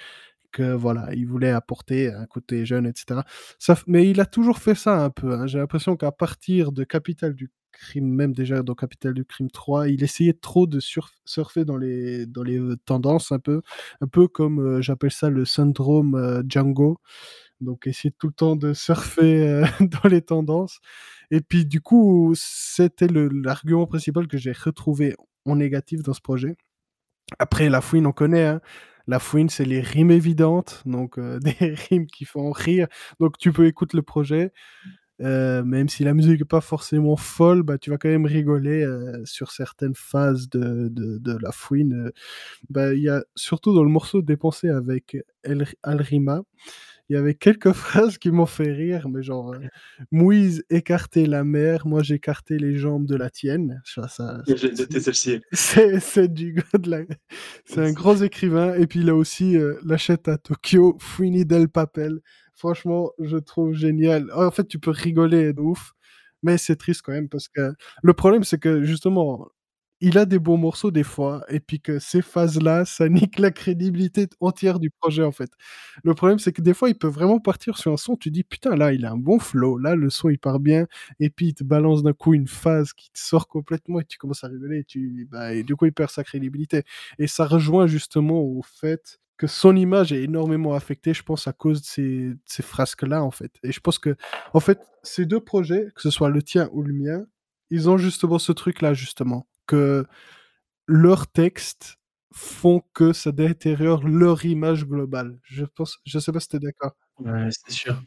que 0.52 0.73
voilà, 0.75 1.09
il 1.14 1.26
voulait 1.26 1.50
apporter 1.52 2.12
un 2.12 2.26
côté 2.26 2.67
jeune 2.67 2.87
et 2.87 2.93
cetera. 2.97 3.25
Ça 3.59 3.76
mais 3.88 4.09
il 4.11 4.21
a 4.21 4.26
toujours 4.26 4.59
fait 4.59 4.75
ça 4.76 4.97
un 5.05 5.11
peu, 5.11 5.35
hein. 5.35 5.47
J'ai 5.49 5.59
l'impression 5.59 5.97
qu'à 5.97 6.12
partir 6.12 6.73
de 6.73 6.85
Capital 6.85 7.35
du 7.35 7.50
Crime, 7.73 8.07
même 8.09 8.33
déjà 8.35 8.62
dans 8.62 8.75
Capital 8.75 9.14
du 9.14 9.25
Crime 9.25 9.50
3, 9.50 9.88
il 9.88 10.02
essayait 10.05 10.35
trop 10.35 10.67
de 10.67 10.81
surf 10.81 11.11
surfer 11.25 11.64
dans 11.64 11.76
les 11.76 12.26
dans 12.26 12.43
les, 12.45 12.59
heu, 12.59 12.76
tendances 12.85 13.33
un 13.33 13.38
peu. 13.41 13.62
Un 14.00 14.07
peu 14.09 14.29
comme, 14.29 14.61
heu, 14.61 14.83
j'appelle 14.83 15.11
ça 15.12 15.31
le 15.31 15.45
syndrome, 15.45 16.17
heu, 16.17 16.45
Django. 16.49 16.99
Donc 17.61 17.87
essayer 17.87 18.12
tout 18.19 18.29
le 18.29 18.33
temps 18.35 18.57
de 18.57 18.73
surfer, 18.75 19.62
dans 19.81 20.09
les 20.09 20.23
tendances 20.23 20.81
et 21.31 21.41
puis 21.41 21.67
du 21.67 21.81
coup, 21.81 22.35
c'était 22.37 23.09
l'argument 23.09 23.87
principal 23.87 24.29
que 24.29 24.38
j'ai 24.38 24.52
retrouvé 24.52 25.17
en 25.47 25.57
négatif 25.57 26.02
dans 26.02 26.14
ce 26.14 26.21
projet. 26.23 26.57
Après 27.38 27.69
la 27.71 27.81
fouine, 27.81 28.07
on 28.07 28.12
connaît, 28.12 28.45
hein. 28.45 28.61
La 29.09 29.19
fouine, 29.19 29.49
c'est 29.49 29.64
les 29.64 29.81
rimes 29.81 30.12
évidentes, 30.12 30.83
donc 30.87 31.19
des 31.41 31.75
rimes 31.91 32.07
qui 32.07 32.25
font 32.25 32.52
rire. 32.52 32.87
Donc 33.21 33.37
tu 33.38 33.52
peux 33.52 33.67
écouter 33.67 33.97
le 33.97 34.02
projet, 34.02 34.52
heu, 35.23 35.62
même 35.64 35.88
si 35.88 36.05
la 36.05 36.14
musique 36.14 36.41
est 36.43 36.45
pas 36.45 36.61
forcément 36.61 37.17
folle, 37.17 37.62
bah, 37.62 37.79
tu 37.79 37.91
vas 37.91 37.99
quand 37.99 38.09
même 38.09 38.26
rigoler, 38.26 38.85
heu, 38.85 39.23
sur 39.25 39.50
certaines 39.52 39.95
phases 39.95 40.49
de 40.50 40.88
de 40.88 41.19
de 41.19 41.38
la 41.41 41.52
fouine, 41.52 41.95
heu. 42.09 42.12
Bah, 42.71 42.95
il 42.95 43.02
y 43.02 43.09
a 43.11 43.25
surtout 43.37 43.75
dans 43.75 43.85
le 43.85 43.91
morceau 43.91 44.23
«Dépenser» 44.23 44.69
avec 44.71 45.17
El 45.45 45.67
Alrima, 45.83 46.43
il 47.09 47.14
y 47.14 47.17
avait 47.17 47.35
quelques 47.35 47.73
phrases 47.75 48.19
qui 48.19 48.31
m'ont 48.31 48.47
fait 48.47 48.73
rire, 48.73 49.09
mais 49.09 49.23
genre, 49.23 49.55
heu: 49.55 49.61
«Moïse 50.12 50.64
écartait 50.71 51.26
la 51.26 51.45
mer, 51.45 51.87
moi 51.87 52.02
j'écartais 52.02 52.59
les 52.59 52.76
jambes 52.76 53.07
de 53.07 53.17
la 53.17 53.31
tienne». 53.31 53.83
Ça 53.85 54.09
ça 54.09 54.43
J'ai 54.47 54.57
c'est 54.76 55.00
celle-ci. 55.00 55.41
du 56.29 56.55
god 56.55 56.87
là. 56.87 57.00
C'est 57.64 57.81
un 57.83 57.93
grand 57.93 58.23
écrivain 58.23 58.75
et 58.75 58.87
puis 58.87 59.00
il 59.00 59.11
a 59.11 59.14
aussi, 59.17 59.57
«L'achète 59.85 60.29
à 60.29 60.38
Tokyo, 60.38 60.97
Fouini 61.00 61.45
del 61.47 61.69
Papel». 61.69 62.21
Franchement, 62.62 63.11
je 63.19 63.38
trouve 63.38 63.73
génial. 63.75 64.31
En 64.37 64.52
fait, 64.52 64.69
tu 64.69 64.78
peux 64.78 64.92
rigoler 64.92 65.52
de 65.52 65.61
ouf, 65.61 65.95
mais 66.45 66.59
c'est 66.59 66.76
triste 66.76 67.02
quand 67.02 67.11
même 67.12 67.28
parce 67.28 67.49
que 67.49 67.75
le 68.04 68.12
problème, 68.14 68.45
c'est 68.45 68.59
que 68.61 68.85
justement, 68.85 69.49
il 70.00 70.16
a 70.16 70.26
des 70.26 70.38
bons 70.38 70.57
morceaux 70.59 70.92
des 70.92 71.02
fois 71.02 71.45
et 71.49 71.59
puis 71.59 71.81
que 71.81 71.99
ces 71.99 72.23
phases-là, 72.23 72.85
ça 72.85 73.09
nique 73.09 73.40
la 73.40 73.50
crédibilité 73.50 74.28
entière 74.40 74.78
du 74.78 74.90
projet, 74.90 75.25
en 75.25 75.33
fait. 75.33 75.50
Le 76.04 76.14
problème, 76.14 76.38
c'est 76.38 76.52
que 76.52 76.62
des 76.62 76.73
fois, 76.73 76.88
il 76.88 76.95
peut 76.97 77.09
vraiment 77.09 77.40
partir 77.40 77.76
sur 77.78 77.92
un 77.92 77.97
son, 77.97 78.14
tu 78.16 78.31
dis: 78.31 78.45
«Putain, 78.45 78.76
là, 78.76 78.92
il 78.92 79.04
a 79.07 79.11
un 79.12 79.16
bon 79.16 79.40
flow, 79.40 79.76
là, 79.78 79.97
le 79.97 80.09
son, 80.09 80.28
il 80.28 80.38
part 80.38 80.61
bien» 80.61 80.87
et 81.19 81.31
puis 81.31 81.49
il 81.49 81.54
te 81.54 81.64
balance 81.64 82.04
d'un 82.04 82.12
coup 82.12 82.33
une 82.35 82.47
phase 82.49 82.92
qui 82.92 83.11
te 83.11 83.19
sort 83.19 83.49
complètement 83.49 83.99
et 84.00 84.04
tu 84.04 84.19
commences 84.19 84.45
à 84.45 84.49
rigoler 84.49 84.78
et 84.81 84.85
tu 84.85 85.26
bah 85.33 85.52
et 85.52 85.64
du 85.64 85.75
coup, 85.75 85.87
il 85.87 85.92
perd 85.92 86.11
sa 86.11 86.23
crédibilité 86.23 86.85
et 87.19 87.26
ça 87.26 87.45
rejoint 87.45 87.88
justement 87.88 88.40
au 88.40 88.62
fait 88.62 89.19
que 89.43 89.49
son 89.49 89.75
image 89.75 90.13
est 90.13 90.23
énormément 90.23 90.75
affectée, 90.75 91.15
je 91.15 91.25
pense, 91.25 91.49
à 91.49 91.53
cause 91.53 91.81
de 91.83 91.87
ces 91.87 92.33
ces 92.47 92.63
frasques-là, 92.63 93.25
en 93.25 93.33
fait 93.33 93.51
et 93.65 93.73
je 93.73 93.81
pense 93.81 93.99
qu'en 93.99 94.61
fait, 94.61 94.79
ces 95.03 95.27
2 95.27 95.41
projets, 95.41 95.89
que 95.97 96.01
ce 96.03 96.11
soit 96.11 96.31
le 96.31 96.43
tien 96.45 96.69
ou 96.73 96.83
le 96.85 96.93
mien, 96.95 97.27
ils 97.71 97.91
ont 97.91 97.99
justement 97.99 98.39
ce 98.39 98.53
truc-là, 98.53 98.95
justement, 98.95 99.49
que 99.67 100.07
leurs 100.89 101.27
textes 101.29 101.99
font 102.35 102.83
que 102.95 103.13
ça 103.15 103.33
détériore 103.33 104.07
leur 104.09 104.45
image 104.47 104.87
globale. 104.87 105.39
Je 105.45 105.65
pense 105.67 105.99
je 106.07 106.19
sais 106.21 106.33
pas 106.33 106.41
si 106.41 106.49
tu 106.49 106.57
es 106.57 106.61
d'accord? 106.61 106.93
Ouais, 107.21 107.49
c'est 107.51 107.73
sûr. 107.73 108.01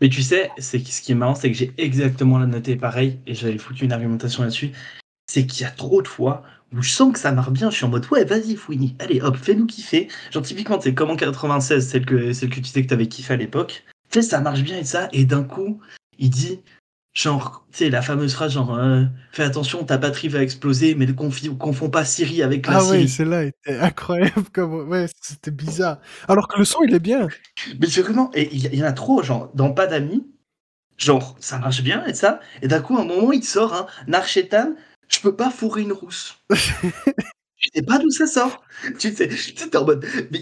Mais 0.00 0.08
tu 0.10 0.22
sais, 0.22 0.50
c'est 0.58 0.82
que 0.82 0.88
ce 0.90 1.02
qui 1.02 1.12
est 1.12 1.16
marrant, 1.16 1.34
c'est 1.36 1.50
que 1.52 1.56
j'ai 1.58 1.72
exactement 1.78 2.38
la 2.38 2.46
noté 2.46 2.76
pareil 2.76 3.20
et 3.26 3.34
j'avais 3.34 3.58
foutu 3.58 3.84
une 3.86 3.92
argumentation 3.92 4.42
là-dessus. 4.44 4.72
C'est 5.28 5.46
qu'il 5.46 5.62
y 5.62 5.66
a 5.66 5.70
trop 5.72 6.02
de 6.02 6.08
fois 6.08 6.44
où 6.72 6.82
je 6.82 6.90
sens 6.90 7.12
que 7.12 7.18
ça 7.18 7.32
marche 7.32 7.50
bien, 7.50 7.70
je 7.70 7.76
suis 7.76 7.84
en 7.84 7.88
mode: 7.88 8.06
«Ouais, 8.10 8.24
vas-y 8.24 8.56
Fouini, 8.56 8.96
allez 8.98 9.20
hop, 9.20 9.36
fais-nous 9.36 9.66
kiffer». 9.66 10.08
Genre 10.32 10.42
typiquement, 10.42 10.80
sais, 10.80 10.94
comme 10.94 11.10
en 11.10 11.16
96, 11.16 11.88
celle 11.88 12.04
que 12.06 12.32
celle 12.32 12.50
que 12.50 12.56
tu 12.60 12.64
sais 12.64 12.82
que 12.82 12.88
tu 12.88 12.94
avais 12.94 13.06
kiffé 13.08 13.34
à 13.34 13.36
l'époque. 13.36 13.84
Tu 14.10 14.20
sais, 14.20 14.28
ça 14.28 14.40
marche 14.40 14.62
bien 14.62 14.78
et 14.78 14.84
ça 14.84 15.08
et 15.12 15.24
d'un 15.24 15.42
coup, 15.44 15.80
il 16.18 16.30
dit 16.30 16.60
genre, 17.14 17.64
tu 17.72 17.78
sais, 17.78 17.90
la 17.90 18.02
fameuse 18.02 18.34
phrase 18.34 18.52
genre, 18.52 18.76
heu: 18.78 19.08
«Fais 19.32 19.42
attention, 19.44 19.84
ta 19.84 19.96
batterie 19.96 20.28
va 20.28 20.42
exploser, 20.42 20.94
mais 20.94 21.06
ne 21.06 21.12
confonds 21.12 21.88
pas 21.90 22.04
Siri 22.04 22.42
avec 22.42 22.66
la 22.66 22.74
Ah 22.78 22.84
ouais, 22.84 22.90
Syrie». 22.98 23.08
celle-là 23.08 23.44
était 23.44 23.78
incroyable 23.78 24.50
comme 24.52 24.88
ouais, 24.88 25.06
c'était 25.22 25.50
bizarre. 25.50 25.98
Alors 26.28 26.48
que 26.48 26.58
le 26.58 26.64
son, 26.64 26.82
il 26.86 26.94
est 26.94 27.00
bien. 27.00 27.28
Mais 27.80 27.86
c'est 27.86 28.02
vraiment 28.02 28.30
et 28.34 28.54
il 28.54 28.74
y 28.74 28.82
en 28.82 28.86
a 28.86 28.92
trop, 28.92 29.22
genre, 29.22 29.50
dans 29.54 29.72
Pas 29.72 29.86
d'amis, 29.86 30.26
genre, 30.98 31.36
ça 31.40 31.58
marche 31.58 31.82
bien 31.82 32.04
et 32.06 32.14
ça 32.14 32.40
et 32.62 32.68
d'un 32.68 32.80
coup, 32.80 32.98
à 32.98 33.02
un 33.02 33.04
moment, 33.06 33.32
il 33.32 33.44
sort 33.44 33.74
un 33.74 33.86
«Nar 34.08 34.26
Shaitan, 34.26 34.74
je 35.08 35.20
peux 35.20 35.36
pas 35.36 35.50
fourrer 35.50 35.82
une 35.82 35.92
rousse». 35.92 36.38
Tu 37.62 37.70
sais 37.74 37.82
pas 37.82 37.98
d'où 37.98 38.10
ça 38.10 38.26
sort. 38.26 38.62
Tu 38.98 39.12
sais 39.14 39.28
tu 39.28 39.36
sais, 39.36 39.54
tu 39.54 39.64
es 39.64 39.76
en 39.76 39.86
mode 39.86 40.06
mais 40.30 40.40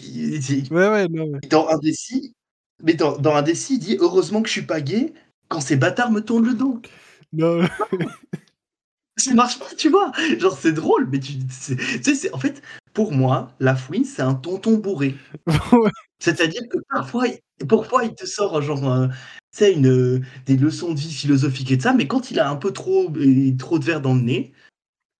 Ouais, 0.71 0.88
ouais, 0.88 1.09
non, 1.09 1.33
dans 1.50 1.68
Indécis 1.68 2.35
mais 2.83 2.94
dans 2.94 3.18
dans 3.18 3.35
Indécis, 3.37 3.75
il 3.75 3.78
dit: 3.80 3.97
«Heureusement 4.00 4.42
que 4.42 4.49
je 4.49 4.54
suis 4.54 4.62
pas 4.66 4.80
gay 4.80 5.14
quand 5.49 5.61
ces 5.61 5.76
bâtards 5.76 6.11
me 6.12 6.21
tournent 6.21 6.47
le 6.47 6.54
dos». 6.54 6.83
Non. 7.33 7.62
Ça 9.16 9.33
marche 9.35 9.59
pas, 9.61 9.66
tu 9.76 9.90
vois? 9.90 10.11
Genre, 10.38 10.56
c'est 10.59 10.73
drôle, 10.73 11.09
mais 11.11 11.21
tu 11.21 11.35
tu 11.47 11.54
sais, 12.02 12.14
c'est 12.14 12.33
en 12.35 12.38
fait, 12.38 12.62
pour 12.92 13.12
moi, 13.12 13.52
la 13.61 13.76
Fouine, 13.76 14.04
c'est 14.04 14.23
un 14.23 14.35
tonton 14.35 14.76
bourré. 14.78 15.14
Ouais. 15.73 15.90
C'est-à-dire 16.18 16.62
que 16.71 16.78
parfois, 16.90 17.26
il 17.28 17.66
parfois, 17.68 18.04
il 18.04 18.14
te 18.14 18.26
sort 18.26 18.61
genre, 18.62 18.85
heu, 18.92 19.09
tu 19.09 19.59
sais, 19.59 19.73
une, 19.73 20.25
des 20.47 20.56
leçons 20.56 20.92
de 20.94 20.99
vie 21.00 21.12
philosophiques 21.12 21.71
et 21.71 21.76
de 21.76 21.83
ça, 21.83 21.92
mais 21.92 22.06
quand 22.09 22.30
il 22.30 22.40
a 22.40 22.49
un 22.50 22.56
peu 22.56 22.73
trop 22.73 23.09
b 23.09 23.56
trop 23.59 23.78
de 23.78 23.85
verre 23.85 24.00
dans 24.00 24.14
le 24.14 24.21
nez, 24.23 24.52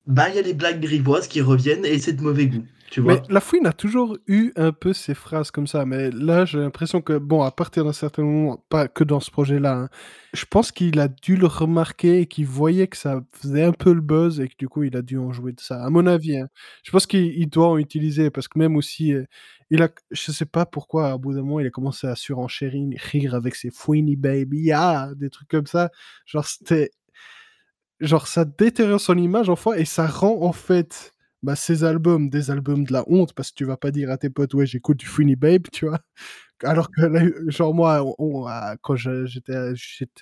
bah, 0.07 0.29
il 0.31 0.37
y 0.37 0.39
a 0.39 0.43
les 0.43 0.55
blagues 0.55 0.81
grivoises 0.83 1.29
qui 1.29 1.41
reviennent 1.43 1.85
et 1.87 1.99
c'est 2.01 2.15
de 2.15 2.23
mauvais 2.23 2.47
goût, 2.49 2.65
tu 2.95 3.01
Mais? 3.03 3.21
La 3.29 3.41
Fouine 3.41 3.67
a 3.67 3.73
toujours 3.73 4.17
eu 4.29 4.53
un 4.57 4.71
peu 4.71 4.93
ces 4.93 5.15
phrases 5.15 5.51
comme 5.51 5.67
ça, 5.67 5.85
mais 5.85 6.11
là, 6.13 6.45
j'ai 6.45 6.59
l'impression 6.61 7.01
que 7.03 7.19
bon, 7.19 7.43
à 7.43 7.51
partir 7.51 7.85
d'un 7.85 7.93
certain 7.93 8.23
moment, 8.23 8.65
pas 8.69 8.87
que 8.87 9.03
dans 9.03 9.19
ce 9.19 9.31
projet-là, 9.33 9.75
hein, 9.77 9.89
je 10.33 10.45
pense 10.45 10.71
qu'il 10.71 11.01
a 11.01 11.09
dû 11.09 11.37
le 11.37 11.47
remarquer 11.49 12.21
et 12.21 12.27
qu'il 12.27 12.47
voyait 12.47 12.87
que 12.87 12.97
ça 12.97 13.21
faisait 13.33 13.65
un 13.65 13.73
peu 13.73 13.93
le 13.93 14.01
buzz 14.01 14.39
et 14.41 14.49
que 14.49 14.55
du 14.57 14.69
coup, 14.69 14.85
il 14.85 14.97
a 14.97 15.03
dû 15.03 15.19
en 15.19 15.33
jouer 15.33 15.53
de 15.53 15.61
ça, 15.61 15.83
à 15.85 15.91
mon 15.91 16.07
avis, 16.07 16.37
hein. 16.39 16.49
Je 16.85 16.91
pense 16.93 17.07
qu'il 17.07 17.25
il 17.37 17.49
doit 17.49 17.69
en 17.69 17.79
utiliser 17.79 18.31
parce 18.31 18.47
que 18.47 18.59
même 18.61 18.77
aussi, 18.77 19.13
heu, 19.13 19.27
il 19.71 19.83
a 19.83 19.89
je 20.13 20.31
sais 20.31 20.47
pas 20.47 20.65
pourquoi, 20.65 21.15
au 21.15 21.19
bout 21.19 21.33
d'un 21.35 21.43
moment, 21.43 21.59
il 21.61 21.67
a 21.67 21.71
commencé 21.71 22.07
à 22.07 22.15
surenchérir 22.15 22.89
rire 23.11 23.35
avec 23.35 23.57
ses 23.57 23.71
«Fouini 23.71 24.15
baby, 24.17 24.71
ah!» 24.73 25.11
des 25.17 25.31
trucs 25.31 25.49
comme 25.49 25.67
ça. 25.67 25.91
Genre, 26.27 26.47
c'était 26.47 26.91
genre, 28.01 28.27
ça 28.27 28.45
détériore 28.45 29.01
son 29.01 29.17
image, 29.17 29.49
en 29.49 29.57
fois 29.57 29.79
et 29.79 29.85
ça 29.85 30.07
rend, 30.07 30.43
en 30.43 30.53
fait, 30.53 31.14
bah, 31.45 31.57
ses 31.57 31.85
albums, 31.85 32.31
des 32.31 32.51
albums 32.51 32.85
de 32.85 32.93
la 32.95 33.05
honte 33.09 33.35
parce 33.35 33.51
que 33.53 33.57
tu 33.57 33.67
vas 33.67 33.77
pas 33.79 33.93
dire 33.93 34.11
à 34.11 34.19
tes 34.19 34.31
potes: 34.31 34.55
«Ouais, 34.55 34.67
j'écoute 34.67 34.99
du 34.99 35.07
Fouini 35.07 35.37
Babe», 35.37 35.65
tu 35.73 35.87
vois? 35.87 36.01
Alors 36.65 36.91
que 36.91 37.03
genre 37.51 37.75
moi, 37.75 38.03
on 38.05 38.15
on 38.19 38.47
a 38.47 38.77
quand 38.83 38.97
j'étais 38.97 39.55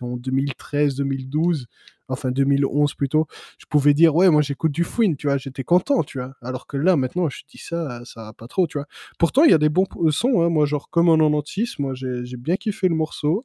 en 0.03 0.16
2013-2012, 0.16 1.66
enfin 2.09 2.31
2011 2.33 2.94
plutôt, 2.94 3.27
je 3.59 3.66
pouvais 3.66 3.94
dire: 3.94 4.14
«Ouais, 4.16 4.31
moi 4.31 4.42
j'écoute 4.42 4.73
du 4.73 4.85
Fouine», 4.85 5.16
tu 5.16 5.29
vois? 5.29 5.38
J'étais 5.38 5.64
content, 5.64 6.03
tu 6.05 6.18
vois? 6.18 6.35
Alors 6.42 6.66
que 6.66 6.77
là, 6.79 6.96
maintenant, 6.96 7.29
je 7.31 7.42
dis 7.49 7.59
ça, 7.59 8.03
ça 8.05 8.25
va 8.25 8.33
pas 8.35 8.49
trop, 8.49 8.66
tu 8.66 8.79
vois? 8.79 8.87
Pourtant, 9.18 9.44
il 9.44 9.51
y 9.53 9.55
a 9.55 9.59
des 9.59 9.68
bons 9.70 9.87
p 9.87 9.96
sons, 10.11 10.42
hein, 10.42 10.49
moi, 10.51 10.66
genre 10.66 10.90
comme 10.90 11.09
en 11.11 11.16
96, 11.18 11.79
moi, 11.79 11.94
j'ai 11.94 12.37
bien 12.38 12.57
kiffé 12.57 12.88
le 12.88 12.94
morceau, 12.96 13.44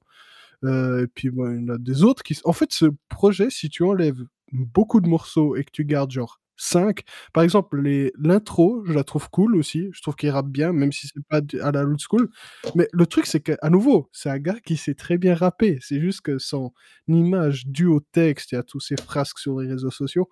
heu, 0.65 1.03
et 1.03 1.07
puis, 1.07 1.29
bon, 1.31 1.51
il 1.53 1.61
y 1.67 1.71
en 1.71 1.75
a 1.75 1.77
des 1.79 2.03
autres 2.03 2.23
qui 2.23 2.39
en 2.45 2.53
fait, 2.53 2.71
ce 2.73 2.87
projet, 3.09 3.49
si 3.51 3.69
tu 3.69 3.83
enlèves 3.83 4.23
beaucoup 4.53 5.01
de 5.01 5.07
morceaux 5.09 5.55
et 5.55 5.63
que 5.63 5.71
tu 5.71 5.85
gardes 5.85 6.11
genre 6.11 6.39
5 6.57 7.01
par 7.33 7.43
exemple, 7.43 7.81
les 7.81 8.11
l'intro, 8.19 8.83
je 8.85 8.93
la 8.93 9.03
trouve 9.03 9.29
cool 9.29 9.55
aussi, 9.55 9.89
je 9.93 10.01
trouve 10.01 10.15
qu'il 10.15 10.29
rappe 10.29 10.49
bien, 10.49 10.73
même 10.73 10.91
si 10.91 11.07
c'est 11.07 11.23
pas 11.29 11.41
à 11.61 11.71
la 11.71 11.83
old 11.83 11.99
school. 11.99 12.29
Mais 12.75 12.87
le 12.91 13.05
truc, 13.05 13.25
c'est 13.25 13.39
qu'à 13.39 13.69
nouveau, 13.69 14.09
c'est 14.11 14.29
un 14.29 14.39
gars 14.39 14.59
qui 14.65 14.77
sait 14.77 14.95
très 14.95 15.17
bien 15.17 15.35
rapper. 15.35 15.77
C'est 15.81 15.99
juste 16.01 16.21
que 16.21 16.37
son 16.39 16.73
image 17.07 17.67
due 17.67 17.87
au 17.87 17.99
texte 17.99 18.53
et 18.53 18.57
à 18.57 18.63
tous 18.63 18.79
ces 18.79 18.95
frasques 18.97 19.39
sur 19.39 19.59
les 19.59 19.69
réseaux 19.69 19.91
sociaux 19.91 20.29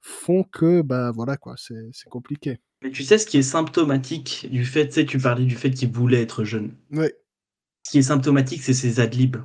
font 0.00 0.44
que, 0.44 0.82
bah, 0.82 1.12
voilà, 1.14 1.36
quoi, 1.36 1.54
c'est 1.56 1.88
c'est 1.92 2.08
compliqué. 2.08 2.58
Mais 2.82 2.90
tu 2.90 3.02
sais 3.02 3.18
ce 3.18 3.26
qui 3.26 3.38
est 3.38 3.42
symptomatique 3.42 4.46
du 4.50 4.64
fait, 4.64 4.88
tu 4.88 4.94
sais, 4.94 5.06
tu 5.06 5.18
parlais 5.18 5.46
du 5.46 5.56
fait 5.56 5.70
qu'il 5.70 5.90
voulait 5.90 6.20
être 6.20 6.44
jeune. 6.44 6.74
Ouais. 6.90 7.14
Ce 7.84 7.92
qui 7.92 7.98
est 7.98 8.02
symptomatique, 8.02 8.62
c'est 8.62 8.74
ses 8.74 9.00
ad 9.00 9.14
libs. 9.14 9.38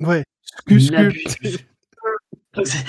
Ouais, 0.00 0.24
Sais, 2.54 2.84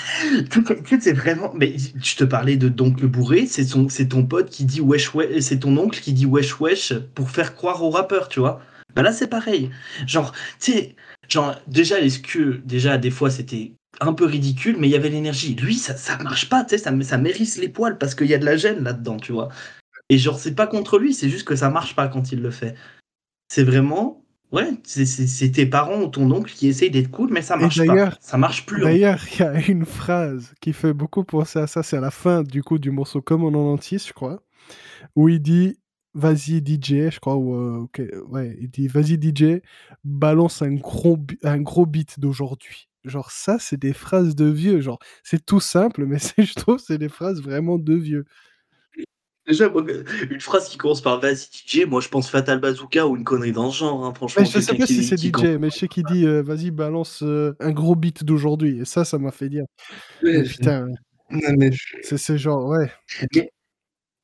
c'est 1.00 1.12
vraiment 1.14 1.52
mais 1.54 1.74
je 1.78 2.16
te 2.16 2.24
parlais 2.24 2.56
de 2.58 2.68
d'oncle 2.68 3.06
bourré, 3.06 3.46
c'est 3.46 3.64
son 3.64 3.88
c'est 3.88 4.08
ton 4.08 4.26
pote 4.26 4.50
qui 4.50 4.64
dit: 4.66 4.80
«Wesh 4.82 5.14
ouais» 5.14 5.40
c'est 5.40 5.60
ton 5.60 5.76
oncle 5.78 6.00
qui 6.00 6.12
dit: 6.12 6.26
«Wesh 6.26 6.60
wesh» 6.60 6.92
pour 7.14 7.30
faire 7.30 7.54
croire 7.54 7.82
au 7.82 7.88
rappeur, 7.90 8.28
tu 8.28 8.40
vois? 8.40 8.60
Bah, 8.94 9.02
là, 9.02 9.12
c'est 9.12 9.26
pareil. 9.26 9.70
Genre, 10.06 10.32
tu 10.60 10.72
sais, 10.72 10.96
genre, 11.28 11.56
déjà, 11.66 11.98
est-ce 12.00 12.18
que 12.20 12.60
déjà, 12.64 12.98
des 12.98 13.10
fois, 13.10 13.30
c'était 13.30 13.72
un 14.00 14.12
peu 14.12 14.24
ridicule, 14.26 14.76
mais 14.78 14.86
il 14.88 14.90
y 14.92 14.96
avait 14.96 15.08
l'énergie. 15.08 15.54
Lui, 15.54 15.74
ça 15.76 15.96
ça 15.96 16.18
marche 16.18 16.48
pas, 16.50 16.62
tu 16.64 16.70
sais, 16.70 16.78
ça 16.78 16.92
ça 17.02 17.18
m'hérisse 17.18 17.56
les 17.58 17.68
poils 17.70 17.96
parce 17.98 18.14
qu'il 18.14 18.26
y 18.28 18.34
a 18.34 18.38
de 18.38 18.44
la 18.44 18.56
gêne 18.56 18.84
là-dedans, 18.84 19.16
tu 19.16 19.32
vois? 19.32 19.48
Et 20.10 20.18
genre, 20.18 20.38
c'est 20.40 20.54
pas 20.54 20.66
contre 20.68 20.98
lui, 20.98 21.14
c'est 21.14 21.30
juste 21.30 21.46
que 21.48 21.56
ça 21.56 21.70
marche 21.70 21.96
pas 21.96 22.08
quand 22.08 22.32
il 22.32 22.42
le 22.42 22.50
fait. 22.52 22.76
C'est 23.48 23.64
vraiment 23.64 24.23
ouais, 24.54 24.70
c'est 24.84 25.50
tes 25.50 25.66
parents 25.66 26.02
ou 26.02 26.08
ton 26.08 26.30
oncle 26.30 26.52
qui 26.52 26.68
essaye 26.68 26.90
d'être 26.90 27.10
cool, 27.10 27.30
mais 27.32 27.42
ça 27.42 27.56
marche 27.56 27.84
pas. 27.84 28.16
Ça 28.20 28.38
marche 28.38 28.64
plus, 28.64 28.82
en 28.82 28.86
d'ailleurs, 28.86 29.20
il 29.34 29.40
y 29.40 29.42
a 29.42 29.66
une 29.68 29.84
phrase 29.84 30.54
qui 30.60 30.72
fait 30.72 30.92
beaucoup 30.92 31.24
penser 31.24 31.58
à 31.58 31.66
ça, 31.66 31.82
c'est 31.82 31.96
à 31.96 32.00
la 32.00 32.10
fin, 32.10 32.42
du 32.42 32.62
coup, 32.62 32.78
du 32.78 32.90
morceau 32.90 33.20
«Comme 33.20 33.44
en 33.44 33.50
96», 33.76 34.06
je 34.08 34.12
crois, 34.12 34.42
où 35.16 35.28
il 35.28 35.40
dit: 35.40 35.78
«Vas-y 36.14 36.62
DJ», 36.64 37.10
je 37.10 37.18
crois 37.20 37.36
ou, 37.36 37.82
OK, 37.82 38.00
ouais, 38.28 38.56
il 38.60 38.70
dit: 38.70 38.86
«Vas-y 38.88 39.18
DJ, 39.20 39.60
balance 40.04 40.62
un 40.62 40.74
gros 40.74 41.18
un 41.42 41.60
gros 41.60 41.86
beat 41.86 42.20
d'aujourd'hui». 42.20 42.88
Genre 43.04 43.30
ça, 43.30 43.58
c'est 43.58 43.76
des 43.76 43.92
phrases 43.92 44.34
de 44.34 44.46
vieux, 44.46 44.80
genre, 44.80 44.98
c'est 45.22 45.44
tout 45.44 45.60
simple, 45.60 46.06
mais 46.06 46.18
c'est 46.20 46.44
je 46.44 46.54
trouve, 46.54 46.78
c'est 46.78 46.98
des 46.98 47.10
phrases 47.10 47.42
vraiment 47.42 47.78
de 47.78 47.94
vieux. 47.94 48.24
Déjà, 49.46 49.68
moi, 49.68 49.84
une 50.30 50.40
phrase 50.40 50.68
qui 50.68 50.78
commence 50.78 51.02
par 51.02 51.20
«Vas-y 51.20 51.48
DJ», 51.50 51.84
moi, 51.86 52.00
je 52.00 52.08
pense 52.08 52.30
Fatal 52.30 52.60
Bazooka 52.60 53.06
ou 53.06 53.16
une 53.16 53.24
connerie 53.24 53.52
dans 53.52 53.70
ce 53.70 53.78
genre, 53.78 54.04
hein, 54.04 54.12
Mais 54.36 54.44
franchement, 54.44 54.44
je 54.46 54.58
sais 54.58 54.74
pas 54.74 54.86
si 54.86 55.02
qui 55.02 55.02
c'est 55.04 55.16
qui 55.16 55.30
DJ, 55.30 55.58
mais 55.60 55.70
je 55.70 55.76
sais 55.78 55.88
qu'il 55.88 56.04
dit, 56.04 56.24
heu: 56.26 56.40
«Vas-y 56.42 56.70
balance, 56.70 57.22
heu, 57.22 57.54
un 57.60 57.70
gros 57.72 57.94
beat 57.94 58.24
d'aujourd'hui» 58.24 58.80
et 58.80 58.84
ça, 58.84 59.04
ça 59.04 59.18
m'a 59.18 59.30
fait 59.30 59.48
dire: 59.48 59.64
«Mais 60.32 60.40
Ouais, 60.40 60.44
putain» 60.44 60.88
mais 61.30 61.72
je 61.72 62.16
c'est 62.16 62.38
genre 62.38 62.66
ouais. 62.68 62.92
mais 63.34 63.50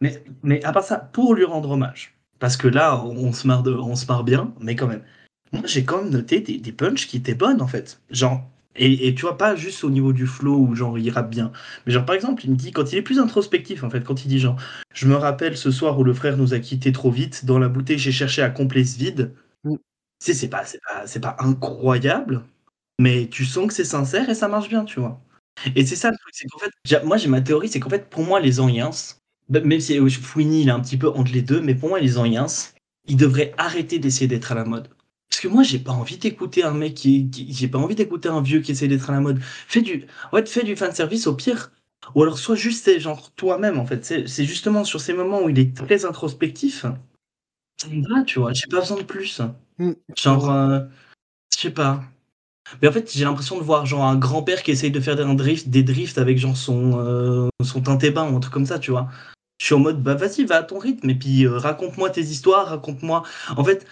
mais 0.00 0.24
mais 0.42 0.64
à 0.64 0.72
part 0.72 0.84
ça, 0.84 0.98
pour 0.98 1.34
lui 1.34 1.44
rendre 1.44 1.70
hommage, 1.72 2.14
parce 2.40 2.56
que 2.58 2.68
là, 2.68 3.02
on 3.04 3.16
on 3.28 3.32
se 3.32 3.46
marre 3.46 3.62
de 3.64 3.72
on 3.74 3.96
se 3.96 4.06
marre 4.06 4.24
bien, 4.24 4.54
mais 4.60 4.76
quand 4.76 4.88
même. 4.88 5.04
Moi, 5.52 5.62
j'ai 5.66 5.84
quand 5.84 6.02
même 6.02 6.12
noté 6.12 6.40
des 6.42 6.58
des 6.58 6.72
punchs 6.72 7.06
qui 7.08 7.18
étaient 7.18 7.34
bonnes, 7.36 7.62
en 7.62 7.68
fait. 7.68 8.00
Genre 8.10 8.42
et 8.76 9.08
et 9.08 9.14
tu 9.14 9.22
vois, 9.22 9.36
pas 9.38 9.56
juste 9.56 9.84
au 9.84 9.90
niveau 9.90 10.12
du 10.12 10.26
flow 10.26 10.56
où 10.58 10.74
genre 10.74 10.98
il 10.98 11.10
rappe 11.10 11.30
bien, 11.30 11.52
mais 11.86 11.92
genre, 11.92 12.04
par 12.06 12.14
exemple, 12.14 12.44
il 12.44 12.50
me 12.52 12.56
dit 12.56 12.72
quand 12.72 12.92
il 12.92 12.98
est 12.98 13.02
plus 13.02 13.18
introspectif, 13.18 13.82
en 13.84 13.90
fait, 13.90 14.02
quand 14.04 14.24
il 14.24 14.28
dit 14.28 14.38
genre: 14.38 14.56
«Je 14.94 15.06
me 15.08 15.14
rappelle 15.16 15.56
ce 15.56 15.70
soir 15.70 15.98
où 15.98 16.04
le 16.04 16.14
frère 16.14 16.36
nous 16.36 16.54
a 16.54 16.58
quittés 16.60 16.92
trop 16.92 17.10
vite, 17.10 17.44
dans 17.44 17.58
la 17.58 17.68
bouteille, 17.68 17.98
j'ai 17.98 18.12
cherché 18.12 18.42
à 18.42 18.50
combler 18.50 18.84
ce 18.84 18.98
vide». 18.98 19.34
Sais, 20.20 20.34
c'est 20.34 20.48
pas 20.50 20.64
pas 20.88 21.06
c'est 21.06 21.20
pas 21.20 21.36
incroyable, 21.40 22.44
mais 23.00 23.28
tu 23.28 23.44
sens 23.46 23.68
que 23.68 23.74
c'est 23.74 23.84
sincère 23.84 24.30
et 24.30 24.34
ça 24.36 24.48
marche 24.48 24.68
bien, 24.70 24.84
tu 24.86 25.00
vois? 25.00 25.20
Et 25.76 25.86
c'est 25.86 25.96
ça 25.96 26.10
le 26.10 26.16
truc, 26.18 26.34
c'est 26.34 26.48
qu'en 26.48 26.58
fait, 26.60 27.04
moi, 27.06 27.16
j'ai 27.18 27.28
ma 27.28 27.40
théorie, 27.42 27.68
c'est 27.70 27.80
qu'en 27.80 27.90
fait, 27.90 28.08
pour 28.10 28.24
moi, 28.24 28.40
les 28.40 28.60
Anciens, 28.60 28.90
bah, 29.50 29.60
même 29.62 29.80
si, 29.80 29.98
heu, 29.98 30.08
Fouini, 30.10 30.62
il 30.62 30.68
est 30.68 30.72
un 30.72 30.80
petit 30.80 30.98
peu 30.98 31.08
entre 31.10 31.32
les 31.32 31.42
2, 31.42 31.60
mais 31.62 31.74
pour 31.76 31.88
moi, 31.90 32.00
les 32.00 32.18
Anciens, 32.18 32.46
ils 33.08 33.16
devraient 33.18 33.54
arrêter 33.58 33.98
d'essayer 34.00 34.28
d'être 34.28 34.52
à 34.52 34.56
la 34.56 34.64
mode. 34.66 34.88
Parce 35.40 35.48
que 35.48 35.54
moi, 35.54 35.62
j'ai 35.62 35.78
pas 35.78 35.92
envie 35.92 36.18
d'écouter 36.18 36.64
un 36.64 36.72
mec 36.74 36.92
qui 36.92 37.30
qui 37.30 37.50
j'ai 37.54 37.66
pas 37.66 37.78
envie 37.78 37.94
d'écouter 37.94 38.28
un 38.28 38.42
vieux 38.42 38.60
qui 38.60 38.72
essaie 38.72 38.88
d'être 38.88 39.08
à 39.08 39.14
la 39.14 39.20
mode. 39.20 39.38
Fais 39.68 39.80
du 39.80 40.04
ouais, 40.34 40.44
fais 40.44 40.64
du 40.64 40.76
fan 40.76 40.92
service, 40.92 41.26
au 41.26 41.34
pire 41.34 41.72
Ou 42.14 42.22
alors 42.24 42.38
soit 42.38 42.56
juste 42.56 42.84
c'est 42.84 43.00
genre 43.00 43.32
toi-même 43.36 43.78
en 43.78 43.86
fait, 43.86 44.04
c'est 44.04 44.44
justement 44.44 44.84
sur 44.84 45.00
ces 45.00 45.14
moments 45.14 45.40
où 45.42 45.48
il 45.48 45.58
est 45.58 45.74
très 45.74 46.04
introspectif, 46.04 46.84
va, 47.86 48.22
tu 48.24 48.38
vois? 48.38 48.52
J'ai 48.52 48.66
pas 48.70 48.80
besoin 48.80 48.98
de 48.98 49.02
plus. 49.02 49.40
C'est 49.78 50.22
Genre, 50.22 50.50
heu, 50.50 50.88
je 51.54 51.60
sais 51.60 51.70
pas. 51.70 52.02
Mais 52.82 52.88
en 52.88 52.92
fait, 52.92 53.12
j'ai 53.12 53.24
l'impression 53.24 53.58
de 53.58 53.62
voir 53.64 53.86
genre 53.86 54.04
un 54.04 54.16
grand-père 54.16 54.62
qui 54.62 54.72
essaye 54.72 54.90
de 54.92 55.00
faire 55.00 55.20
un 55.20 55.34
drift 55.34 55.68
des 55.70 55.82
drifts 55.84 56.18
avec 56.18 56.38
genre 56.38 56.56
son, 56.56 57.00
heu, 57.00 57.50
son 57.64 57.82
Tintin 57.82 58.30
ou 58.32 58.36
un 58.36 58.40
truc 58.40 58.54
comme 58.54 58.66
ça, 58.66 58.78
tu 58.78 58.90
vois? 58.92 59.08
Je 59.60 59.66
suis 59.66 59.74
en 59.74 59.80
mode: 59.80 60.02
«Bah 60.02 60.14
vas-y, 60.14 60.44
va 60.44 60.56
à 60.58 60.62
ton 60.64 60.78
rythme 60.78 61.10
et 61.10 61.14
puis, 61.16 61.44
heu, 61.46 61.56
raconte-moi 61.56 62.10
tes 62.10 62.22
histoires, 62.22 62.68
raconte-moi» 62.68 63.24
en 63.56 63.64
fait, 63.64 63.86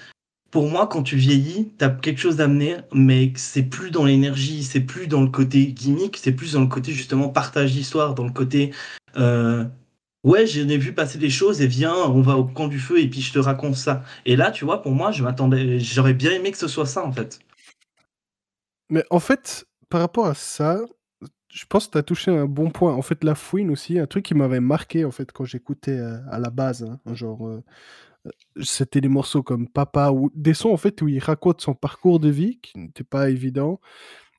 pour 0.51 0.69
moi, 0.69 0.87
quand 0.87 1.03
tu 1.03 1.17
vieillis, 1.17 1.73
tu 1.79 1.85
as 1.85 1.91
quelque 1.91 2.19
chose 2.19 2.41
à 2.41 2.45
amener, 2.45 2.77
mais 2.93 3.33
c'est 3.37 3.65
plus 3.65 3.91
dans 3.91 4.05
l'énergie, 4.05 4.63
c'est 4.63 4.81
plus 4.81 5.07
dans 5.07 5.21
le 5.21 5.29
côté 5.29 5.67
gimmick, 5.73 6.17
c'est 6.17 6.33
plus 6.33 6.55
dans 6.55 6.63
le 6.63 6.69
côté 6.69 6.93
justement 6.93 7.29
partage 7.29 7.73
d'histoire, 7.73 8.15
dans 8.15 8.25
le 8.25 8.33
côté, 8.33 8.73
heu, 9.17 9.67
ouais, 10.25 10.47
j'en 10.47 10.69
ai 10.69 10.79
vu 10.79 10.95
passer 10.95 11.19
des 11.19 11.31
choses 11.31 11.61
et 11.61 11.67
viens, 11.67 11.95
on 11.95 12.23
va 12.23 12.37
au 12.37 12.45
camp 12.45 12.69
du 12.69 12.79
feu 12.79 13.01
et 13.01 13.09
puis 13.09 13.21
je 13.21 13.33
te 13.33 13.39
raconte 13.39 13.77
ça. 13.77 14.05
Et 14.25 14.37
là, 14.37 14.51
tu 14.51 14.65
vois, 14.65 14.83
pour 14.83 14.93
moi, 14.93 15.13
je 15.13 15.23
m'attendais 15.23 15.79
j'aurais 15.81 16.15
bien 16.15 16.33
aimé 16.33 16.51
que 16.51 16.59
ce 16.59 16.69
soit 16.69 16.87
ça, 16.87 17.05
en 17.05 17.13
fait. 17.13 17.41
Mais 18.91 19.05
en 19.11 19.21
fait, 19.21 19.67
par 19.91 20.01
rapport 20.01 20.27
à 20.27 20.35
ça, 20.35 20.81
je 21.53 21.65
pense 21.67 21.87
que 21.87 21.93
tu 21.93 21.99
as 21.99 22.03
touché 22.03 22.31
un 22.31 22.47
bon 22.47 22.71
point. 22.71 22.95
En 22.95 23.03
fait, 23.03 23.25
La 23.25 23.35
Fouine 23.35 23.71
aussi, 23.71 23.99
un 23.99 24.07
truc 24.07 24.25
qui 24.25 24.35
m'avait 24.35 24.61
marqué 24.61 25.05
en 25.05 25.11
fait 25.11 25.33
quand 25.33 25.45
j'écoutais, 25.45 25.99
heu, 25.99 26.21
à 26.31 26.39
la 26.39 26.51
base, 26.51 26.85
hein, 26.85 27.15
genre, 27.15 27.47
heu, 27.49 27.63
c'était 28.63 29.01
des 29.01 29.09
morceaux 29.09 29.43
comme 29.43 29.69
Papa 29.69 30.11
ou 30.13 30.31
des 30.35 30.55
sons 30.55 30.71
en 30.71 30.77
fait 30.77 31.03
où 31.03 31.09
il 31.09 31.19
raconte 31.21 31.61
son 31.61 31.75
parcours 31.75 32.21
de 32.21 32.29
vie 32.29 32.59
qui 32.63 32.79
n'était 32.79 33.05
pas 33.05 33.31
évident 33.31 33.81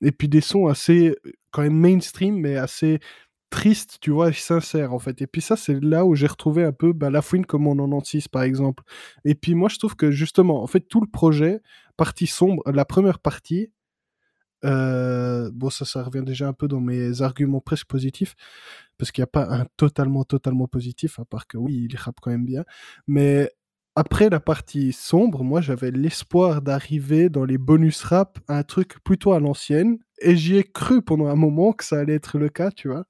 et 0.02 0.12
puis 0.12 0.28
des 0.30 0.42
sons 0.42 0.68
assez, 0.68 1.16
quand 1.52 1.62
même 1.64 1.76
mainstream 1.78 2.38
mais 2.40 2.58
assez 2.58 3.00
tristes, 3.50 3.98
tu 4.02 4.12
vois? 4.12 4.30
Et 4.30 4.34
sincères 4.34 4.94
en 4.94 5.00
fait 5.00 5.22
et 5.22 5.28
puis 5.28 5.42
ça, 5.42 5.56
c'est 5.58 5.84
là 5.84 6.06
où 6.06 6.16
j'ai 6.16 6.28
retrouvé 6.28 6.64
un 6.64 6.72
peu, 6.74 6.94
bah, 6.94 7.10
La 7.10 7.22
Fouine 7.22 7.46
comme 7.46 7.64
mon 7.64 7.76
96 7.76 8.28
par 8.30 8.44
exemple 8.44 8.84
et 9.26 9.36
puis 9.36 9.56
moi 9.56 9.70
je 9.70 9.78
trouve 9.80 9.96
que 9.96 10.12
justement, 10.12 10.64
en 10.64 10.68
fait, 10.68 10.82
tout 10.82 11.02
le 11.02 11.08
projet, 11.08 11.62
partie 11.98 12.28
sombre, 12.28 12.64
la 12.72 12.86
première 12.86 13.20
partie, 13.20 13.72
Heu, 14.64 15.52
bon 15.54 15.70
ça, 15.70 15.86
ça 15.86 16.04
revient 16.04 16.24
déjà 16.26 16.48
un 16.48 16.54
peu 16.54 16.68
dans 16.68 16.82
mes 16.82 17.22
arguments 17.22 17.62
presque 17.62 17.88
positifs, 17.88 18.36
parce 18.98 19.12
qu'il 19.12 19.22
y 19.22 19.24
a 19.24 19.28
pas 19.28 19.48
un 19.50 19.66
totalement, 19.78 20.26
totalement 20.26 20.68
positif, 20.68 21.20
à 21.20 21.26
part 21.26 21.48
que 21.48 21.58
oui, 21.58 21.88
il 21.90 21.96
rappe 21.98 22.20
quand 22.22 22.32
même 22.32 22.46
bien. 22.46 22.66
Mais 23.08 23.52
après 23.96 24.30
la 24.30 24.40
partie 24.40 24.94
sombre, 24.94 25.44
moi 25.44 25.62
j'avais 25.62 25.92
l'espoir 25.92 26.62
d'arriver 26.62 27.30
dans 27.30 27.46
les 27.46 27.58
bonus 27.58 28.04
rap 28.04 28.40
à 28.48 28.58
un 28.60 28.64
truc 28.64 29.00
plutôt 29.04 29.34
à 29.34 29.40
l'ancienne 29.40 30.00
et 30.22 30.36
j'y 30.38 30.58
ai 30.58 30.64
cru 30.64 31.02
pendant 31.02 31.28
un 31.28 31.36
moment 31.36 31.74
que 31.74 31.84
ça 31.84 32.00
allait 32.00 32.16
être 32.16 32.38
le 32.40 32.50
cas, 32.50 32.72
tu 32.72 32.88
vois? 32.90 33.06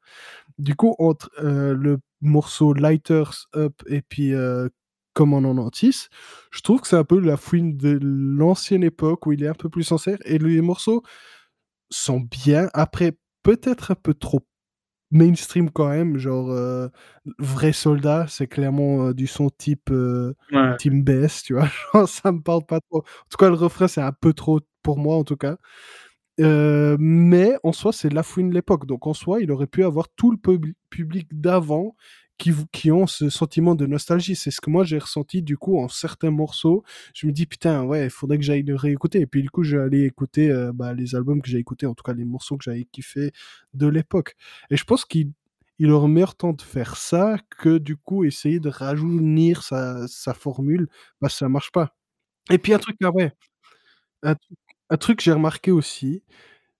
Du 0.58 0.76
coup, 0.76 0.96
entre, 1.00 1.30
heu, 1.44 1.74
le 1.74 2.00
morceau 2.22 2.74
Lighters 2.74 3.48
Up 3.56 3.74
et 3.88 4.02
puis, 4.02 4.34
heu, 4.34 4.70
Comme 5.14 5.34
en 5.34 5.42
96, 5.42 6.10
je 6.52 6.62
trouve 6.62 6.82
que 6.82 6.88
c'est 6.88 6.98
un 6.98 7.04
peu 7.06 7.20
la 7.20 7.38
fouine 7.38 7.78
de 7.78 8.00
l'ancienne 8.02 8.84
époque 8.84 9.26
où 9.28 9.34
il 9.34 9.44
est 9.44 9.48
un 9.50 9.54
peu 9.56 9.70
plus 9.70 9.84
sincère 9.84 10.18
et 10.26 10.38
les 10.40 10.62
morceaux 10.62 11.04
sont 11.90 12.20
bien. 12.22 12.70
Après, 12.74 13.14
peut-être 13.44 13.92
un 13.92 13.96
peu 13.96 14.14
trop 14.14 14.42
mainstream 15.12 15.70
quand 15.72 15.90
même, 15.90 16.18
genre, 16.18 16.52
heu, 16.52 16.90
Vrai 17.40 17.74
Soldat, 17.74 18.26
c'est 18.30 18.48
clairement, 18.48 19.08
heu, 19.10 19.14
du 19.14 19.28
son 19.28 19.50
type, 19.50 19.92
Ouais. 20.52 20.78
Team 20.78 21.04
BS, 21.04 21.44
tu 21.44 21.54
vois? 21.54 21.68
Genre 21.94 22.08
ça 22.10 22.32
me 22.32 22.42
parle 22.42 22.66
pas 22.66 22.80
trop. 22.82 23.00
En 23.00 23.04
tout 23.30 23.38
cas, 23.38 23.50
le 23.50 23.56
refrain, 23.56 23.88
c'est 23.88 24.02
un 24.02 24.14
peu 24.14 24.34
trop 24.34 24.60
pour 24.84 24.98
moi, 25.00 25.16
en 25.18 25.24
tout 25.24 25.38
cas. 25.38 25.58
Mais 26.40 27.56
en 27.64 27.72
soi, 27.74 27.94
c'est 27.94 28.14
la 28.14 28.24
fouine 28.24 28.50
de 28.50 28.56
l'époque, 28.56 28.86
donc 28.88 29.08
en 29.08 29.14
soi, 29.14 29.42
il 29.42 29.52
aurait 29.52 29.68
pu 29.68 29.84
avoir 29.86 30.08
tout 30.16 30.32
le 30.32 30.38
publi 30.38 30.74
public 30.90 31.28
d'avant 31.32 31.96
qui 32.72 32.92
ont 32.92 33.08
ce 33.08 33.30
sentiment 33.30 33.76
de 33.76 33.86
nostalgie. 33.88 34.36
C'est 34.36 34.52
ce 34.52 34.62
que 34.62 34.70
moi 34.72 34.84
j'ai 34.86 34.98
ressenti 35.00 35.42
du 35.44 35.58
coup 35.58 35.80
en 35.80 35.90
certains 35.90 36.32
morceaux. 36.32 36.84
Je 37.16 37.28
me 37.28 37.32
dis: 37.34 37.46
«Putain, 37.48 37.84
ouais, 37.84 38.06
il 38.06 38.10
faudrait 38.12 38.38
que 38.40 38.44
j'aille 38.46 38.64
le 38.64 38.76
réécouter» 38.76 39.22
et 39.22 39.28
puis 39.28 39.42
du 39.44 39.50
coup, 39.52 39.64
je 39.64 39.78
vais 39.78 40.02
écouter, 40.04 40.50
heu, 40.52 40.72
bah, 40.74 40.94
les 40.94 41.16
albums 41.16 41.42
que 41.42 41.50
j'ai 41.50 41.60
écoutés, 41.60 41.86
en 41.88 41.94
tout 41.96 42.04
cas 42.04 42.14
les 42.14 42.26
morceaux 42.26 42.58
que 42.58 42.64
j'avais 42.66 42.86
kiffés 42.86 43.32
de 43.74 43.88
l'époque 43.88 44.36
et 44.72 44.78
je 44.78 44.84
pense 44.86 45.06
qu'il 45.06 45.32
il 45.80 45.92
aurait 45.92 46.10
meilleur 46.10 46.36
temps 46.36 46.54
de 46.54 46.62
faire 46.62 46.98
ça 46.98 47.38
que 47.60 47.78
du 47.78 47.96
coup 47.98 48.26
essayer 48.26 48.60
de 48.60 48.70
rajeunir 48.70 49.64
sa 49.64 50.34
formule, 50.34 50.88
bah, 51.22 51.30
ça 51.30 51.50
marche 51.50 51.72
pas 51.72 51.96
et 52.52 52.58
puis 52.60 52.74
un 52.74 52.80
truc 52.80 52.98
ah 53.04 53.12
ouais, 53.12 53.34
un 54.90 54.98
truc 54.98 55.18
que 55.20 55.24
j'ai 55.24 55.34
remarqué 55.34 55.72
aussi, 55.72 56.24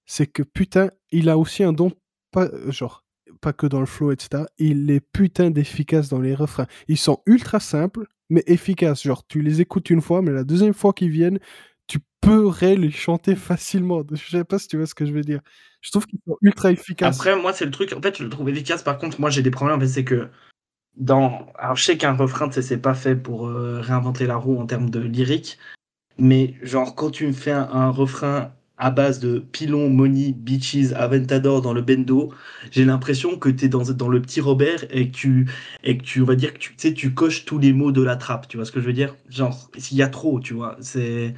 c'est 0.06 0.28
que 0.28 0.44
putain, 0.44 0.92
il 1.12 1.30
a 1.30 1.38
aussi 1.40 1.64
un 1.64 1.74
don, 1.74 1.92
pas, 2.32 2.46
heu, 2.48 2.72
genre, 2.72 3.04
pas 3.42 3.54
que 3.54 3.68
dans 3.68 3.80
le 3.80 3.86
flow 3.86 4.12
et 4.12 4.16
cetera, 4.20 4.48
il 4.58 4.90
est 4.92 5.00
putain 5.00 5.50
d'efficace 5.50 6.10
dans 6.10 6.20
les 6.22 6.36
refrains. 6.36 6.68
Ils 6.88 6.98
sont 6.98 7.22
ultra 7.26 7.60
simples, 7.60 8.08
mais 8.30 8.44
efficaces. 8.48 9.04
Genre, 9.04 9.26
tu 9.28 9.42
les 9.42 9.62
écoutes 9.62 9.90
une 9.90 10.02
fois, 10.02 10.22
mais 10.22 10.32
la 10.32 10.44
deuxième 10.44 10.74
fois 10.74 10.94
qu'ils 10.94 11.10
viennent, 11.10 11.40
tu 11.88 12.00
pourrais 12.22 12.76
les 12.76 12.92
chanter 12.92 13.36
facilement. 13.36 14.04
Je 14.12 14.30
sais 14.38 14.44
pas 14.44 14.60
si 14.60 14.68
tu 14.68 14.78
vois 14.78 14.86
ce 14.86 14.96
que 14.96 15.06
je 15.06 15.14
veux 15.14 15.22
dire? 15.24 15.42
Je 15.82 15.92
trouve 15.92 16.06
qu'ils 16.06 16.20
sont 16.28 16.38
ultra 16.42 16.72
efficaces. 16.72 17.16
Après, 17.16 17.36
moi, 17.36 17.54
c'est 17.54 17.66
le 17.66 17.72
truc, 17.72 17.94
en 17.94 18.02
fait, 18.02 18.18
je 18.18 18.24
le 18.24 18.30
trouve 18.30 18.50
efficace. 18.50 18.84
Par 18.84 18.98
contre, 18.98 19.20
moi, 19.22 19.30
j'ai 19.30 19.42
des 19.42 19.52
problèmes, 19.52 19.86
c'est 19.88 20.04
que 20.04 20.30
dans 20.98 21.48
alors 21.56 21.76
je 21.76 21.84
sais 21.86 21.98
qu'un 21.98 22.14
refrain, 22.14 22.52
c'est 22.52 22.78
pas 22.82 22.94
fait 22.94 23.16
pour, 23.16 23.48
heu, 23.48 23.80
réinventer 23.80 24.28
la 24.28 24.36
roue 24.36 24.60
en 24.60 24.66
termes 24.66 24.90
de 24.90 25.00
lyrique, 25.00 25.58
mais 26.18 26.56
genre 26.64 26.96
quand 26.96 27.12
tu 27.12 27.28
me 27.28 27.34
fais 27.34 27.52
un 27.52 27.90
refrain 27.90 28.54
à 28.80 28.92
base 28.92 29.20
de 29.20 29.40
pilon, 29.40 29.90
money, 29.90 30.34
bitches, 30.34 30.94
aventador 30.96 31.62
dans 31.62 31.74
le 31.74 31.82
bendo, 31.82 32.34
j'ai 32.72 32.86
l'impression 32.86 33.38
que 33.38 33.50
tu 33.50 33.66
es 33.66 33.68
dans 33.70 33.84
dans 33.92 34.08
le 34.10 34.22
Petit 34.22 34.42
Robert 34.42 34.86
et 34.90 35.12
que 35.12 35.16
tu 35.16 35.50
et 35.84 35.98
que 35.98 36.04
tu 36.04 36.22
on 36.22 36.26
va 36.26 36.36
dire 36.36 36.54
que 36.54 36.60
tu 36.60 36.74
sais, 36.78 36.94
tu 36.94 37.14
coches 37.14 37.46
tous 37.46 37.60
les 37.60 37.74
mots 37.74 37.92
de 37.92 38.02
la 38.02 38.16
trappe, 38.16 38.48
tu 38.48 38.58
vois 38.58 38.66
ce 38.66 38.72
que 38.72 38.80
je 38.80 38.86
veux 38.86 38.94
dire? 38.94 39.16
Genre, 39.30 39.70
il 39.92 39.98
y 39.98 40.02
a 40.02 40.08
trop, 40.08 40.40
tu 40.40 40.54
vois? 40.54 40.78
C'est 40.80 41.36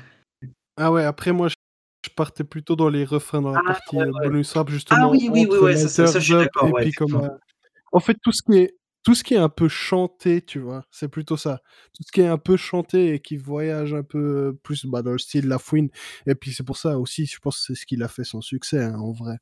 Ah 0.77 0.91
ouais, 0.91 1.03
après 1.03 1.31
moi, 1.33 1.49
je 1.49 1.55
je 2.03 2.09
partais 2.09 2.43
plutôt 2.43 2.75
dans 2.75 2.89
les 2.89 3.05
refrains 3.05 3.41
dans 3.41 3.51
la 3.51 3.59
ah 3.59 3.73
partie, 3.73 3.95
ouais, 3.95 4.03
heu, 4.03 4.11
ouais. 4.11 4.29
bonus 4.29 4.53
rap 4.53 4.69
Ah 4.69 4.73
justement 4.73 5.11
oui, 5.11 5.29
oui, 5.31 5.47
oui, 5.49 5.55
entre 5.57 5.63
ouais, 5.65 5.75
ça 5.77 5.87
ça 5.87 6.07
ça, 6.07 6.19
je 6.19 6.25
suis 6.25 6.33
d'accord, 6.33 6.71
comme, 6.97 7.29
En 7.91 7.99
fait, 7.99 8.17
tout 8.23 8.31
ce 8.31 8.41
qui 8.41 8.57
est 8.57 8.75
tout 9.03 9.15
ce 9.15 9.23
qui 9.23 9.33
est 9.33 9.37
un 9.37 9.49
peu 9.49 9.67
chanté, 9.67 10.41
tu 10.43 10.59
vois? 10.59 10.85
C'est 10.91 11.07
plutôt 11.09 11.37
ça. 11.37 11.61
Tout 11.95 12.03
ce 12.05 12.11
qui 12.11 12.21
est 12.21 12.27
un 12.27 12.37
peu 12.37 12.57
chanté 12.57 13.13
et 13.15 13.19
qui 13.19 13.37
voyage 13.37 13.93
un 13.93 14.03
peu, 14.03 14.19
heu, 14.49 14.59
plus, 14.63 14.85
bah, 14.85 15.01
dans 15.01 15.11
le 15.13 15.17
style 15.17 15.47
La 15.47 15.57
Fouine 15.59 15.89
et 16.27 16.35
puis 16.35 16.53
c'est 16.53 16.63
pour 16.63 16.77
ça 16.77 16.99
aussi, 16.99 17.25
je 17.25 17.39
pense 17.39 17.63
c'est 17.67 17.75
ce 17.75 17.85
qui 17.85 17.95
l'a 17.97 18.07
fait 18.07 18.23
son 18.23 18.41
succès, 18.41 18.83
hein, 18.83 18.99
en 18.99 19.11
vrai. 19.11 19.37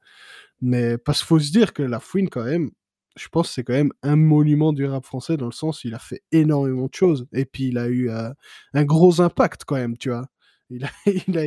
Mais 0.61 0.97
parce 0.97 1.19
qu'il 1.19 1.27
faut 1.27 1.39
se 1.39 1.51
dire 1.51 1.73
que 1.73 1.83
La 1.83 1.99
Fouine 1.99 2.29
quand 2.29 2.43
même, 2.45 2.71
je 3.17 3.27
pense 3.29 3.51
c'est 3.51 3.63
quand 3.63 3.73
même 3.73 3.91
un 4.03 4.15
monument 4.15 4.73
du 4.73 4.85
rap 4.85 5.05
français 5.05 5.37
dans 5.37 5.45
le 5.47 5.51
sens 5.51 5.83
où 5.83 5.87
il 5.87 5.95
a 5.95 5.99
fait 5.99 6.23
énormément 6.31 6.87
de 6.87 6.93
choses 6.95 7.27
et 7.33 7.45
puis 7.45 7.65
il 7.69 7.77
a 7.77 7.87
eu, 7.89 8.09
heu, 8.09 8.31
un 8.73 8.83
gros 8.85 9.21
impact 9.21 9.63
quand 9.65 9.75
même, 9.75 9.97
tu 9.97 10.09
vois? 10.09 10.27
Il 10.69 10.85
a 10.85 10.89
il 11.27 11.37
a 11.37 11.45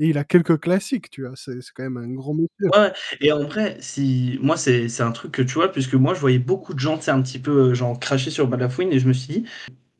et 0.00 0.08
il 0.08 0.18
a 0.18 0.24
quelques 0.24 0.58
classiques, 0.60 1.10
tu 1.10 1.22
vois? 1.26 1.36
C'est 1.36 1.60
c'est 1.62 1.72
quand 1.74 1.84
même 1.84 1.96
un 1.98 2.08
grand 2.14 2.34
monsieur. 2.34 2.70
Ouais, 2.74 2.92
et 3.20 3.32
en 3.32 3.44
vrai, 3.44 3.76
si 3.80 4.38
moi, 4.42 4.56
c'est 4.56 4.88
c'est 4.88 5.02
un 5.02 5.12
truc 5.12 5.32
que 5.32 5.42
tu 5.42 5.54
vois, 5.54 5.70
puisque 5.72 5.94
moi, 5.94 6.14
je 6.14 6.20
voyais 6.20 6.38
beaucoup 6.38 6.74
de 6.74 6.78
gens, 6.78 7.00
sais, 7.00 7.10
un 7.10 7.22
petit 7.22 7.38
peu, 7.38 7.70
heu, 7.70 7.74
genre 7.74 7.98
cracher 8.00 8.30
sur 8.30 8.46
Balafouine 8.48 8.92
et 8.92 8.98
je 8.98 9.08
me 9.08 9.12
suis 9.12 9.32
dit 9.42 9.44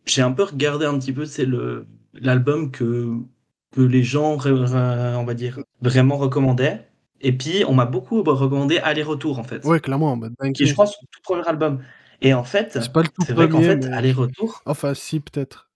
j'ai 0.06 0.22
un 0.22 0.32
peu 0.32 0.44
regardé 0.44 0.86
un 0.86 0.98
petit 0.98 1.12
peu, 1.12 1.26
c'est 1.26 1.46
le 1.46 1.86
l'album 2.14 2.70
que 2.72 3.14
que 3.72 3.82
les 3.82 4.02
gens 4.04 4.38
on 4.46 5.24
va 5.24 5.34
dire, 5.34 5.60
vraiment 5.82 6.16
recommandaient 6.18 6.88
et 7.20 7.32
puis 7.36 7.64
on 7.68 7.74
m'a 7.74 7.86
beaucoup 7.86 8.22
recommandé 8.22 8.78
Aller-Retour, 8.78 9.38
en 9.38 9.44
fait, 9.44 9.64
Ouais, 9.66 9.80
clairement, 9.80 10.16
bah, 10.16 10.28
qui 10.54 10.64
est, 10.64 10.66
je 10.66 10.72
crois, 10.74 10.86
son 10.86 11.00
tout 11.12 11.20
premier 11.22 11.46
album 11.48 11.82
et 12.22 12.34
en 12.34 12.44
fait, 12.44 12.72
C'est 12.72 12.82
c'est 13.26 13.32
vrai 13.34 13.48
qu'en 13.48 13.62
fait, 13.62 13.76
mais 13.76 13.92
Aller-Retour 13.92 14.62
enfin 14.66 14.94
si, 14.94 15.20
peut-être. 15.20 15.69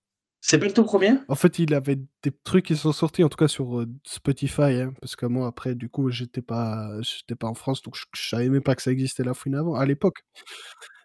C'est 0.46 0.59
pas 0.59 0.66
le 0.66 0.72
tout 0.72 0.85
premier? 0.85 1.14
En 1.28 1.37
fait, 1.37 1.59
il 1.59 1.72
avait 1.74 1.96
des 2.22 2.30
trucs 2.44 2.66
qui 2.66 2.76
sont 2.76 2.92
sortis, 2.92 3.24
en 3.24 3.30
tout 3.30 3.37
cas 3.38 3.48
sur, 3.48 3.80
heu, 3.80 3.87
Spotify, 4.07 4.62
hein, 4.83 4.92
parce 5.00 5.16
que 5.16 5.24
moi 5.24 5.46
après 5.46 5.74
du 5.74 5.88
coup 5.88 6.11
j'étais 6.11 6.42
pas 6.42 7.00
j'étais 7.00 7.35
pas 7.35 7.46
en 7.48 7.54
France, 7.54 7.80
donc 7.83 7.96
je 7.96 8.04
je 8.14 8.28
savais 8.28 8.50
même 8.50 8.62
pas 8.62 8.74
que 8.74 8.83
ça 8.83 8.90
existait 8.92 9.24
La 9.24 9.33
Fouine 9.35 9.54
avant 9.54 9.74
à 9.74 9.87
l'époque. 9.87 10.22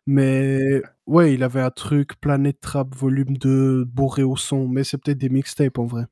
Mais 0.08 0.82
ouais, 1.08 1.34
il 1.36 1.44
avait 1.44 1.62
un 1.62 1.72
truc 1.72 2.20
Planète 2.22 2.62
Trap 2.62 2.96
volume 2.96 3.38
2, 3.38 3.86
bourré 3.86 4.24
au 4.24 4.38
son, 4.38 4.68
mais 4.68 4.84
c'est 4.86 4.98
peut-être 5.00 5.20
des 5.20 5.30
mixtapes 5.30 5.80
en 5.80 5.86
vrai. 5.88 6.06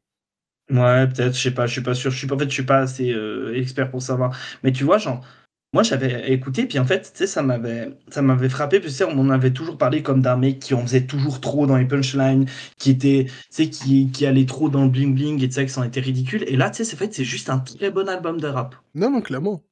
Ouais, 0.69 1.07
peut-être, 1.07 1.33
je 1.33 1.39
sais 1.43 1.53
pas, 1.53 1.65
je 1.65 1.71
suis 1.73 1.81
pas 1.81 1.93
sûr. 1.93 2.11
Je 2.11 2.17
suis 2.17 2.27
pas 2.27 2.35
en 2.35 2.39
fait, 2.39 2.45
je 2.49 2.53
suis 2.53 2.63
pas 2.65 2.79
assez, 2.79 3.11
heu, 3.13 3.55
expert 3.55 3.89
pour 3.89 4.01
savoir. 4.01 4.37
Mais 4.63 4.71
tu 4.73 4.83
vois, 4.83 4.97
genre, 4.97 5.25
moi, 5.73 5.83
j'avais 5.83 6.31
écouté, 6.31 6.65
puis 6.65 6.79
en 6.79 6.85
fait, 6.85 7.01
tu 7.01 7.09
sais, 7.13 7.27
ça 7.27 7.43
m'avait 7.43 7.89
ça 8.09 8.21
m'avait 8.21 8.49
frappé, 8.49 8.79
puis 8.79 8.89
tu 8.89 8.95
sais, 8.95 9.03
on 9.03 9.15
m'en 9.15 9.33
avait 9.33 9.51
toujours 9.51 9.77
parlé 9.77 10.01
comme 10.01 10.21
d'un 10.21 10.37
mec 10.37 10.59
qui 10.59 10.73
en 10.73 10.81
faisait 10.81 11.05
toujours 11.05 11.41
trop 11.41 11.67
dans 11.67 11.77
les 11.77 11.85
punchlines, 11.85 12.45
qui 12.77 12.91
était 12.91 13.25
tu 13.25 13.33
sais, 13.49 13.69
qui 13.69 14.09
qui 14.11 14.25
allait 14.25 14.45
trop 14.45 14.69
dans 14.69 14.85
le 14.85 14.89
bling 14.89 15.13
bling 15.13 15.43
et 15.43 15.47
tu 15.49 15.55
sais, 15.55 15.65
que 15.65 15.71
ça 15.71 15.81
en 15.81 15.83
était 15.83 15.99
ridicule 15.99 16.43
et 16.47 16.55
là, 16.55 16.69
tu 16.69 16.77
sais, 16.77 16.83
c'est 16.85 16.95
en 16.95 16.99
fait, 16.99 17.13
c'est 17.13 17.25
juste 17.25 17.49
un 17.49 17.59
très 17.59 17.91
bon 17.91 18.07
album 18.07 18.39
de 18.39 18.47
rap. 18.47 18.75
Non, 18.95 19.11
non, 19.11 19.21
clairement. 19.21 19.63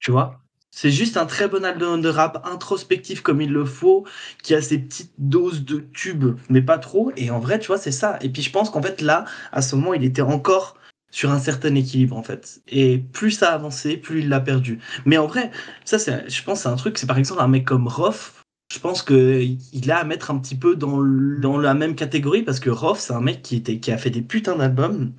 Tu 0.00 0.10
vois? 0.10 0.40
C'est 0.70 0.90
juste 0.90 1.16
un 1.16 1.26
très 1.26 1.48
bon 1.48 1.64
album 1.64 2.00
de 2.02 2.08
rap 2.08 2.44
introspectif 2.46 3.22
comme 3.22 3.40
il 3.40 3.52
le 3.52 3.64
faut, 3.64 4.04
qui 4.42 4.54
a 4.56 4.60
ses 4.60 4.78
petites 4.78 5.12
doses 5.18 5.64
de 5.64 5.78
tubes, 5.94 6.36
mais 6.50 6.62
pas 6.62 6.78
trop 6.78 7.12
et 7.16 7.30
en 7.30 7.38
vrai, 7.38 7.60
tu 7.60 7.68
vois, 7.68 7.78
c'est 7.78 7.92
ça 7.92 8.18
et 8.22 8.28
puis 8.28 8.42
je 8.42 8.50
pense 8.50 8.70
qu'en 8.70 8.82
fait, 8.82 9.00
là, 9.00 9.24
à 9.52 9.62
ce 9.62 9.76
moment, 9.76 9.94
il 9.94 10.04
était 10.04 10.22
encore 10.22 10.76
sur 11.14 11.30
un 11.30 11.38
certain 11.38 11.76
équilibre, 11.76 12.16
en 12.16 12.24
fait. 12.24 12.60
Et 12.66 12.98
plus 12.98 13.30
ça 13.30 13.52
avançait, 13.52 13.96
plus 13.96 14.22
il 14.22 14.28
l'a 14.28 14.40
perdu. 14.40 14.80
Mais 15.04 15.16
en 15.16 15.28
vrai, 15.28 15.52
ça, 15.84 16.00
c'est, 16.00 16.28
je 16.28 16.42
pense, 16.42 16.62
c'est 16.62 16.68
un 16.68 16.74
truc, 16.74 16.98
c'est 16.98 17.06
par 17.06 17.18
exemple 17.18 17.40
un 17.40 17.46
mec 17.46 17.64
comme 17.64 17.86
Roth, 17.86 18.32
je 18.72 18.80
pense 18.80 19.04
qu'il 19.04 19.92
a 19.92 19.98
à 19.98 20.04
mettre 20.04 20.32
un 20.32 20.38
petit 20.40 20.56
peu 20.56 20.74
dans, 20.74 21.00
dans 21.40 21.56
la 21.56 21.74
même 21.74 21.94
catégorie 21.94 22.42
parce 22.42 22.58
que 22.58 22.68
Roth, 22.68 22.98
c'est 22.98 23.12
un 23.12 23.20
mec 23.20 23.42
qui, 23.42 23.54
était, 23.54 23.78
qui 23.78 23.92
a 23.92 23.96
fait 23.96 24.10
des 24.10 24.22
putains 24.22 24.56
d'albums 24.56 25.12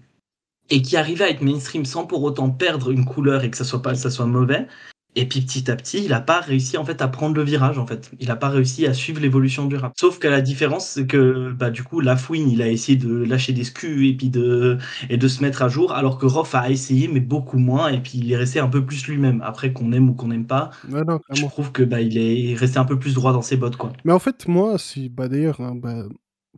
et 0.69 0.81
qui 0.81 0.97
arrivait 0.97 1.23
à 1.23 1.29
être 1.29 1.41
mainstream 1.41 1.85
sans 1.85 2.05
pour 2.05 2.23
autant 2.23 2.49
perdre 2.49 2.91
une 2.91 3.05
couleur 3.05 3.45
et 3.45 3.49
que 3.49 3.55
ça 3.55 3.63
soit 3.63 3.81
pas 3.81 3.95
ça 3.95 4.09
soit 4.09 4.25
mauvais. 4.25 4.67
Et 5.15 5.25
puis 5.25 5.41
petit 5.41 5.71
à 5.71 5.75
petit, 5.75 6.03
il 6.03 6.09
n'a 6.09 6.21
pas 6.21 6.41
réussi 6.41 6.77
en 6.77 6.85
fait 6.85 7.01
à 7.01 7.07
prendre 7.07 7.35
le 7.35 7.43
virage 7.43 7.77
en 7.77 7.87
fait. 7.87 8.11
Il 8.19 8.27
n'a 8.27 8.35
pas 8.35 8.49
réussi 8.49 8.85
à 8.85 8.93
suivre 8.93 9.21
l'évolution 9.21 9.65
du 9.65 9.77
rap. 9.77 9.93
Sauf 9.97 10.19
que 10.19 10.27
la 10.27 10.41
différence, 10.41 10.87
c'est 10.87 11.07
que 11.07 11.51
bah 11.53 11.69
du 11.71 11.83
coup, 11.83 12.01
Lafouine, 12.01 12.49
il 12.49 12.61
a 12.61 12.67
essayé 12.67 12.97
de 12.97 13.23
lâcher 13.23 13.53
des 13.53 13.63
scus 13.63 14.07
et 14.09 14.13
puis 14.13 14.29
de 14.29 14.77
et 15.09 15.17
de 15.17 15.27
se 15.27 15.41
mettre 15.41 15.61
à 15.61 15.69
jour, 15.69 15.93
alors 15.93 16.17
que 16.17 16.25
Roth 16.25 16.53
a 16.53 16.69
essayé 16.69 17.07
mais 17.07 17.21
beaucoup 17.21 17.57
moins 17.57 17.89
et 17.89 17.99
puis 18.01 18.13
il 18.15 18.31
est 18.31 18.37
resté 18.37 18.59
un 18.59 18.67
peu 18.67 18.85
plus 18.85 19.07
lui-même. 19.07 19.41
Après 19.45 19.71
qu'on 19.73 19.91
aime 19.93 20.09
ou 20.09 20.13
qu'on 20.13 20.27
n'aime 20.27 20.47
pas, 20.47 20.71
Ouais, 20.89 21.03
non, 21.03 21.19
je 21.31 21.45
trouve 21.45 21.71
que 21.71 21.83
bah 21.83 22.01
il 22.01 22.17
est 22.17 22.55
resté 22.55 22.77
un 22.77 22.85
peu 22.85 22.99
plus 22.99 23.13
droit 23.13 23.33
dans 23.33 23.41
ses 23.41 23.57
bottes 23.57 23.77
quoi. 23.77 23.93
Mais 24.03 24.13
en 24.13 24.19
fait, 24.19 24.47
moi, 24.47 24.77
si 24.77 25.09
bah, 25.09 25.27
d'ailleurs, 25.27 25.59
hein, 25.61 25.75
bah, 25.75 26.05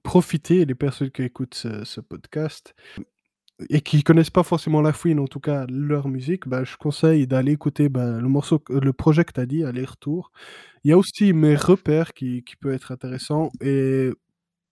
profitez, 0.03 0.65
les 0.65 0.75
personnes 0.75 1.11
qui 1.11 1.23
écoutent 1.23 1.55
ce 1.55 1.83
ce 1.85 2.01
podcast 2.01 2.75
et 3.69 3.81
qui 3.81 4.03
connaissent 4.03 4.29
pas 4.29 4.43
forcément 4.43 4.81
Lafouine, 4.81 5.19
en 5.19 5.27
tout 5.27 5.39
cas 5.39 5.65
leur 5.69 6.07
musique, 6.07 6.47
bah, 6.47 6.63
je 6.63 6.77
conseille 6.77 7.27
d'aller 7.27 7.53
écouter, 7.53 7.89
bah, 7.89 8.19
le 8.19 8.27
morceau 8.27 8.63
le 8.69 8.93
projet 8.93 9.25
que 9.25 9.33
tu 9.33 9.39
as 9.39 9.45
dit, 9.45 9.63
Aller-retour. 9.63 10.31
Il 10.83 10.91
y 10.91 10.93
a 10.93 10.97
aussi 10.97 11.33
Mes 11.33 11.55
repères 11.55 12.13
qui 12.13 12.43
qui 12.43 12.55
peut 12.55 12.73
être 12.73 12.91
intéressant 12.91 13.49
et 13.61 14.11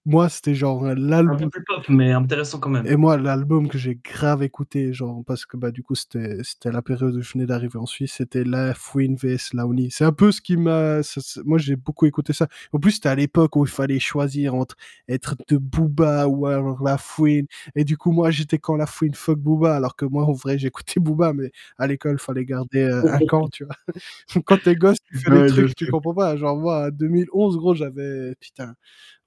moi, 0.05 0.29
c'était 0.29 0.55
genre, 0.55 0.85
heu, 0.85 0.93
Un 1.27 1.35
peu 1.35 1.45
l'album 1.45 1.49
plus 1.49 1.63
pop, 1.63 1.87
mais 1.89 2.11
intéressant 2.11 2.59
quand 2.59 2.69
même. 2.71 2.87
et 2.87 2.97
moi, 2.97 3.17
l'album 3.17 3.67
que 3.67 3.79
j'ai 3.79 3.95
grave 3.95 4.43
écouté, 4.43 4.93
genre 4.93 5.23
parce 5.25 5.45
que, 5.47 5.57
bah, 5.57 5.71
du 5.71 5.81
coup, 5.81 5.95
c'était 5.95 6.37
la 6.65 6.83
période 6.83 7.15
où 7.15 7.21
je 7.21 7.31
venais 7.33 7.47
d'arriver 7.47 7.79
en 7.79 7.87
Suisse, 7.87 8.13
c'était 8.17 8.43
Lafouine 8.43 9.15
vs 9.15 9.53
Laounie. 9.53 9.89
C'est 9.89 10.03
un 10.05 10.11
peu 10.11 10.31
ce 10.31 10.39
qui 10.39 10.55
m'a 10.55 10.99
moi, 11.45 11.57
j'ai 11.57 11.75
beaucoup 11.77 12.05
écouté 12.05 12.31
ça. 12.33 12.47
En 12.73 12.79
plus, 12.79 12.91
c'était 12.91 13.09
à 13.09 13.15
l'époque 13.15 13.55
où 13.55 13.65
il 13.65 13.71
fallait 13.71 13.97
choisir 13.99 14.53
entre 14.53 14.75
être 15.07 15.35
de 15.47 15.57
Booba 15.57 16.27
ou 16.27 16.45
alors 16.45 16.83
Lafouine 16.83 17.47
et 17.75 17.83
du 17.85 17.97
coup, 17.97 18.11
moi, 18.11 18.29
j'étais 18.29 18.59
camp 18.59 18.75
Lafouine, 18.75 19.15
fuck 19.15 19.39
Booba, 19.39 19.75
alors 19.75 19.95
que 19.95 20.05
moi, 20.05 20.23
en 20.25 20.33
vrai, 20.33 20.59
j'écoutais 20.59 20.99
Booba, 20.99 21.33
mais 21.33 21.51
à 21.79 21.87
l'école, 21.87 22.19
fallait 22.19 22.45
garder, 22.45 22.83
heu, 22.83 23.09
un 23.11 23.21
camp, 23.21 23.47
tu 23.49 23.65
vois? 23.65 23.75
Quand 24.45 24.59
tu 24.59 24.69
es 24.69 24.75
gosse, 24.75 24.97
tu 25.07 25.15
fais 25.17 25.31
des 25.31 25.43
Ouais, 25.43 25.51
je 25.51 25.65
trucs, 25.65 25.75
tu 25.75 25.87
comprends 25.87 26.13
pas. 26.13 26.35
Genre 26.37 26.57
moi, 26.57 26.87
en 26.87 26.89
2011, 26.91 27.57
gros, 27.57 27.73
j'avais 27.75 28.35
putain, 28.39 28.75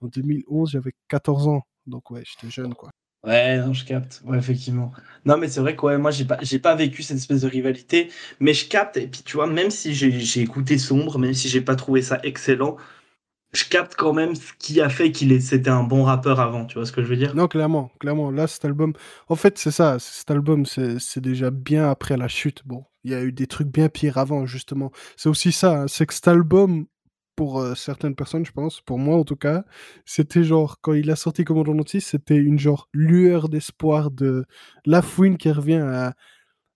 en 0.00 0.06
2011, 0.08 0.67
j'avais 0.68 0.92
14 1.08 1.48
ans, 1.48 1.62
donc 1.86 2.10
ouais, 2.10 2.22
j'étais 2.24 2.50
jeune, 2.50 2.74
quoi. 2.74 2.90
Ouais, 3.24 3.58
non, 3.58 3.72
je 3.72 3.84
capte. 3.84 4.22
Ouais, 4.24 4.38
effectivement. 4.38 4.92
Non, 5.24 5.36
mais 5.38 5.48
c'est 5.48 5.60
vrai 5.60 5.74
que 5.74 5.84
ouais, 5.84 5.98
moi, 5.98 6.10
j'ai 6.10 6.24
pas, 6.24 6.38
j'ai 6.40 6.60
pas 6.60 6.76
vécu 6.76 7.02
cette 7.02 7.16
espèce 7.16 7.42
de 7.42 7.48
rivalité, 7.48 8.10
mais 8.38 8.54
je 8.54 8.68
capte. 8.68 8.96
Et 8.96 9.08
puis, 9.08 9.22
tu 9.24 9.36
vois, 9.36 9.48
même 9.48 9.70
si 9.70 9.92
j'ai, 9.94 10.40
écouté 10.40 10.78
Sombre, 10.78 11.18
même 11.18 11.34
si 11.34 11.48
j'ai 11.48 11.60
pas 11.60 11.74
trouvé 11.74 12.00
ça 12.00 12.20
excellent, 12.22 12.76
je 13.52 13.64
capte 13.64 13.96
quand 13.96 14.12
même 14.12 14.34
ce 14.36 14.52
qui 14.58 14.80
a 14.80 14.88
fait 14.88 15.10
qu'il 15.10 15.40
c'était 15.42 15.70
un 15.70 15.82
bon 15.82 16.04
rappeur 16.04 16.38
avant. 16.38 16.64
Tu 16.66 16.74
vois 16.74 16.86
ce 16.86 16.92
que 16.92 17.02
je 17.02 17.08
veux 17.08 17.16
dire? 17.16 17.34
Non, 17.34 17.48
clairement, 17.48 17.90
clairement. 17.98 18.30
Là, 18.30 18.46
cet 18.46 18.64
album, 18.64 18.92
en 19.28 19.36
fait, 19.36 19.58
c'est 19.58 19.72
ça, 19.72 19.98
cet 19.98 20.30
album, 20.30 20.64
c'est 20.64 21.00
c'est 21.00 21.20
déjà 21.20 21.50
bien 21.50 21.90
après 21.90 22.16
la 22.16 22.28
chute. 22.28 22.62
Bon, 22.66 22.84
il 23.02 23.10
y 23.10 23.14
a 23.14 23.22
eu 23.22 23.32
des 23.32 23.48
trucs 23.48 23.68
bien 23.68 23.88
pires 23.88 24.18
avant, 24.18 24.46
justement. 24.46 24.92
C'est 25.16 25.28
aussi 25.28 25.50
ça, 25.50 25.82
hein, 25.82 25.88
c'est 25.88 26.06
que 26.06 26.14
cet 26.14 26.28
album, 26.28 26.86
pour 27.38 27.60
euh, 27.60 27.76
certaines 27.76 28.16
personnes, 28.16 28.44
je 28.44 28.50
pense, 28.50 28.80
pour 28.80 28.98
moi 28.98 29.16
en 29.16 29.22
tout 29.22 29.36
cas, 29.36 29.64
c'était 30.04 30.42
genre, 30.42 30.80
quand 30.80 30.94
il 30.94 31.08
a 31.08 31.14
sorti 31.14 31.44
Commandant 31.44 31.72
Notice, 31.72 32.04
c'était 32.08 32.34
une 32.36 32.58
genre 32.58 32.88
lueur 32.92 33.48
d'espoir 33.48 34.10
de 34.10 34.44
Lafouine 34.86 35.36
qui 35.38 35.52
revient 35.52 35.74
à, 35.76 36.16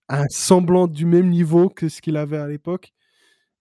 à 0.09 0.23
un 0.23 0.29
semblant 0.31 0.87
du 0.89 1.07
même 1.07 1.31
niveau 1.31 1.69
que 1.69 1.89
ce 1.89 2.01
qu'il 2.01 2.17
avait 2.17 2.39
à 2.39 2.47
l'époque. 2.49 2.93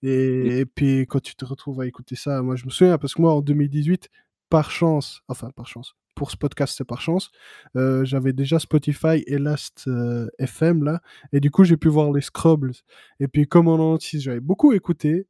Et 0.04 0.60
et 0.62 0.66
puis 0.68 1.08
quand 1.08 1.22
tu 1.22 1.36
te 1.36 1.46
retrouves 1.46 1.82
à 1.82 1.88
écouter 1.88 2.16
ça, 2.16 2.42
moi 2.44 2.56
je 2.56 2.66
me 2.66 2.72
souviens 2.72 2.98
parce 3.00 3.16
que 3.16 3.22
moi 3.24 3.34
en 3.34 3.42
2018, 3.42 4.10
par 4.50 4.72
chance, 4.72 5.22
enfin 5.28 5.52
par 5.56 5.68
chance, 5.68 5.96
pour 6.16 6.32
ce 6.32 6.38
podcast 6.38 6.76
c'est 6.78 6.86
par 6.88 7.02
chance, 7.02 7.32
heu, 7.78 8.06
j'avais 8.06 8.34
déjà 8.34 8.60
Spotify 8.60 9.24
et 9.28 9.40
Last, 9.40 9.86
heu, 9.88 10.30
FM 10.40 10.84
là. 10.84 11.02
Et 11.34 11.40
du 11.40 11.52
coup 11.52 11.64
j'ai 11.64 11.78
pu 11.78 11.90
voir 11.90 12.12
les 12.12 12.22
Scrubbles. 12.22 12.74
Et 13.20 13.28
puis 13.28 13.48
en 13.56 13.68
entier 13.68 14.20
j'avais 14.20 14.40
beaucoup 14.42 14.74
écouté 14.74 15.28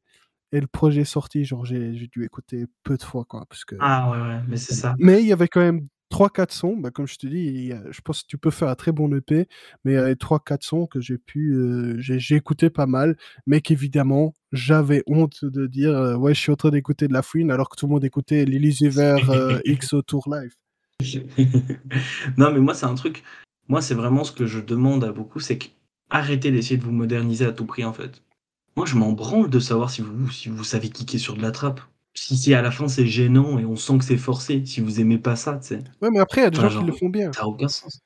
et 0.52 0.60
le 0.62 0.68
projet 0.68 1.06
sorti, 1.06 1.46
genre 1.46 1.66
j'ai 1.66 1.94
j'ai 1.96 2.08
dû 2.08 2.24
écouter 2.26 2.66
peu 2.84 2.98
de 2.98 3.04
fois 3.04 3.26
quoi 3.26 3.46
parce 3.50 3.66
que 3.66 3.76
Ah 3.80 4.12
ouais, 4.12 4.18
ouais, 4.20 4.42
mais 4.50 4.58
c'est 4.58 4.74
ça. 4.76 4.96
mais 5.00 5.22
il 5.22 5.28
y 5.28 5.34
avait 5.34 5.48
quand 5.48 5.62
même 5.62 5.88
trois 6.10 6.30
quatre 6.30 6.52
sons, 6.54 6.76
bah, 6.78 6.92
comme 6.92 7.08
je 7.08 7.16
te 7.18 7.26
dis, 7.28 7.72
a 7.72 7.82
je 7.92 8.02
pense 8.02 8.22
que 8.24 8.28
tu 8.28 8.38
peux 8.38 8.52
faire 8.52 8.68
un 8.70 8.76
très 8.76 8.92
bon 8.92 9.10
EP, 9.16 9.48
mais 9.86 9.94
il 9.94 9.96
y 9.96 9.98
avait 9.98 10.16
3-4 10.16 10.64
sons 10.64 10.86
que 10.88 11.00
j'ai 11.02 11.18
pu, 11.18 11.54
heu, 11.56 11.96
j'ai 12.00 12.20
j'ai 12.20 12.36
écouté 12.36 12.70
pas 12.70 12.86
mal, 12.86 13.16
mais 13.48 13.62
qu'évidemment, 13.62 14.34
j'avais 14.52 15.04
honte 15.08 15.46
de 15.46 15.68
dire, 15.68 15.92
heu: 15.92 16.16
«Ouais, 16.18 16.34
je 16.34 16.40
suis 16.40 16.52
en 16.52 16.56
train 16.58 16.70
d'écouter 16.72 17.08
de 17.08 17.14
la 17.14 17.22
fouine», 17.24 17.50
alors 17.52 17.70
que 17.70 17.76
tout 17.78 17.88
le 17.88 17.94
monde 17.94 18.04
écoutait 18.06 18.46
l'Illusiver, 18.46 19.20
heu, 19.30 19.62
XO 19.66 20.02
Tour 20.02 20.28
Live. 20.32 20.54
Non, 22.38 22.52
mais 22.52 22.60
moi, 22.60 22.74
c'est 22.74 22.86
un 22.86 22.96
truc. 22.96 23.24
Moi, 23.68 23.82
c'est 23.82 23.96
vraiment 23.96 24.24
ce 24.24 24.32
que 24.32 24.46
je 24.46 24.60
demande 24.60 25.04
à 25.04 25.12
beaucoup, 25.12 25.40
c'est 25.40 25.58
que 25.58 25.68
arrêtez 26.10 26.52
d'essayer 26.52 26.78
de 26.78 26.84
vous 26.84 26.92
moderniser 26.92 27.46
à 27.46 27.52
tout 27.54 27.66
prix, 27.66 27.86
en 27.86 27.94
fait. 27.94 28.22
Moi, 28.76 28.86
je 28.86 28.96
m'en 28.96 29.12
branle 29.14 29.50
de 29.50 29.60
savoir 29.60 29.90
si 29.90 30.02
vous, 30.02 30.30
si 30.30 30.50
vous 30.50 30.64
savez 30.64 30.90
kicker 30.90 31.18
sur 31.20 31.36
de 31.36 31.42
la 31.42 31.52
trappe. 31.52 31.82
Si, 32.14 32.36
si 32.38 32.54
à 32.54 32.62
la 32.62 32.72
fin 32.72 32.90
c'est 32.90 33.06
gênant 33.08 33.58
et 33.60 33.66
on 33.66 33.78
sent 33.78 33.98
que 34.00 34.04
c'est 34.04 34.18
forcé, 34.18 34.66
si 34.66 34.82
vous 34.82 35.00
aimez 35.00 35.18
pas 35.18 35.36
ça, 35.38 35.58
tu 35.58 35.68
sais. 35.70 35.84
Ouais, 36.02 36.10
mais 36.12 36.20
après 36.20 36.42
il 36.42 36.44
y 36.44 36.48
a 36.48 36.50
des 36.50 36.58
Enfin, 36.58 36.70
gens 36.70 36.80
qui 36.82 36.86
le 36.86 36.92
font 36.98 37.10
bien. 37.10 37.32
ça 37.32 37.44
a 37.44 37.46
aucun 37.48 37.70
sens. 37.70 38.02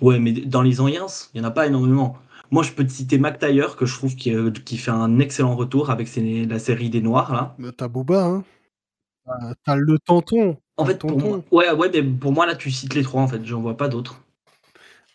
Ouais, 0.00 0.18
mais 0.18 0.32
dans 0.32 0.62
les 0.62 0.80
anciens, 0.80 1.06
il 1.34 1.38
y 1.38 1.40
en 1.40 1.44
a 1.44 1.50
pas 1.52 1.66
énormément. 1.66 2.16
Moi, 2.50 2.62
je 2.62 2.72
peux 2.72 2.84
te 2.84 2.90
citer 2.90 3.18
Mac 3.18 3.38
Taylor, 3.38 3.76
que 3.76 3.86
je 3.86 3.94
trouve 3.94 4.16
qui, 4.16 4.34
euh, 4.34 4.50
qui 4.50 4.76
fait 4.76 4.90
un 4.90 5.18
excellent 5.20 5.54
retour 5.54 5.90
avec 5.90 6.08
ses- 6.08 6.46
la 6.46 6.58
série 6.58 6.90
des 6.90 7.00
Noirs, 7.02 7.32
là. 7.32 7.54
Mais 7.58 7.70
tu 7.72 7.84
as 7.84 7.88
Booba, 7.88 8.24
hein, 8.24 8.44
tu 9.64 9.70
as 9.70 9.76
le 9.76 9.98
Tonton, 10.00 10.56
En 10.78 10.86
fait, 10.86 10.98
pour 10.98 11.20
moi, 11.20 11.42
ouais, 11.52 11.70
ouais, 11.72 11.90
mais 11.92 12.02
pour 12.02 12.32
moi, 12.32 12.46
là, 12.46 12.56
tu 12.56 12.70
cites 12.70 12.94
les 12.94 13.02
trois, 13.02 13.20
en 13.22 13.28
fait. 13.28 13.44
J'en 13.44 13.60
vois 13.60 13.76
pas 13.76 13.88
d'autres. 13.88 14.22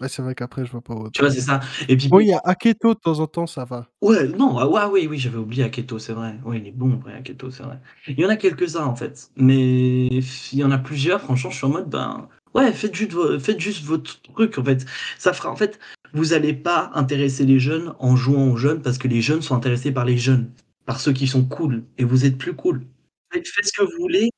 Ouais, 0.03 0.09
c'est 0.09 0.21
vrai 0.21 0.35
qu'après 0.35 0.65
je 0.65 0.71
vois 0.71 0.81
pas 0.81 0.93
Tu 0.95 0.99
autre. 1.01 1.19
vois, 1.21 1.31
c'est 1.31 1.41
ça. 1.41 1.61
Et 1.87 1.95
puis, 1.97 2.09
pour 2.09 2.21
il 2.21 2.27
y 2.27 2.33
a 2.33 2.41
Aketo 2.43 2.93
de 2.93 2.99
temps 2.99 3.19
en 3.19 3.27
temps, 3.27 3.47
ça 3.47 3.63
va. 3.65 3.87
ouais, 4.01 4.27
non, 4.27 4.57
ah, 4.57 4.67
ouais, 4.67 4.85
oui, 4.91 5.07
oui, 5.09 5.17
j'avais 5.17 5.37
oublié 5.37 5.63
Aketo, 5.63 5.97
c'est 5.99 6.13
vrai. 6.13 6.35
Ouais, 6.45 6.59
il 6.59 6.67
est 6.67 6.71
bon, 6.71 6.99
ouais, 7.05 7.13
Aketo, 7.13 7.51
c'est 7.51 7.63
vrai. 7.63 7.79
Il 8.07 8.19
y 8.19 8.25
en 8.25 8.29
a 8.29 8.35
quelques-uns, 8.35 8.85
en 8.85 8.95
fait. 8.95 9.29
Mais 9.37 10.07
il 10.07 10.59
y 10.59 10.63
en 10.63 10.71
a 10.71 10.77
plusieurs, 10.77 11.21
franchement, 11.21 11.49
je 11.51 11.55
suis 11.57 11.65
en 11.65 11.69
mode, 11.69 11.89
ben, 11.89 12.27
ouais, 12.53 12.73
faites 12.73 12.93
juste, 12.95 13.13
faites 13.39 13.59
juste 13.61 13.83
votre 13.85 14.21
truc, 14.21 14.57
en 14.57 14.63
fait. 14.65 14.85
Ça 15.17 15.31
fera, 15.33 15.49
en 15.51 15.55
fait, 15.55 15.79
vous 16.13 16.33
allez 16.33 16.53
pas 16.53 16.91
intéresser 16.95 17.45
les 17.45 17.59
jeunes 17.59 17.93
en 17.99 18.15
jouant 18.17 18.49
aux 18.51 18.57
jeunes 18.57 18.81
parce 18.81 18.97
que 18.97 19.07
les 19.07 19.21
jeunes 19.21 19.41
sont 19.41 19.55
intéressés 19.55 19.91
par 19.93 20.05
les 20.05 20.17
jeunes, 20.17 20.51
par 20.85 20.99
ceux 20.99 21.13
qui 21.13 21.27
sont 21.27 21.45
cool. 21.45 21.85
Et 21.97 22.03
vous 22.03 22.25
êtes 22.25 22.37
plus 22.37 22.53
cool. 22.55 22.85
Faites 23.31 23.45
ce 23.65 23.71
que 23.71 23.83
vous 23.85 23.97
voulez 24.01 24.29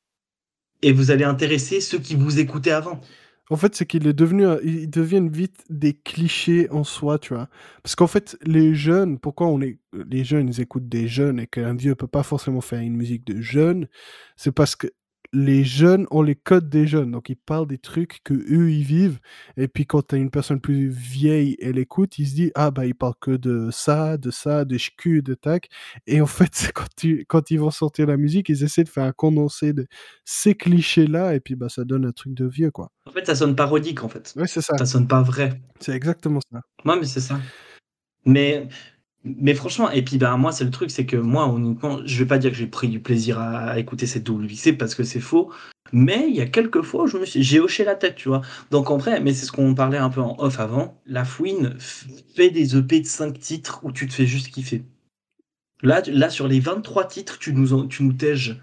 et 0.82 0.93
vous 0.93 1.12
allez 1.12 1.23
intéresser 1.25 1.82
ceux 1.82 1.99
qui 1.99 2.15
vous 2.15 2.39
écoutaient 2.39 2.71
avant. 2.71 3.01
En 3.51 3.58
fait, 3.58 3.75
c'est 3.75 3.86
qu'il 3.86 4.08
est 4.08 4.13
devenu 4.13 4.45
deviennent 4.88 5.29
vite 5.29 5.63
des 5.69 5.93
clichés 5.93 6.69
en 6.71 6.84
soi, 6.84 7.19
tu 7.19 7.34
vois? 7.36 7.47
Parce 7.84 7.95
qu'en 7.95 8.08
fait, 8.08 8.38
les 8.43 8.73
jeunes, 8.73 9.19
pourquoi 9.19 9.47
on 9.47 9.58
les 9.60 10.23
jeunes, 10.23 10.49
ils 10.49 10.62
écoutent 10.62 10.89
des 10.89 11.08
jeunes 11.08 11.39
et 11.39 11.47
qu'un 11.47 11.75
vieux 11.75 11.95
peut 11.95 12.08
pas 12.08 12.23
forcément 12.23 12.62
faire 12.62 12.79
une 12.79 12.95
musique 12.97 13.23
de 13.25 13.41
jeunes, 13.41 13.88
c'est 14.36 14.51
parce 14.51 14.75
que 14.75 14.88
les 15.34 15.64
jeunes 15.64 16.08
ont 16.12 16.22
les 16.22 16.36
codes 16.36 16.70
des 16.70 16.88
jeunes. 16.88 17.12
Donc 17.12 17.30
ils 17.30 17.36
parlent 17.36 17.68
des 17.68 17.78
trucs 17.78 18.22
qu'eux, 18.24 18.72
ils 18.72 18.84
vivent 18.84 19.20
et 19.58 19.68
puis 19.68 19.86
quand 19.86 20.14
as 20.14 20.18
une 20.18 20.32
personne 20.32 20.60
plus 20.62 20.90
vieille, 20.90 21.58
elle 21.62 21.78
écoute, 21.78 22.18
il 22.20 22.28
se 22.28 22.36
dit: 22.36 22.52
«Ah 22.56 22.72
bah, 22.72 22.86
il 22.86 22.96
parle 22.96 23.16
que 23.20 23.32
de 23.32 23.70
ça, 23.72 24.18
de 24.18 24.32
ça, 24.32 24.66
de 24.66 24.78
ch'cu, 24.78 25.22
de 25.22 25.34
tac» 25.34 25.70
et 26.08 26.22
en 26.22 26.26
fait, 26.28 26.50
c'est 26.54 26.72
quand 26.74 26.88
tu 26.96 27.26
quand 27.28 27.52
ils 27.52 27.60
vont 27.60 27.72
sortir 27.72 28.08
la 28.08 28.18
musique, 28.18 28.50
ils 28.50 28.64
essaient 28.64 28.84
de 28.84 28.90
faire 28.90 29.06
un 29.06 29.12
condensé 29.12 29.74
de 29.74 29.88
ces 30.24 30.56
clichés-là 30.56 31.36
et 31.36 31.40
puis, 31.40 31.56
bah, 31.56 31.70
ça 31.70 31.84
donne 31.84 32.06
un 32.06 32.12
truc 32.12 32.34
de 32.34 32.46
vieux, 32.46 32.72
quoi. 32.72 32.92
En 33.06 33.12
fait, 33.12 33.26
ça 33.26 33.36
sonne 33.36 33.56
parodique, 33.56 34.04
en 34.04 34.10
fait. 34.10 34.34
Ouais, 34.36 34.48
c'est 34.48 34.62
ça. 34.62 34.78
Ça 34.78 34.86
sonne 34.86 35.08
pas 35.08 35.22
vrai. 35.22 35.62
C'est 35.80 35.94
exactement 35.94 36.40
ça. 36.52 36.62
Ouais, 36.86 36.98
mais 37.00 37.06
c'est 37.06 37.22
ça. 37.22 37.40
Mais, 38.26 38.68
mais 39.26 39.56
franchement, 39.56 39.90
et 39.90 40.04
puis 40.04 40.18
ben, 40.18 40.38
moi, 40.38 40.52
c'est 40.52 40.64
le 40.64 40.70
truc, 40.72 40.92
c'est 40.92 41.08
que 41.08 41.18
moi, 41.18 41.48
honnêtement, 41.48 42.00
je 42.06 42.20
vais 42.20 42.28
pas 42.28 42.38
dire 42.38 42.52
que 42.52 42.58
j'ai 42.58 42.68
pris 42.68 42.88
du 42.88 43.00
plaisir 43.00 43.40
à, 43.40 43.80
écouter 43.80 44.06
cette 44.06 44.30
WC 44.30 44.74
parce 44.78 44.94
que 44.94 45.04
c'est 45.04 45.20
faux, 45.20 45.52
mais 45.92 46.28
il 46.30 46.36
y 46.36 46.42
a 46.42 46.46
quelques 46.46 46.84
fois 46.84 47.08
je 47.08 47.18
me 47.18 47.26
suis, 47.26 47.42
j'ai 47.42 47.60
hoché 47.60 47.84
la 47.84 47.96
tête, 47.96 48.16
tu 48.16 48.30
vois. 48.30 48.42
Donc 48.70 48.92
en 48.92 48.98
vrai, 48.98 49.20
mais 49.20 49.34
c'est 49.34 49.48
ce 49.48 49.52
qu'on 49.52 49.74
parlait 49.74 49.98
un 49.98 50.10
peu 50.10 50.22
en 50.22 50.36
off 50.40 50.60
avant, 50.60 51.02
la 51.08 51.26
fouine 51.26 51.76
fait 51.80 52.52
des 52.52 52.78
EP 52.78 53.00
de 53.02 53.08
5 53.08 53.40
titres 53.40 53.80
où 53.84 53.92
tu 53.92 54.08
te 54.08 54.14
fais 54.14 54.28
juste 54.28 54.50
kiffer. 54.50 54.84
Là, 55.82 56.02
là 56.08 56.30
sur 56.30 56.48
les 56.48 56.60
23 56.60 57.08
titres, 57.08 57.40
tu 57.40 57.54
nous, 57.54 57.88
tu 57.88 58.04
nous 58.04 58.14
tèges 58.14 58.62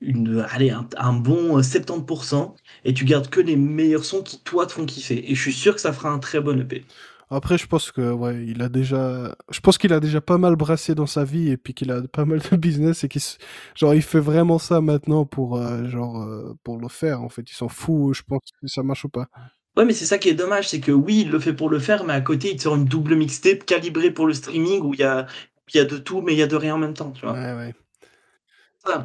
une, 0.00 0.44
allez, 0.50 0.70
un, 0.70 0.88
un 0.96 1.12
bon 1.12 1.58
euh, 1.58 1.62
70% 1.62 2.54
et 2.84 2.94
tu 2.94 3.04
gardes 3.04 3.28
que 3.28 3.40
les 3.40 3.56
meilleurs 3.56 4.04
sons 4.04 4.22
qui, 4.22 4.40
toi, 4.40 4.66
te 4.66 4.72
font 4.72 4.86
kiffer. 4.86 5.30
Et 5.30 5.34
je 5.34 5.40
suis 5.40 5.52
sûr 5.52 5.74
que 5.74 5.80
ça 5.80 5.92
fera 5.92 6.10
un 6.10 6.18
très 6.18 6.40
bon 6.40 6.60
EP. 6.60 6.84
Après, 7.30 7.58
je 7.58 7.66
pense 7.66 7.90
que, 7.92 8.12
ouais, 8.12 8.44
il 8.46 8.62
a 8.62 8.68
déjà 8.68 9.34
je 9.50 9.60
pense 9.60 9.78
qu'il 9.78 9.92
a 9.92 10.00
déjà 10.00 10.20
pas 10.20 10.38
mal 10.38 10.56
brassé 10.56 10.94
dans 10.94 11.06
sa 11.06 11.24
vie 11.24 11.50
et 11.50 11.56
puis 11.56 11.74
qu'il 11.74 11.90
a 11.90 12.02
pas 12.02 12.24
mal 12.24 12.40
de 12.40 12.56
business 12.56 13.04
et 13.04 13.08
qu'il 13.08 13.20
s 13.20 13.38
genre, 13.74 13.94
il 13.94 14.02
fait 14.02 14.20
vraiment 14.20 14.58
ça 14.58 14.80
maintenant 14.80 15.24
pour, 15.24 15.58
heu, 15.58 15.88
genre, 15.88 16.22
heu, 16.22 16.54
pour 16.64 16.78
le 16.78 16.88
faire, 16.88 17.22
en 17.22 17.28
fait. 17.28 17.42
Il 17.50 17.54
s'en 17.54 17.68
fout, 17.68 18.14
je 18.14 18.22
pense, 18.22 18.40
si 18.62 18.68
ça 18.72 18.82
marche 18.82 19.04
ou 19.04 19.08
pas. 19.08 19.28
Ouais, 19.76 19.84
mais 19.84 19.92
c'est 19.92 20.06
ça 20.06 20.18
qui 20.18 20.28
est 20.28 20.34
dommage, 20.34 20.68
c'est 20.68 20.80
que 20.80 20.92
oui, 20.92 21.22
il 21.22 21.30
le 21.30 21.40
fait 21.40 21.52
pour 21.52 21.68
le 21.68 21.80
faire, 21.80 22.04
mais 22.04 22.12
à 22.12 22.20
côté, 22.20 22.52
il 22.52 22.56
te 22.56 22.62
sort 22.62 22.76
une 22.76 22.84
double 22.84 23.16
mixtape 23.16 23.64
calibrée 23.66 24.12
pour 24.12 24.26
le 24.26 24.34
streaming 24.34 24.80
où 24.82 24.94
il 24.94 25.00
y 25.00 25.04
a 25.04 25.26
il 25.72 25.78
y 25.78 25.80
a 25.80 25.84
de 25.86 25.96
tout, 25.96 26.20
mais 26.20 26.34
il 26.34 26.38
y 26.38 26.42
a 26.42 26.46
de 26.46 26.56
rien 26.56 26.74
en 26.74 26.78
même 26.78 26.94
temps, 26.94 27.10
tu 27.10 27.22
vois? 27.22 27.32
Ouais, 27.32 27.54
ouais. 27.54 27.74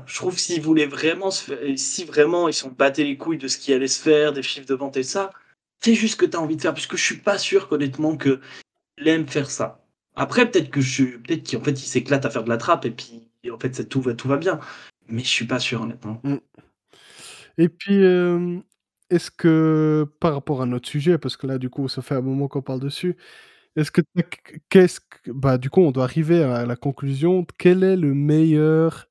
Je 0.05 0.15
trouve 0.15 0.38
s'ils 0.38 0.62
voulaient 0.62 0.86
vraiment 0.86 1.32
se 1.32 1.43
fai 1.43 1.77
si 1.77 2.03
vraiment 2.03 2.47
ils 2.49 2.53
s'en 2.53 2.69
battaient 2.69 3.03
les 3.03 3.17
couilles 3.17 3.38
de 3.38 3.47
ce 3.47 3.58
qui 3.58 3.73
allait 3.73 3.88
se 3.88 4.01
faire, 4.01 4.34
des 4.34 4.43
chiffres 4.43 4.67
de 4.67 4.73
vente 4.75 4.97
et 4.97 5.03
ça, 5.03 5.32
fais 5.81 5.93
juste 5.95 6.13
ce 6.13 6.17
que 6.17 6.25
tu 6.25 6.37
as 6.37 6.41
envie 6.41 6.55
de 6.55 6.61
faire, 6.61 6.73
puisque 6.73 6.95
je 6.95 7.03
suis 7.03 7.17
pas 7.17 7.37
sûr 7.37 7.67
qu'honnêtement 7.67 8.17
qu'il 8.17 8.39
aime 9.05 9.27
faire 9.27 9.49
ça. 9.49 9.85
Après 10.15 10.49
peut-être 10.49 10.69
que 10.69 10.81
je 10.81 11.17
peut-être 11.17 11.49
qu'en 11.49 11.63
fait 11.63 11.71
il 11.71 11.85
s'éclate 11.85 12.25
à 12.25 12.29
faire 12.29 12.43
de 12.43 12.49
la 12.49 12.57
trappe 12.57 12.85
et 12.85 12.91
puis 12.91 13.29
en 13.51 13.57
fait 13.59 13.75
ça 13.75 13.83
tout 13.85 14.01
va 14.01 14.13
tout 14.13 14.27
va 14.27 14.37
bien, 14.37 14.59
mais 15.07 15.23
je 15.23 15.29
suis 15.29 15.45
pas 15.47 15.59
sûr 15.59 15.81
honnêtement. 15.81 16.19
Mmh. 16.23 16.37
Et 17.59 17.67
puis, 17.69 18.03
hem, 18.03 18.63
est-ce 19.09 19.31
que 19.31 20.07
par 20.21 20.33
rapport 20.33 20.61
à 20.61 20.65
notre 20.65 20.87
sujet, 20.89 21.17
parce 21.17 21.35
que 21.37 21.45
là, 21.45 21.57
du 21.57 21.69
coup, 21.69 21.89
ça 21.89 22.01
fait 22.01 22.15
un 22.15 22.21
moment 22.21 22.47
qu'on 22.47 22.61
parle 22.61 22.79
dessus, 22.79 23.17
est-ce 23.75 23.91
que 23.91 24.01
qu'est-ce 24.69 25.01
que 25.01 25.31
bah, 25.31 25.57
du 25.57 25.69
coup, 25.69 25.81
on 25.81 25.91
doit 25.91 26.05
arriver 26.05 26.43
à 26.43 26.65
la 26.65 26.75
conclusion, 26.77 27.45
quel 27.57 27.83
est 27.83 27.97
le 27.97 28.13
meilleur 28.13 29.09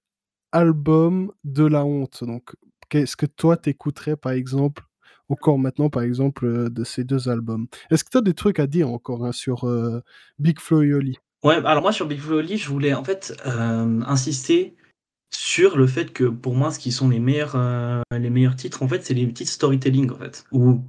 album 0.52 1.32
de 1.44 1.64
la 1.66 1.84
honte? 1.84 2.24
Donc, 2.24 2.56
qu'est-ce 2.88 3.16
que 3.16 3.26
toi 3.26 3.58
tu 3.58 3.70
écouterais, 3.70 4.16
par 4.16 4.32
exemple, 4.32 4.84
encore 5.28 5.58
maintenant, 5.58 5.90
par 5.90 6.02
exemple, 6.02 6.46
heu, 6.46 6.70
de 6.70 6.84
ces 6.84 7.04
2 7.04 7.28
albums? 7.28 7.66
Est-ce 7.90 8.04
que 8.04 8.10
tu 8.10 8.18
as 8.18 8.22
des 8.22 8.34
trucs 8.34 8.58
à 8.60 8.66
dire 8.66 8.90
encore, 8.90 9.24
hein, 9.24 9.32
sur, 9.32 9.66
heu, 9.68 10.02
Big 10.38 10.58
Flo 10.60 10.82
et 10.82 10.92
Oli? 10.94 11.16
Ouais, 11.44 11.60
bah, 11.60 11.70
alors 11.70 11.82
moi 11.82 11.92
sur 11.92 12.06
Big 12.06 12.18
Flo 12.20 12.36
et 12.36 12.38
Oli, 12.40 12.58
je 12.58 12.68
voulais 12.68 12.94
en 12.94 13.04
fait, 13.04 13.36
hem, 13.44 14.04
insister 14.08 14.74
sur 15.30 15.76
le 15.78 15.86
fait 15.86 16.12
que 16.12 16.24
pour 16.24 16.54
moi, 16.54 16.70
ce 16.72 16.78
qui 16.78 16.92
sont 16.92 17.08
les 17.10 17.20
meilleurs, 17.20 17.56
les 18.12 18.30
meilleurs 18.30 18.56
titres, 18.56 18.82
en 18.82 18.88
fait, 18.88 19.04
c'est 19.04 19.14
les 19.14 19.32
titres 19.32 19.50
storytelling, 19.50 20.10
en 20.10 20.16
fait. 20.16 20.44
Où 20.52 20.82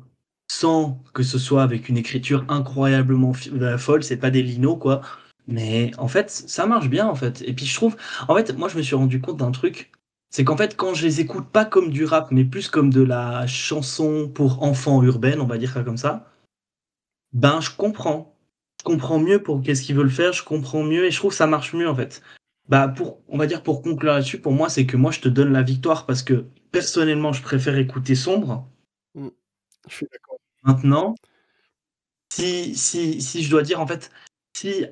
sans 0.52 1.02
que 1.14 1.24
ce 1.24 1.38
soit 1.40 1.64
avec 1.64 1.90
une 1.90 1.98
écriture 1.98 2.46
incroyablement 2.50 3.34
bah, 3.54 3.78
folle, 3.78 4.04
c'est 4.04 4.18
pas 4.18 4.32
des 4.32 4.42
linos, 4.44 4.78
quoi, 4.80 5.02
mais 5.48 5.92
en 5.98 6.08
fait, 6.08 6.30
ça 6.32 6.66
marche 6.68 6.90
bien, 6.90 7.08
en 7.08 7.16
fait 7.16 7.44
et 7.48 7.54
puis 7.54 7.66
je 7.66 7.76
trouve 7.76 7.96
en 8.28 8.36
fait, 8.36 8.54
moi, 8.58 8.70
je 8.70 8.78
me 8.78 8.82
suis 8.84 8.96
rendu 8.96 9.22
compte 9.22 9.38
d'un 9.38 9.52
truc, 9.52 9.92
c'est 10.30 10.44
qu'en 10.44 10.58
fait, 10.58 10.76
quand 10.76 10.94
je 10.94 11.06
les 11.06 11.22
écoute 11.22 11.48
pas 11.50 11.66
comme 11.66 11.90
du 11.90 12.06
rap, 12.06 12.32
mais 12.32 12.46
plus 12.46 12.70
comme 12.70 12.92
de 12.92 13.02
la 13.02 13.48
chanson 13.48 14.30
pour 14.30 14.64
enfants 14.64 15.02
urbaine, 15.04 15.42
on 15.42 15.48
va 15.48 15.58
dire 15.58 15.74
ça 15.74 15.84
comme 15.84 15.98
ça 15.98 16.26
ben, 17.34 17.62
je 17.62 17.70
comprends. 17.76 18.36
Je 18.80 18.84
comprends 18.84 19.20
mieux 19.20 19.44
pour 19.44 19.62
qu'est-ce 19.62 19.84
qu'ils 19.84 19.96
veulent 19.96 20.10
faire, 20.10 20.34
je 20.34 20.44
comprends 20.44 20.84
mieux 20.84 21.06
et 21.06 21.12
je 21.12 21.18
trouve 21.18 21.32
que 21.32 21.38
ça 21.38 21.48
marche 21.48 21.74
mieux, 21.74 21.88
en 21.88 21.96
fait. 21.96 22.22
Bah, 22.68 22.88
pour 22.88 23.22
on 23.28 23.38
va 23.38 23.48
dire 23.48 23.64
pour 23.64 23.82
conclure 23.82 24.14
là-dessus, 24.14 24.40
pour 24.42 24.54
moi, 24.54 24.70
c'est 24.70 24.86
que 24.86 24.98
moi, 24.98 25.12
je 25.12 25.20
te 25.22 25.30
donne 25.30 25.54
la 25.54 25.64
victoire 25.64 26.06
parce 26.06 26.24
que 26.24 26.46
personnellement, 26.72 27.34
je 27.34 27.42
préfère 27.44 27.78
écouter 27.78 28.16
Sombre. 28.16 28.68
Mmh. 29.16 29.30
Je 29.88 29.96
suis 29.96 30.08
d'accord. 30.12 30.38
Maintenant 30.64 31.16
si 32.32 32.76
si 32.76 33.22
si 33.22 33.44
je 33.44 33.50
dois 33.50 33.64
dire 33.64 33.82
en 33.82 33.88
fait, 33.88 34.12
si 34.56 34.86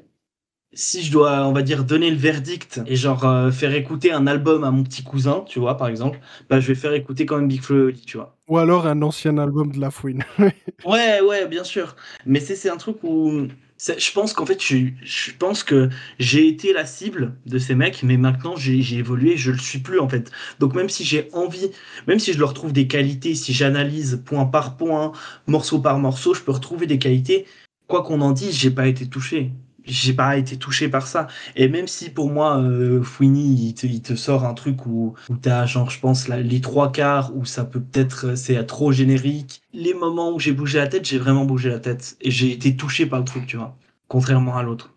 si 0.77 1.03
je 1.03 1.11
dois, 1.11 1.45
on 1.47 1.53
va 1.53 1.61
dire, 1.63 1.83
donner 1.85 2.11
le 2.11 2.17
verdict 2.17 2.81
et 2.87 2.95
genre, 2.95 3.25
heu, 3.25 3.51
faire 3.51 3.73
écouter 3.75 4.11
un 4.13 4.27
album 4.27 4.63
à 4.63 4.71
mon 4.71 4.83
petit 4.83 5.03
cousin, 5.03 5.43
tu 5.47 5.59
vois, 5.59 5.77
par 5.77 5.87
exemple, 5.89 6.19
bah, 6.49 6.59
je 6.59 6.67
vais 6.67 6.75
faire 6.75 6.93
écouter 6.93 7.25
quand 7.25 7.37
même 7.37 7.47
Big 7.49 7.61
Flo 7.61 7.91
tu 7.91 8.17
vois? 8.17 8.37
Ou 8.49 8.57
alors 8.57 8.87
un 8.87 9.01
ancien 9.03 9.37
album 9.37 9.71
de 9.71 9.79
La 9.79 9.89
Fouine. 9.89 10.23
Ouais, 10.85 11.19
ouais, 11.21 11.47
bien 11.47 11.63
sûr, 11.63 11.95
mais 12.25 12.39
c'est 12.39 12.69
un 12.69 12.77
truc 12.77 12.97
où 13.03 13.47
je 13.79 14.11
pense 14.13 14.33
qu'en 14.33 14.45
fait, 14.45 14.61
je 14.63 14.87
je 15.03 15.31
pense 15.37 15.63
que 15.63 15.89
j'ai 16.19 16.47
été 16.47 16.71
la 16.71 16.85
cible 16.85 17.35
de 17.45 17.57
ces 17.59 17.75
mecs, 17.75 18.03
mais 18.03 18.15
maintenant 18.17 18.55
j'ai 18.55 18.81
j'ai 18.81 18.97
évolué, 18.97 19.37
je 19.37 19.51
le 19.51 19.57
suis 19.57 19.79
plus, 19.79 19.99
en 19.99 20.07
fait. 20.07 20.31
Donc 20.59 20.75
même 20.75 20.87
si 20.89 21.03
j'ai 21.03 21.29
envie, 21.33 21.71
même 22.07 22.19
si 22.19 22.31
je 22.31 22.39
leur 22.39 22.53
trouve 22.53 22.73
des 22.73 22.87
qualités, 22.87 23.35
si 23.35 23.53
j'analyse 23.53 24.21
point 24.25 24.45
par 24.45 24.77
point, 24.77 25.11
morceau 25.47 25.79
par 25.81 25.99
morceau, 25.99 26.33
je 26.33 26.41
peux 26.43 26.51
retrouver 26.51 26.85
des 26.87 26.99
qualités. 26.99 27.45
Quoi 27.87 28.03
qu'on 28.03 28.21
en 28.21 28.31
dise, 28.31 28.55
j'ai 28.57 28.71
pas 28.71 28.87
été 28.87 29.07
touché. 29.09 29.51
J'ai 29.87 30.13
pas 30.13 30.35
été 30.37 30.57
touché 30.57 30.89
par 30.89 31.07
ça 31.07 31.27
et 31.55 31.69
même 31.69 31.87
si 31.87 32.09
pour 32.09 32.29
moi, 32.29 32.59
heu, 32.61 33.01
Fouini, 33.01 33.69
il 33.69 33.73
te 33.73 33.87
il 33.87 34.01
te 34.01 34.15
sort 34.15 34.43
un 34.45 34.53
truc 34.53 34.85
où 34.85 35.13
où 35.29 35.37
tu 35.37 35.47
as 35.49 35.65
genre, 35.65 35.89
je 35.89 35.99
pense 35.99 36.27
les 36.27 36.61
3/4 36.61 37.31
où 37.33 37.45
ça 37.45 37.63
peut 37.63 37.79
peut-être, 37.79 38.35
c'est 38.35 38.61
trop 38.65 38.91
générique. 38.91 39.61
Les 39.73 39.93
moments 39.93 40.33
où 40.33 40.39
j'ai 40.39 40.51
bougé 40.51 40.79
la 40.79 40.87
tête, 40.87 41.05
j'ai 41.05 41.17
vraiment 41.17 41.45
bougé 41.45 41.69
la 41.69 41.79
tête 41.79 42.17
et 42.21 42.31
j'ai 42.31 42.51
été 42.51 42.75
touché 42.75 43.05
par 43.05 43.19
le 43.19 43.25
truc, 43.25 43.45
tu 43.47 43.55
vois? 43.57 43.77
Contrairement 44.09 44.57
à 44.57 44.63
l'autre. 44.63 44.93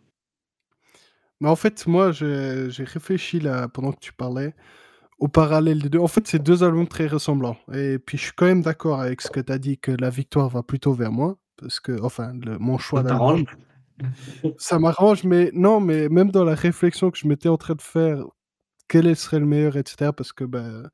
Mais 1.41 1.49
en 1.49 1.57
fait, 1.57 1.87
moi, 1.87 2.13
j'ai 2.13 2.69
réfléchi 2.85 3.41
là, 3.41 3.69
pendant 3.69 3.93
que 3.93 4.01
tu 4.01 4.13
parlais, 4.13 4.55
au 5.19 5.29
parallèle 5.29 5.81
des 5.83 5.89
2. 5.89 5.99
En 6.01 6.09
fait, 6.09 6.27
c'est 6.27 6.43
2 6.43 6.65
albums 6.65 6.89
très 6.89 7.07
ressemblants 7.07 7.57
et 7.73 7.99
puis 7.99 8.19
je 8.19 8.25
suis 8.25 8.33
quand 8.37 8.47
même 8.47 8.63
d'accord 8.63 9.01
avec 9.01 9.21
ce 9.21 9.31
que 9.31 9.41
tu 9.41 9.53
as 9.53 9.59
dit, 9.59 9.79
que 9.79 9.93
la 9.93 10.11
victoire 10.11 10.49
va 10.49 10.63
plutôt 10.63 10.93
vers 10.95 11.13
moi, 11.13 11.37
parce 11.57 11.81
que 11.81 12.01
enfin 12.03 12.33
le 12.45 12.59
mon 12.59 12.79
choix 12.79 13.03
d'album. 13.03 13.45
Ça 14.59 14.79
m'arrange, 14.79 15.25
mais 15.25 15.51
non, 15.55 15.81
mais 15.81 16.09
même 16.09 16.31
dans 16.31 16.45
la 16.45 16.55
réflexion 16.55 17.11
que 17.11 17.19
je 17.19 17.27
m'étais 17.29 17.49
en 17.49 17.57
train 17.57 17.75
de 17.75 17.83
faire, 17.83 18.25
quel 18.89 19.15
serait 19.17 19.41
le 19.41 19.47
meilleur 19.47 19.77
et 19.77 19.85
cetera 19.87 20.13
parce 20.15 20.33
que, 20.33 20.45
bah 20.45 20.91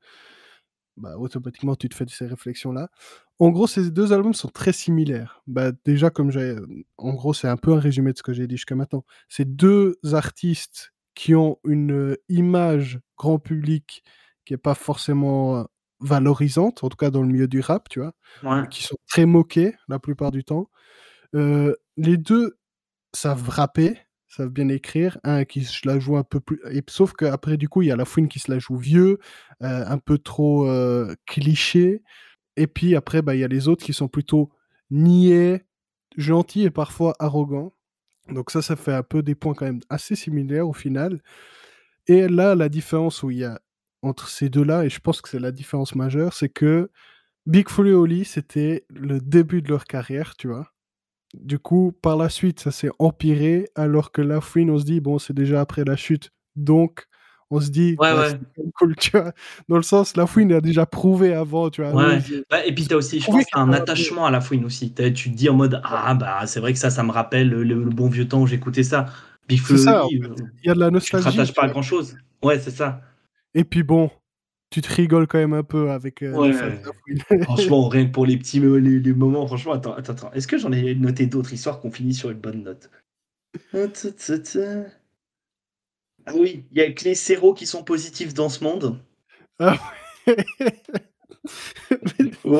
bah, 0.97 1.15
automatiquement, 1.17 1.75
tu 1.75 1.89
te 1.89 1.95
fais 1.95 2.05
ces 2.07 2.25
réflexions-là. 2.25 2.89
En 3.39 3.49
gros, 3.49 3.67
ces 3.67 3.91
2 3.91 4.13
albums 4.13 4.33
sont 4.33 4.47
très 4.49 4.73
similaires. 4.73 5.41
Bah, 5.47 5.71
déjà, 5.85 6.09
comme 6.09 6.31
j'ai, 6.31 6.55
en 6.97 7.13
gros, 7.13 7.33
c'est 7.33 7.47
un 7.47 7.57
peu 7.57 7.73
un 7.73 7.79
résumé 7.79 8.13
de 8.13 8.17
ce 8.17 8.23
que 8.23 8.33
j'ai 8.33 8.47
dit 8.47 8.55
jusqu'à 8.57 8.75
maintenant. 8.75 9.05
C'est 9.29 9.45
2 9.55 9.99
artistes 10.13 10.93
qui 11.13 11.35
ont 11.35 11.59
une, 11.65 11.91
heu, 11.91 12.17
image 12.29 12.99
grand 13.17 13.37
public 13.39 14.03
qui 14.45 14.53
est 14.55 14.57
pas 14.57 14.73
forcément, 14.75 15.59
heu, 15.61 15.65
valorisante, 15.99 16.83
en 16.83 16.89
tout 16.89 16.97
cas 16.97 17.11
dans 17.11 17.21
le 17.21 17.27
milieu 17.27 17.47
du 17.47 17.59
rap, 17.59 17.89
tu 17.89 17.99
vois? 17.99 18.13
Ouais. 18.43 18.67
Qui 18.69 18.83
sont 18.83 18.97
très 19.07 19.25
moqués 19.27 19.75
la 19.89 19.99
plupart 19.99 20.31
du 20.31 20.43
temps. 20.45 20.69
Heu, 21.35 21.77
les 21.97 22.17
2 22.17 22.57
savent 23.17 23.49
rapper, 23.49 23.97
savent 24.27 24.49
bien 24.49 24.69
écrire. 24.69 25.17
Un 25.23 25.45
qui 25.45 25.63
se 25.65 25.87
la 25.87 25.99
joue 25.99 26.17
un 26.17 26.23
peu 26.23 26.39
plus 26.39 26.59
et 26.71 26.83
sauf 26.89 27.13
qu'après 27.13 27.57
du 27.57 27.69
coup, 27.69 27.81
il 27.83 27.87
y 27.89 27.91
a 27.91 27.95
La 27.97 28.05
Fouine 28.05 28.27
qui 28.29 28.39
se 28.39 28.51
la 28.51 28.59
joue 28.59 28.77
vieux, 28.77 29.19
heu, 29.63 29.67
un 29.67 29.97
peu 29.99 30.17
trop, 30.19 30.67
heu, 30.69 31.15
cliché 31.27 32.03
et 32.57 32.67
puis 32.67 32.95
après, 32.95 33.21
bah, 33.23 33.35
il 33.35 33.41
y 33.41 33.45
a 33.45 33.47
les 33.49 33.67
autres 33.69 33.85
qui 33.85 33.93
sont 33.93 34.09
plutôt 34.09 34.51
niais, 34.91 35.65
gentils 36.17 36.63
et 36.65 36.71
parfois 36.71 37.15
arrogants. 37.19 37.73
Donc 38.29 38.51
ça, 38.51 38.61
ça 38.63 38.75
fait 38.77 38.93
un 38.93 39.03
peu 39.03 39.23
des 39.23 39.35
points 39.35 39.53
quand 39.55 39.65
même 39.67 39.81
assez 39.89 40.15
similaires 40.15 40.67
au 40.69 40.73
final 40.73 41.21
et 42.07 42.27
là, 42.27 42.55
la 42.55 42.69
différence 42.69 43.23
où 43.23 43.31
il 43.31 43.39
y 43.39 43.43
a 43.45 43.59
entre 44.01 44.27
ces 44.29 44.49
2-là 44.49 44.85
et 44.85 44.89
je 44.89 44.99
pense 44.99 45.21
que 45.21 45.29
c'est 45.29 45.39
la 45.39 45.51
différence 45.51 45.95
majeure, 45.95 46.33
c'est 46.33 46.49
que 46.49 46.89
Big 47.47 47.69
Flo 47.69 47.85
et 47.87 47.93
Oli, 47.93 48.25
c'était 48.25 48.85
le 48.89 49.19
début 49.21 49.61
de 49.63 49.69
leur 49.69 49.85
carrière, 49.85 50.35
tu 50.37 50.47
vois? 50.49 50.73
Du 51.33 51.59
coup, 51.59 51.91
par 52.01 52.15
la 52.17 52.29
suite, 52.29 52.59
ça 52.61 52.71
s'est 52.71 52.89
empiré, 52.99 53.67
alors 53.75 54.11
que 54.11 54.21
La 54.21 54.39
Fouine, 54.41 54.71
on 54.71 54.77
se 54.79 54.85
dit: 54.85 55.01
«Bon, 55.01 55.19
c'est 55.19 55.33
déjà 55.33 55.59
après 55.61 55.83
la 55.83 55.95
chute», 55.97 56.31
donc 56.55 57.05
on 57.51 57.59
se 57.59 57.69
dit: 57.69 57.99
Ouais, 57.99 58.13
«Bah, 58.13 58.23
ouais. 58.31 58.39
cool», 58.75 58.95
tu 58.97 59.11
vois? 59.11 59.33
Dans 59.67 59.75
le 59.77 59.83
sens, 59.83 60.15
La 60.15 60.25
Fouine 60.25 60.53
a 60.53 60.61
déjà 60.61 60.85
prouvé 60.85 61.33
avant, 61.33 61.69
tu 61.69 61.81
vois? 61.81 61.93
Ouais, 61.93 62.19
bah 62.49 62.65
et 62.65 62.75
puis 62.75 62.85
tu 62.85 62.93
as 62.93 62.97
aussi, 62.97 63.21
je 63.21 63.29
pense, 63.29 63.47
as 63.53 63.59
un 63.61 63.71
attachement 63.71 64.25
à 64.25 64.31
La 64.31 64.41
Fouine 64.41 64.65
aussi. 64.65 64.93
Tu 64.93 65.13
te 65.13 65.35
dis 65.35 65.47
en 65.49 65.53
mode: 65.55 65.79
«Ah 65.85 66.13
bah, 66.15 66.45
c'est 66.45 66.59
vrai 66.59 66.73
que 66.73 66.79
ça, 66.79 66.89
ça 66.89 67.01
me 67.01 67.11
rappelle 67.11 67.49
le 67.49 67.63
le 67.63 67.75
bon 67.89 68.09
vieux 68.09 68.27
temps 68.27 68.41
où 68.41 68.47
j'écoutais 68.47 68.83
ça». 68.83 69.05
Big 69.47 69.61
et 69.69 69.77
ça, 69.77 70.05
en 70.05 70.09
Oli, 70.09 70.19
fait. 70.21 70.41
heu, 70.41 70.47
Il 70.63 70.67
y 70.67 70.69
a 70.71 70.73
de 70.75 70.79
la 70.79 70.91
nostalgie, 70.91 71.25
rattaches 71.25 71.53
tu 71.53 71.55
pas 71.55 71.63
à 71.65 71.69
grand 71.69 71.81
chose. 71.83 72.17
Ouais, 72.43 72.59
c'est 72.59 72.71
ça. 72.71 73.01
Et 73.53 73.63
puis 73.63 73.83
bon, 73.83 74.11
tu 74.69 74.81
te 74.81 74.93
rigoles 74.93 75.27
quand 75.27 75.37
même 75.37 75.53
un 75.53 75.63
peu 75.63 75.91
avec, 75.91 76.23
de 76.23 76.31
Ouais, 76.31 76.51
franchement, 77.43 77.87
rien 77.87 78.05
que 78.05 78.11
pour 78.11 78.25
les 78.25 78.37
petits 78.37 78.59
me 78.59 78.77
les 78.77 78.99
les 78.99 79.13
moments, 79.13 79.47
franchement, 79.47 79.73
attends, 79.73 79.93
attends, 79.93 80.13
attends, 80.13 80.31
est-ce 80.33 80.47
que 80.47 80.57
j'en 80.57 80.71
ai 80.71 80.95
noté 80.95 81.25
d'autres, 81.25 81.53
histoire 81.53 81.79
qu'on 81.79 81.91
finisse 81.91 82.19
sur 82.19 82.29
une 82.29 82.39
bonne 82.39 82.63
note? 82.63 82.89
Ah 86.25 86.33
oui, 86.35 86.65
il 86.71 86.77
y 86.77 86.81
a 86.81 86.91
que 86.91 87.05
les 87.05 87.15
zéros 87.15 87.53
qui 87.53 87.65
sont 87.65 87.83
positifs 87.83 88.33
dans 88.33 88.49
ce 88.49 88.63
monde. 88.63 88.99
Ah 89.59 89.77
ouais. 90.27 90.35
Ou 92.45 92.59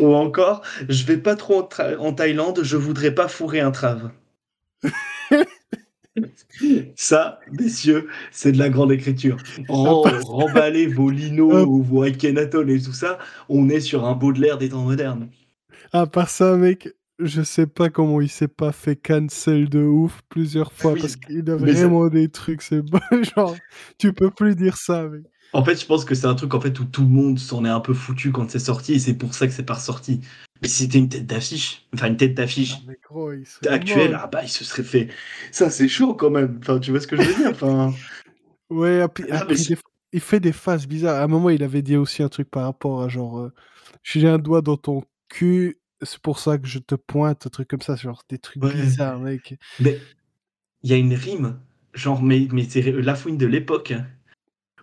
ou 0.00 0.14
encore: 0.14 0.62
«Je 0.88 1.04
vais 1.04 1.18
pas 1.18 1.36
trop 1.36 1.62
en 1.62 1.68
en 1.98 2.12
Thaïlande, 2.14 2.62
je 2.64 2.76
voudrais 2.76 3.14
pas 3.14 3.28
fourrer 3.28 3.60
un 3.60 3.70
trave». 3.72 4.12
Ça, 6.96 7.40
messieurs, 7.52 8.08
c'est 8.30 8.52
de 8.52 8.58
la 8.58 8.68
grande 8.68 8.92
écriture. 8.92 9.36
Ren 9.68 10.02
remballez 10.24 10.86
vos 10.86 11.10
Lino 11.10 11.66
ou 11.66 11.82
vos 11.82 12.02
Akhenaton 12.02 12.66
et 12.68 12.80
tout 12.80 12.92
ça, 12.92 13.18
on 13.48 13.68
est 13.68 13.80
sur 13.80 14.04
un 14.04 14.14
Baudelaire 14.14 14.58
des 14.58 14.68
temps 14.68 14.82
modernes. 14.82 15.28
à 15.92 16.06
part 16.06 16.28
ça, 16.28 16.56
mec, 16.56 16.88
je 17.18 17.42
sais 17.42 17.66
pas 17.66 17.90
comment 17.90 18.20
il 18.20 18.28
s'est 18.28 18.48
pas 18.48 18.72
fait 18.72 18.96
cancel 18.96 19.68
de 19.68 19.82
ouf 19.82 20.20
plusieurs 20.28 20.72
fois 20.72 20.94
parce 20.94 21.16
qu'il 21.16 21.48
a 21.50 21.58
ça 21.58 21.64
vraiment 21.64 22.08
des 22.08 22.28
trucs, 22.28 22.62
c'est 22.62 22.82
bon, 22.82 23.00
genre, 23.36 23.56
tu 23.98 24.12
peux 24.12 24.30
plus 24.30 24.56
dire 24.56 24.76
ça, 24.76 25.08
mec. 25.08 25.24
En 25.52 25.64
fait, 25.64 25.80
je 25.80 25.86
pense 25.86 26.04
que 26.04 26.14
c'est 26.14 26.26
un 26.26 26.34
truc, 26.34 26.54
en 26.54 26.60
fait, 26.60 26.78
où 26.80 26.84
tout 26.84 27.02
le 27.02 27.08
monde 27.08 27.38
s'en 27.38 27.64
est 27.64 27.68
un 27.68 27.80
peu 27.80 27.94
foutu 27.94 28.32
quand 28.32 28.50
c'est 28.50 28.58
sorti 28.58 28.94
et 28.94 28.98
c'est 28.98 29.14
pour 29.16 29.34
ça 29.34 29.46
que 29.46 29.52
c'est 29.52 29.64
pas 29.64 29.74
ressorti. 29.74 30.20
Mais 30.62 30.68
si 30.68 30.84
c'était 30.84 30.98
une 30.98 31.08
tête 31.08 31.26
d'affiche, 31.26 31.86
enfin 31.94 32.08
une 32.08 32.16
tête 32.16 32.34
Ah 32.68 32.78
d'affiche 32.78 32.82
serait 33.44 33.74
actuelle, 33.74 34.14
ah 34.18 34.26
bah, 34.28 34.42
il 34.44 34.48
se 34.50 34.64
serait 34.64 34.84
fait 34.84 35.08
ça 35.52 35.70
c'est 35.70 35.88
chaud 35.88 36.14
quand 36.14 36.30
même, 36.30 36.58
enfin, 36.62 36.78
tu 36.80 36.90
vois 36.92 37.00
ce 37.00 37.06
que 37.08 37.16
je 37.16 37.24
veux 37.26 37.34
dire? 37.34 37.50
Enfin, 37.52 38.00
Ouais, 38.70 39.00
après 39.00 39.24
ah 39.30 39.42
après 39.42 39.64
il 40.12 40.20
fait 40.20 40.40
des 40.40 40.52
phases 40.52 40.86
bizarres. 40.86 41.16
À 41.20 41.24
un 41.24 41.28
moment, 41.28 41.50
il 41.50 41.62
avait 41.62 41.82
dit 41.82 41.96
aussi 41.96 42.22
un 42.22 42.28
truc 42.28 42.50
par 42.50 42.64
rapport 42.64 43.02
à 43.02 43.08
genre, 43.08 43.40
heu: 43.40 43.52
«J'ai 44.02 44.28
un 44.28 44.38
doigt 44.38 44.62
dans 44.62 44.76
ton 44.76 45.02
cul» 45.28 45.80
c'est 46.02 46.18
pour 46.20 46.38
ça 46.38 46.58
que 46.58 46.66
je 46.68 46.78
te 46.78 46.94
pointe, 46.94 47.46
un 47.46 47.50
truc 47.50 47.68
comme 47.68 47.82
ça, 47.82 47.96
genre 47.96 48.22
des 48.30 48.38
trucs 48.38 48.62
Ouais. 48.62 48.72
bizarres, 48.72 49.20
mec. 49.20 49.54
Mais 49.78 50.08
il 50.82 50.90
y 50.90 50.94
a 50.94 50.98
une 50.98 51.14
rime, 51.14 51.60
genre, 51.94 52.22
mais, 52.22 52.48
mais 52.52 52.64
c'est 52.64 52.82
la 52.82 53.14
fouine 53.16 53.38
de 53.38 53.46
l'époque, 53.46 53.94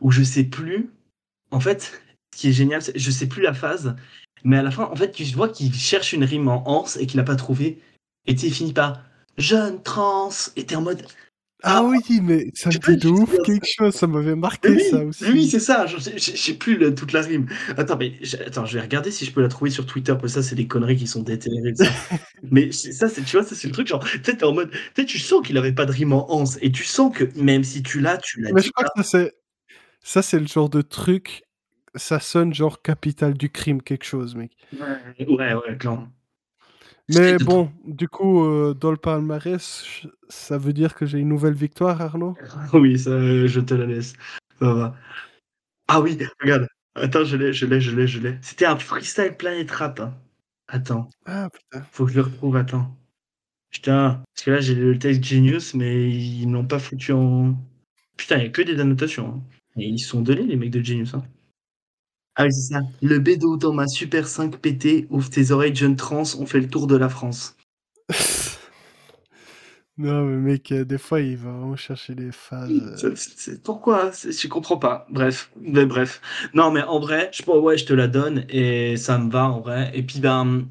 où 0.02 0.12
je 0.12 0.24
sais 0.24 0.44
plus. 0.44 0.90
En 1.52 1.60
fait, 1.60 2.02
ce 2.34 2.40
qui 2.40 2.50
est 2.50 2.54
génial, 2.54 2.82
c'est 2.82 2.98
je 2.98 3.12
sais 3.12 3.28
plus 3.28 3.42
la 3.42 3.54
phase, 3.54 3.96
mais 4.44 4.58
à 4.58 4.64
la 4.64 4.72
fin, 4.72 4.86
en 4.86 4.96
fait, 4.96 5.12
tu 5.12 5.24
vois 5.26 5.50
qu'il 5.50 5.74
cherche 5.74 6.14
une 6.14 6.24
rime 6.24 6.48
en 6.48 6.68
anse 6.70 6.98
et 6.98 7.08
qu'il 7.08 7.20
a 7.20 7.24
pas 7.24 7.36
trouvé. 7.36 7.80
Et 8.26 8.36
tu 8.36 8.42
sais, 8.42 8.48
il 8.48 8.54
finit 8.54 8.74
par 8.74 9.02
jeune 9.38 9.82
trans, 9.82 10.30
et 10.56 10.66
t'es 10.66 10.76
en 10.76 10.82
mode. 10.82 11.04
Ah 11.64 11.84
oui, 11.84 12.00
mais 12.22 12.52
ça 12.54 12.70
me 12.70 12.78
dit 12.78 12.98
de 12.98 13.10
ouf 13.10 13.36
quelque 13.44 13.66
chose, 13.66 13.96
ça 13.96 14.06
m'avait 14.06 14.36
marqué 14.36 14.70
oui, 14.70 14.80
ça 14.92 15.04
aussi. 15.04 15.26
oui, 15.32 15.48
c'est 15.50 15.60
ça. 15.60 15.88
Je 15.88 15.98
sais- 15.98 16.54
plus 16.54 16.78
le- 16.78 16.94
toute 16.94 17.14
la 17.14 17.22
rime. 17.22 17.48
Attends, 17.78 17.98
mais 17.98 18.14
attends, 18.46 18.66
je 18.66 18.76
vais 18.76 18.82
regarder 18.82 19.12
si 19.12 19.26
je 19.26 19.32
peux 19.32 19.42
la 19.42 19.48
trouver 19.48 19.72
sur 19.72 19.86
Twitter. 19.86 20.14
Parce 20.14 20.34
que 20.34 20.42
ça, 20.42 20.44
c'est 20.44 20.56
des 20.56 20.68
conneries 20.68 20.98
qui 20.98 21.08
sont 21.08 21.24
déterrées 21.24 21.74
mais 22.52 22.72
ça, 22.72 23.10
c'est, 23.10 23.24
tu 23.24 23.38
vois, 23.38 23.46
ça, 23.46 23.56
c'est 23.56 23.68
le 23.68 23.74
truc. 23.74 23.88
Genre, 23.88 24.04
tu 24.04 24.22
sais, 24.24 24.38
t'es 24.38 24.44
en 24.44 24.54
mode, 24.54 24.72
tu 24.96 25.20
sens 25.20 25.46
qu'il 25.46 25.58
avait 25.58 25.74
pas 25.74 25.86
de 25.86 25.92
rime 25.92 26.14
en 26.14 26.32
anse. 26.32 26.58
Et 26.62 26.72
tu 26.72 26.84
sens 26.84 27.16
que 27.16 27.26
même 27.40 27.64
si 27.64 27.82
tu 27.82 28.00
l'as, 28.00 28.18
tu 28.18 28.42
l'as 28.42 28.52
Mais 28.54 28.62
je 28.62 28.72
crois 28.72 28.86
pas. 28.86 28.92
que 28.96 29.04
ça 29.04 29.20
c'est 29.20 29.34
ça 30.02 30.22
c'est 30.22 30.40
le 30.40 30.48
genre 30.48 30.70
de 30.70 30.82
truc, 30.82 31.44
ça 31.96 32.20
sonne 32.20 32.54
genre 32.54 32.82
Capitale 32.82 33.34
du 33.36 33.50
crime 33.50 33.82
quelque 33.82 34.06
chose, 34.06 34.36
mec. 34.36 34.52
Ouais, 34.74 35.26
ouais, 35.28 35.54
ouais, 35.56 35.78
clairement. 35.78 36.10
Mais 37.10 37.38
bon, 37.38 37.72
du 37.86 38.10
coup, 38.10 38.44
heu, 38.44 38.74
dans 38.78 38.92
le 38.92 38.98
palmarès, 38.98 39.84
ça 40.28 40.58
veut 40.58 40.74
dire 40.74 40.94
que 40.94 41.06
j'ai 41.06 41.20
une 41.20 41.30
nouvelle 41.30 41.54
victoire, 41.54 42.02
Arnaud? 42.02 42.36
Oui, 42.74 43.00
ça, 43.00 43.12
euh, 43.12 43.48
je 43.48 43.60
te 43.62 43.74
la 43.74 43.86
laisse. 43.86 44.14
Ça 44.60 44.74
va. 44.74 44.96
Ah 45.88 46.02
oui, 46.02 46.18
regarde. 46.42 46.68
Attends, 46.96 47.24
je 47.24 47.38
l'ai, 47.38 47.54
je 47.54 47.66
l'ai, 47.66 47.80
je 47.80 47.96
l'ai, 47.96 48.08
je 48.08 48.20
l'ai. 48.20 48.38
C'était 48.42 48.66
un 48.66 48.78
freestyle 48.78 49.36
Planet 49.38 49.70
Rap. 49.72 50.00
hein. 50.02 50.14
Attends, 50.68 51.10
Ah 51.26 51.50
putain. 51.50 51.86
faut 51.92 52.06
que 52.06 52.12
je 52.12 52.18
le 52.18 52.24
retrouve. 52.24 52.58
Attends. 52.58 52.98
Putain, 53.72 54.24
parce 54.34 54.46
que 54.46 54.52
là, 54.52 54.60
j'ai 54.60 54.76
le 54.76 54.98
texte 55.00 55.24
Genius, 55.24 55.74
mais 55.76 56.10
ils 56.10 56.48
n'ont 56.48 56.66
pas 56.68 56.80
foutu 56.80 57.14
en. 57.14 57.56
Putain, 58.18 58.38
il 58.38 58.42
n'y 58.42 58.48
a 58.48 58.50
que 58.50 58.62
des 58.64 58.80
annotations. 58.80 59.36
hein. 59.36 59.44
Et 59.78 59.88
ils 59.88 60.00
sont 60.00 60.22
donnés, 60.22 60.44
les 60.44 60.56
mecs 60.58 60.72
de 60.72 60.84
Genius. 60.84 61.14
hein. 61.14 61.24
Ah 62.36 62.44
oui, 62.46 62.54
c'est 62.54 62.74
ça. 62.74 62.82
Le 63.02 63.20
bédo 63.20 63.58
dans 63.58 63.74
ma 63.74 63.88
Super 63.88 64.28
5 64.28 64.58
PT, 64.58 65.08
ouvre 65.10 65.30
tes 65.30 65.52
oreilles, 65.52 65.76
jeune 65.76 65.96
trans, 65.96 66.24
on 66.40 66.46
fait 66.46 66.60
le 66.60 66.68
tour 66.70 66.88
de 66.88 66.96
la 66.96 67.10
France. 67.10 67.56
Non 69.98 70.24
mais 70.26 70.38
mec, 70.38 70.72
heu, 70.72 70.86
des 70.86 71.00
fois, 71.00 71.22
il 71.22 71.38
va 71.38 71.52
vraiment 71.52 71.76
chercher 71.76 72.14
des 72.14 72.32
phases, 72.32 73.16
c'est- 73.16 73.64
Pourquoi? 73.64 74.12
Je 74.12 74.48
comprends 74.48 74.78
pas. 74.78 75.08
Bref, 75.10 75.52
mais 75.60 75.86
bref. 75.86 76.22
Non, 76.54 76.72
mais 76.72 76.84
en 76.84 77.00
vrai, 77.00 77.30
je 77.34 77.44
ouais, 77.50 77.78
je 77.78 77.86
te 77.86 77.94
la 77.94 78.08
donne 78.08 78.46
et 78.50 78.96
ça 78.98 79.18
me 79.18 79.32
va 79.32 79.46
en 79.50 79.60
vrai. 79.62 79.92
Et 79.96 80.04
puis, 80.04 80.20
ben, 80.20 80.68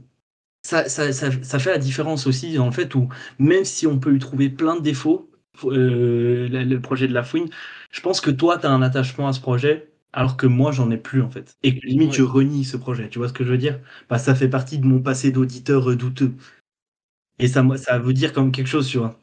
ça, 0.64 0.88
ça, 0.88 1.12
ça, 1.12 1.30
ça 1.42 1.58
fait 1.60 1.70
la 1.72 1.78
différence 1.78 2.26
aussi 2.26 2.58
en 2.58 2.72
fait 2.72 2.94
où 2.96 3.08
même 3.38 3.64
si 3.64 3.86
on 3.86 3.98
peut 4.00 4.16
y 4.16 4.18
trouver 4.20 4.50
plein 4.50 4.76
de 4.76 4.82
défauts, 4.82 5.30
euh, 5.64 6.48
le, 6.48 6.80
projet 6.80 7.08
de 7.08 7.12
la 7.14 7.22
fouine, 7.22 7.48
je 7.90 8.00
pense 8.00 8.20
que 8.20 8.30
toi, 8.30 8.58
tu 8.58 8.66
as 8.66 8.70
un 8.70 8.82
attachement 8.82 9.28
à 9.28 9.32
ce 9.32 9.40
projet. 9.40 9.92
Alors 10.12 10.36
que 10.38 10.46
moi, 10.46 10.72
j'en 10.72 10.90
ai 10.90 10.96
plus 10.96 11.20
en 11.22 11.30
fait. 11.30 11.56
Et 11.62 11.78
que 11.78 11.86
limite, 11.86 12.10
Ouais. 12.12 12.16
je 12.16 12.22
renie 12.22 12.64
ce 12.64 12.76
projet. 12.78 13.08
Tu 13.10 13.18
vois 13.18 13.28
ce 13.28 13.32
que 13.34 13.44
je 13.44 13.50
veux 13.50 13.58
dire? 13.58 13.80
Bah, 14.08 14.18
Ça 14.18 14.34
fait 14.34 14.48
partie 14.48 14.78
de 14.78 14.86
mon 14.86 15.00
passé 15.02 15.30
d'auditeur 15.30 15.90
euh, 15.90 15.96
douteux. 15.96 16.34
Et 17.38 17.48
ça, 17.48 17.64
ça 17.78 17.98
veut 17.98 18.12
dire 18.12 18.32
comme 18.34 18.52
quelque 18.52 18.66
chose, 18.66 18.88
tu 18.88 18.98
vois. 18.98 19.18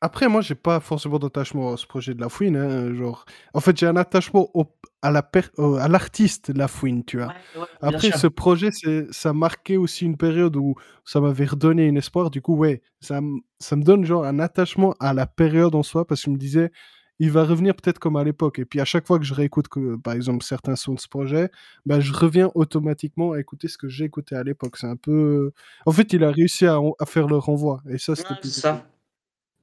Après, 0.00 0.28
moi, 0.28 0.40
j'ai 0.42 0.54
pas 0.54 0.80
forcément 0.80 1.18
d'attachement 1.18 1.72
à 1.72 1.76
ce 1.76 1.86
projet 1.86 2.14
de 2.14 2.20
La 2.20 2.28
Fouine, 2.28 2.56
hein, 2.56 2.94
genre 2.94 3.24
en 3.54 3.60
fait, 3.60 3.76
j'ai 3.78 3.86
un 3.86 3.96
attachement 3.96 4.50
au 4.54 4.66
à 5.02 5.10
la 5.10 5.22
per 5.22 5.42
à 5.80 5.88
l'artiste 5.88 6.50
La 6.54 6.68
Fouine, 6.68 7.04
tu 7.04 7.16
vois? 7.18 7.32
Ouais, 7.54 7.60
ouais, 7.60 7.66
bien 7.86 7.98
Après 7.98 8.12
ce 8.12 8.26
projet, 8.26 8.70
c'est 8.72 9.06
ça 9.12 9.32
marquait 9.32 9.76
aussi 9.76 10.04
une 10.04 10.16
période 10.16 10.56
où 10.56 10.74
ça 11.04 11.20
m'avait 11.20 11.44
redonné 11.46 11.88
un 11.88 11.94
espoir. 11.96 12.30
Du 12.30 12.42
coup, 12.42 12.56
ouais, 12.56 12.82
ça 13.00 13.20
me 13.20 13.38
ça 13.60 13.76
me 13.76 13.82
donne 13.82 14.04
genre 14.04 14.24
un 14.24 14.38
attachement 14.40 14.94
à 15.00 15.14
la 15.14 15.26
période 15.26 15.74
en 15.74 15.82
soi 15.82 16.06
parce 16.06 16.20
que 16.22 16.26
je 16.26 16.30
me 16.30 16.38
disais: 16.38 16.70
«Il 17.18 17.30
va 17.30 17.44
revenir 17.44 17.74
peut-être 17.74 17.98
comme 17.98 18.16
à 18.16 18.24
l'époque» 18.24 18.58
et 18.58 18.64
puis 18.66 18.80
à 18.80 18.84
chaque 18.84 19.06
fois 19.06 19.18
que 19.18 19.24
je 19.24 19.34
réécoute 19.34 19.68
que, 19.68 19.96
par 19.96 20.14
exemple, 20.14 20.44
certains 20.44 20.76
sons 20.76 20.94
de 20.94 21.00
ce 21.00 21.08
projet, 21.08 21.50
bah, 21.86 22.00
je 22.00 22.12
reviens 22.12 22.50
automatiquement 22.54 23.32
à 23.32 23.40
écouter 23.40 23.68
ce 23.68 23.78
que 23.78 23.88
j'ai 23.88 24.04
écouté 24.06 24.34
à 24.36 24.42
l'époque. 24.44 24.76
C'est 24.78 24.86
un 24.88 24.96
peu 24.96 25.52
en 25.86 25.92
fait, 25.92 26.12
il 26.12 26.24
a 26.24 26.30
réussi 26.30 26.66
à 26.66 26.78
à 26.98 27.06
faire 27.06 27.26
le 27.28 27.36
renvoi 27.38 27.82
et 27.88 27.98
ça, 27.98 28.14
c'était 28.16 28.34
ça. 28.50 28.84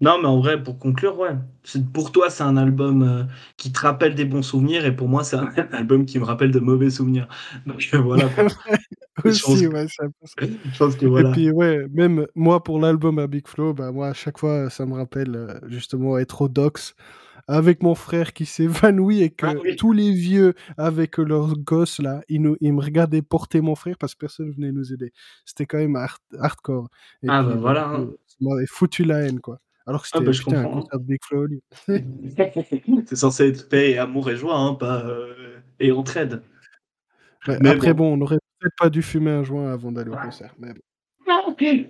Non, 0.02 0.20
mais 0.20 0.28
en 0.28 0.40
vrai, 0.40 0.62
pour 0.62 0.80
conclure, 0.80 1.18
ouais. 1.20 1.36
Pour 1.94 2.12
toi, 2.12 2.30
c'est 2.32 2.44
un 2.44 2.58
album 2.58 3.04
euh, 3.04 3.24
qui 3.58 3.72
te 3.72 3.80
rappelle 3.80 4.16
des 4.16 4.26
bons 4.26 4.42
souvenirs, 4.42 4.86
et 4.86 4.96
pour 4.96 5.08
moi, 5.08 5.24
c'est 5.24 5.36
un 5.36 5.46
album 5.74 6.06
qui 6.06 6.18
me 6.20 6.24
rappelle 6.26 6.52
de 6.52 6.60
mauvais 6.60 6.90
souvenirs. 6.90 7.28
Donc 7.68 7.88
euh, 7.94 8.00
voilà. 8.00 8.28
pense 9.24 9.26
Aussi, 9.26 9.68
ouais, 9.68 9.88
ça. 9.88 10.06
je 10.38 10.78
pense 10.80 10.96
que 10.96 11.06
Et 11.06 11.08
voilà. 11.08 11.32
puis 11.32 11.52
ouais, 11.52 11.86
même 11.92 12.26
moi 12.36 12.64
pour 12.64 12.80
l'album 12.80 13.20
à 13.20 13.28
Big 13.28 13.48
Flo, 13.48 13.74
bah, 13.74 13.92
moi 13.92 14.08
à 14.10 14.14
chaque 14.14 14.40
fois 14.40 14.70
ça 14.70 14.86
me 14.86 14.94
rappelle, 14.96 15.36
heu, 15.36 15.48
justement 15.68 16.18
être 16.18 16.42
au 16.42 16.48
Docks 16.50 16.94
avec 17.48 17.84
mon 17.84 17.96
frère 17.96 18.34
qui 18.34 18.46
s'évanouit 18.46 19.22
et 19.24 19.36
Ah 19.42 19.54
que 19.54 19.58
oui. 19.62 19.76
tous 19.76 19.92
les 19.94 20.12
vieux 20.14 20.54
avec 20.78 21.18
leurs 21.18 21.58
gosses 21.58 22.00
là, 22.00 22.22
ils 22.30 22.42
nous 22.42 22.56
ils 22.62 22.74
me 22.74 22.82
regardaient 22.82 23.22
porter 23.22 23.62
mon 23.62 23.76
frère 23.76 23.98
parce 24.00 24.14
que 24.16 24.20
personne 24.20 24.52
venait 24.52 24.72
nous 24.72 24.94
aider. 24.94 25.12
C'était 25.46 25.66
quand 25.66 25.78
même 25.80 25.96
hard 25.96 26.20
hardcore 26.40 26.90
et 27.24 27.28
Ah 27.30 27.44
puis 27.44 27.54
bah, 27.54 27.60
voilà. 27.60 27.90
hein. 27.90 28.08
foutu 28.68 29.04
la 29.04 29.20
haine 29.22 29.40
quoi. 29.40 29.60
Alors 29.88 30.04
que 30.04 30.08
Ah 30.14 30.20
bah 30.20 30.26
c'était 30.32 30.34
je 30.34 30.44
putain 30.44 30.60
un 30.60 30.64
comprends. 30.64 30.82
concert 30.82 31.00
de 31.00 31.06
Big 31.06 31.20
Flo 31.24 31.46
hein. 31.88 31.98
c'est 33.06 33.16
censé 33.16 33.50
être 33.50 33.68
paix, 33.70 33.92
et 33.92 33.98
amour 33.98 34.30
et 34.30 34.38
joie, 34.38 34.56
hein, 34.58 34.76
pas 34.76 35.04
euh, 35.06 35.58
et 35.80 35.92
entraide. 35.92 36.42
Ouais, 37.48 37.58
Mais 37.62 37.70
après 37.70 37.94
bon. 37.94 38.16
bon, 38.16 38.20
on 38.20 38.22
aurait 38.22 38.40
peut-être 38.60 38.76
pas 38.78 38.90
dû 38.90 39.02
fumer 39.02 39.32
un 39.32 39.44
joint 39.44 39.72
avant 39.72 39.92
d'aller 39.92 40.12
au 40.12 40.16
concert, 40.16 40.54
mais 40.60 40.74
bon. 40.74 40.82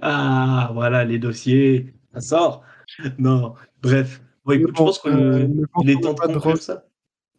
Ah, 0.01 0.71
voilà 0.73 1.03
les 1.05 1.19
dossiers. 1.19 1.93
Ça 2.13 2.21
sort. 2.21 2.63
Non, 3.17 3.53
bref. 3.81 4.21
Bon, 4.45 4.53
écoute, 4.53 4.69
je 4.69 4.73
pense 4.73 4.99
qu'il 4.99 5.11
ne 5.11 5.91
est 5.91 6.01
temps 6.01 6.13
de 6.13 6.17
pas 6.19 6.27
de 6.27 6.33
drogue 6.33 6.43
conclure 6.43 6.61
ça. 6.61 6.85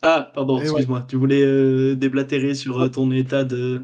Ah, 0.02 0.30
pardon, 0.34 0.56
ouais. 0.56 0.62
excuse-moi. 0.62 1.04
Tu 1.08 1.16
voulais 1.16 1.42
euh, 1.42 1.94
déblatérer 1.94 2.54
sur 2.54 2.80
euh, 2.80 2.88
ton 2.88 3.10
état 3.12 3.44
de. 3.44 3.82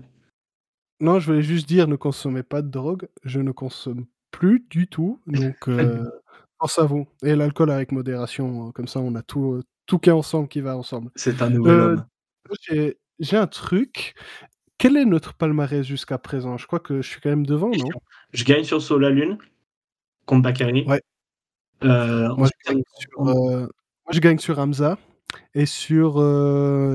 Non, 1.01 1.21
je 1.21 1.27
voulais 1.27 1.43
juste 1.43 1.69
dire, 1.69 1.87
ne 1.89 1.97
consommez 1.97 2.43
pas 2.43 2.63
de 2.63 2.69
drogue. 2.69 3.09
Je 3.25 3.41
ne 3.41 3.53
consomme 3.53 4.07
plus 4.31 4.67
du 4.71 4.89
tout, 4.89 5.21
donc 5.27 5.57
force 6.59 6.79
à 6.79 6.85
vous 6.85 7.07
et 7.23 7.35
l'alcool 7.35 7.71
avec 7.71 7.93
modération, 7.93 8.69
heu, 8.69 8.73
comme 8.73 8.89
ça 8.89 9.01
on 9.01 9.15
a 9.15 9.23
tout, 9.23 9.55
heu, 9.55 9.63
tout 9.87 9.99
qui 9.99 10.11
est 10.11 10.13
ensemble, 10.13 10.49
qui 10.49 10.61
va 10.61 10.77
ensemble. 10.77 11.11
C'est 11.15 11.41
un 11.43 11.51
nouvel 11.51 11.81
Heu, 11.81 11.85
homme. 11.85 12.95
j'ai 13.21 13.37
un 13.37 13.47
truc. 13.47 14.15
Quel 14.79 14.97
est 14.97 15.05
notre 15.05 15.35
palmarès 15.35 15.85
jusqu'à 15.85 16.19
présent? 16.19 16.57
Je 16.57 16.67
crois 16.67 16.79
que 16.81 17.03
je 17.03 17.09
suis 17.09 17.21
quand 17.21 17.31
même 17.31 17.47
devant, 17.47 17.71
non? 17.71 17.89
Je 18.33 18.45
gagne 18.45 18.65
sur 18.65 18.81
Sur 18.81 18.99
la 18.99 19.11
Lune 19.11 19.39
contre 20.27 20.43
Bakary. 20.43 20.85
Ouais. 20.87 21.03
Euh, 21.85 22.35
Moi 22.37 22.49
je 22.49 22.71
gagne 22.73 22.83
sur, 22.99 23.29
heu, 23.29 23.61
moi 23.61 24.13
je 24.13 24.21
gagne 24.21 24.39
sur 24.39 24.59
Hamza 24.59 24.99
et 25.55 25.67
sur, 25.67 26.15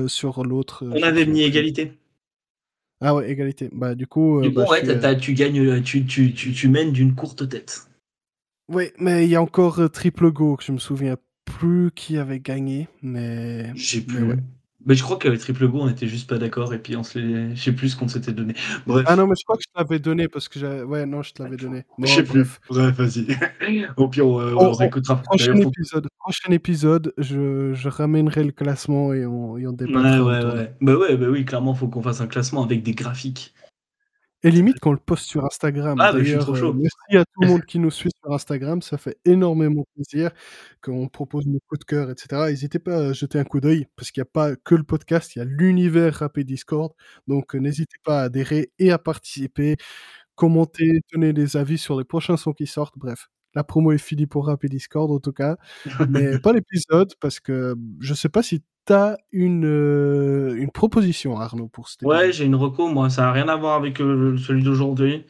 sur 0.08 0.44
l'autre, 0.44 0.84
on 0.86 1.02
avait 1.02 1.26
mis 1.26 1.42
égalité. 1.42 1.92
Ah 3.00 3.14
ouais, 3.14 3.30
égalité. 3.30 3.68
Bah 3.72 3.94
du 3.94 4.06
coup, 4.06 4.40
Du 4.42 4.48
coup, 4.50 4.54
bah 4.56 4.66
ouais, 4.70 4.82
t'as- 4.82 5.14
tu 5.14 5.34
gagnes, 5.34 5.60
euh, 5.60 5.82
tu, 5.82 6.06
tu, 6.06 6.32
tu, 6.32 6.52
tu 6.52 6.68
mènes 6.68 6.92
d'une 6.92 7.14
courte 7.14 7.48
tête. 7.48 7.88
Oui, 8.68 8.90
mais 8.98 9.24
il 9.24 9.30
y 9.30 9.36
a 9.36 9.42
encore, 9.42 9.78
heu, 9.80 9.88
Triple 9.88 10.30
Go 10.32 10.56
que 10.56 10.64
je 10.64 10.72
me 10.72 10.78
souviens 10.78 11.16
plus 11.44 11.90
qui 11.94 12.16
avait 12.18 12.40
gagné, 12.40 12.88
mais 13.02 13.72
Je 13.76 13.84
sais 13.84 14.04
mais 14.08 14.22
ouais. 14.22 14.36
plus. 14.36 14.42
Mais 14.86 14.94
je 14.94 15.02
crois 15.02 15.18
qu'avec 15.18 15.40
Triple 15.40 15.66
Go, 15.68 15.80
on 15.82 15.88
était 15.88 16.06
juste 16.06 16.28
pas 16.28 16.36
d'accord 16.38 16.74
et 16.74 16.78
puis 16.78 16.94
on 16.96 17.02
se 17.02 17.18
les... 17.18 17.56
je 17.56 17.62
sais 17.62 17.72
plus 17.72 17.90
ce 17.90 17.96
qu'on 17.96 18.08
s'était 18.08 18.32
donné. 18.32 18.54
Ah 19.06 19.16
Bref. 19.16 19.16
non, 19.16 19.26
mais 19.26 19.34
je 19.38 19.44
crois 19.44 19.56
que 19.56 19.62
je 19.62 19.68
te 19.72 19.78
l'avais 19.78 19.98
donné 19.98 20.28
parce 20.28 20.48
que 20.48 20.58
j'ai 20.60 20.82
ouais, 20.82 21.06
non, 21.06 21.22
je 21.22 21.32
te 21.32 21.42
l'avais 21.42 21.56
donné. 21.56 21.84
Je 22.02 22.06
sais 22.06 22.22
Bon, 22.22 22.32
plus. 22.32 22.60
bref. 22.68 22.94
Vas-y. 22.96 23.26
Au 23.96 24.08
pire, 24.08 24.26
on, 24.26 24.40
euh, 24.40 24.54
On 24.58 24.68
on 24.68 24.72
on 24.72 24.72
réécoutera. 24.72 25.22
prochain 25.22 25.54
faut... 25.56 25.70
épisode 25.70 26.08
prochain 26.18 26.52
épisode, 26.52 27.14
je 27.18 27.72
je 27.74 27.88
ramènerai 27.88 28.44
le 28.44 28.52
classement 28.52 29.14
et 29.14 29.24
on 29.26 29.56
et 29.58 29.66
on 29.66 29.70
Ouais, 29.70 29.76
débattra 29.76 30.22
ouais, 30.22 30.44
ouais. 30.44 30.76
Bah 30.80 30.96
ouais, 30.96 31.16
bah 31.16 31.26
oui, 31.30 31.44
clairement, 31.46 31.74
faut 31.74 31.88
qu'on 31.88 32.02
fasse 32.02 32.20
un 32.20 32.26
classement 32.26 32.62
avec 32.64 32.82
des 32.82 32.92
graphiques. 32.94 33.54
Et 34.44 34.52
limite 34.52 34.80
qu'on 34.80 34.92
le 34.92 34.98
poste 34.98 35.26
sur 35.26 35.44
Instagram. 35.46 36.00
Ah, 36.00 36.12
bah 36.12 36.20
je 36.22 36.24
suis 36.24 36.38
D'ailleurs, 36.38 36.40
trop 36.40 36.54
heu, 36.54 36.56
chaud. 36.56 36.74
merci 36.74 37.16
à 37.16 37.24
tout 37.24 37.42
le 37.42 37.48
monde 37.48 37.64
qui 37.66 37.78
nous 37.80 37.90
suit 37.90 38.10
sur 38.22 38.32
Instagram, 38.32 38.82
ça 38.82 38.98
fait 38.98 39.18
énormément 39.24 39.84
plaisir 39.94 40.30
qu'on 40.82 41.08
propose 41.08 41.46
nos 41.46 41.60
coups 41.68 41.80
de 41.80 41.84
cœur 41.84 42.10
et 42.10 42.14
cetera. 42.18 42.50
N'hésitez 42.50 42.78
pas 42.80 42.96
à 43.08 43.12
jeter 43.12 43.38
un 43.40 43.44
coup 43.44 43.60
d'œil 43.60 43.86
parce 43.96 44.10
qu'il 44.12 44.20
y 44.20 44.22
a 44.22 44.26
pas 44.26 44.56
que 44.56 44.74
le 44.76 44.84
podcast, 44.84 45.36
il 45.36 45.40
y 45.40 45.42
a 45.42 45.44
l'univers 45.46 46.14
Rap 46.16 46.38
et 46.38 46.44
Discord, 46.44 46.92
donc 47.28 47.54
heu, 47.54 47.58
n'hésitez 47.60 47.96
pas 48.04 48.20
à 48.22 48.24
adhérer 48.24 48.72
et 48.78 48.92
à 48.92 48.98
participer, 48.98 49.76
commenter, 50.36 51.00
donner 51.12 51.32
des 51.32 51.56
avis 51.56 51.78
sur 51.78 51.98
les 51.98 52.04
prochains 52.04 52.36
sons 52.36 52.52
qui 52.52 52.66
sortent. 52.66 52.98
Bref, 52.98 53.28
la 53.54 53.64
promo 53.64 53.92
est 53.92 53.98
finie 53.98 54.26
pour 54.26 54.46
Rap 54.48 54.64
et 54.64 54.68
Discord 54.68 55.10
en 55.12 55.20
tout 55.20 55.32
cas, 55.32 55.56
mais 56.10 56.38
pas 56.40 56.52
l'épisode 56.52 57.14
parce 57.20 57.40
que, 57.40 57.76
je 58.00 58.14
sais 58.14 58.28
pas 58.30 58.42
si 58.42 58.62
tu 58.86 58.92
as 58.92 59.18
une, 59.32 59.64
heu, 59.64 60.54
une 60.56 60.70
proposition 60.70 61.38
Arnaud 61.38 61.68
pour 61.68 61.88
cet 61.88 62.02
Ouais, 62.02 62.32
j'ai 62.32 62.44
une 62.44 62.54
reco, 62.54 62.88
moi, 62.88 63.10
ça 63.10 63.28
a 63.28 63.32
rien 63.32 63.48
à 63.48 63.56
voir 63.56 63.74
avec 63.74 64.00
euh, 64.00 64.36
celui 64.38 64.62
d'aujourd'hui. 64.62 65.24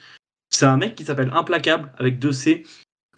C'est 0.51 0.67
un 0.67 0.77
mec 0.77 0.95
qui 0.95 1.05
s'appelle 1.05 1.31
Implacable 1.35 1.93
avec 1.99 2.19
deux 2.19 2.33
C. 2.33 2.65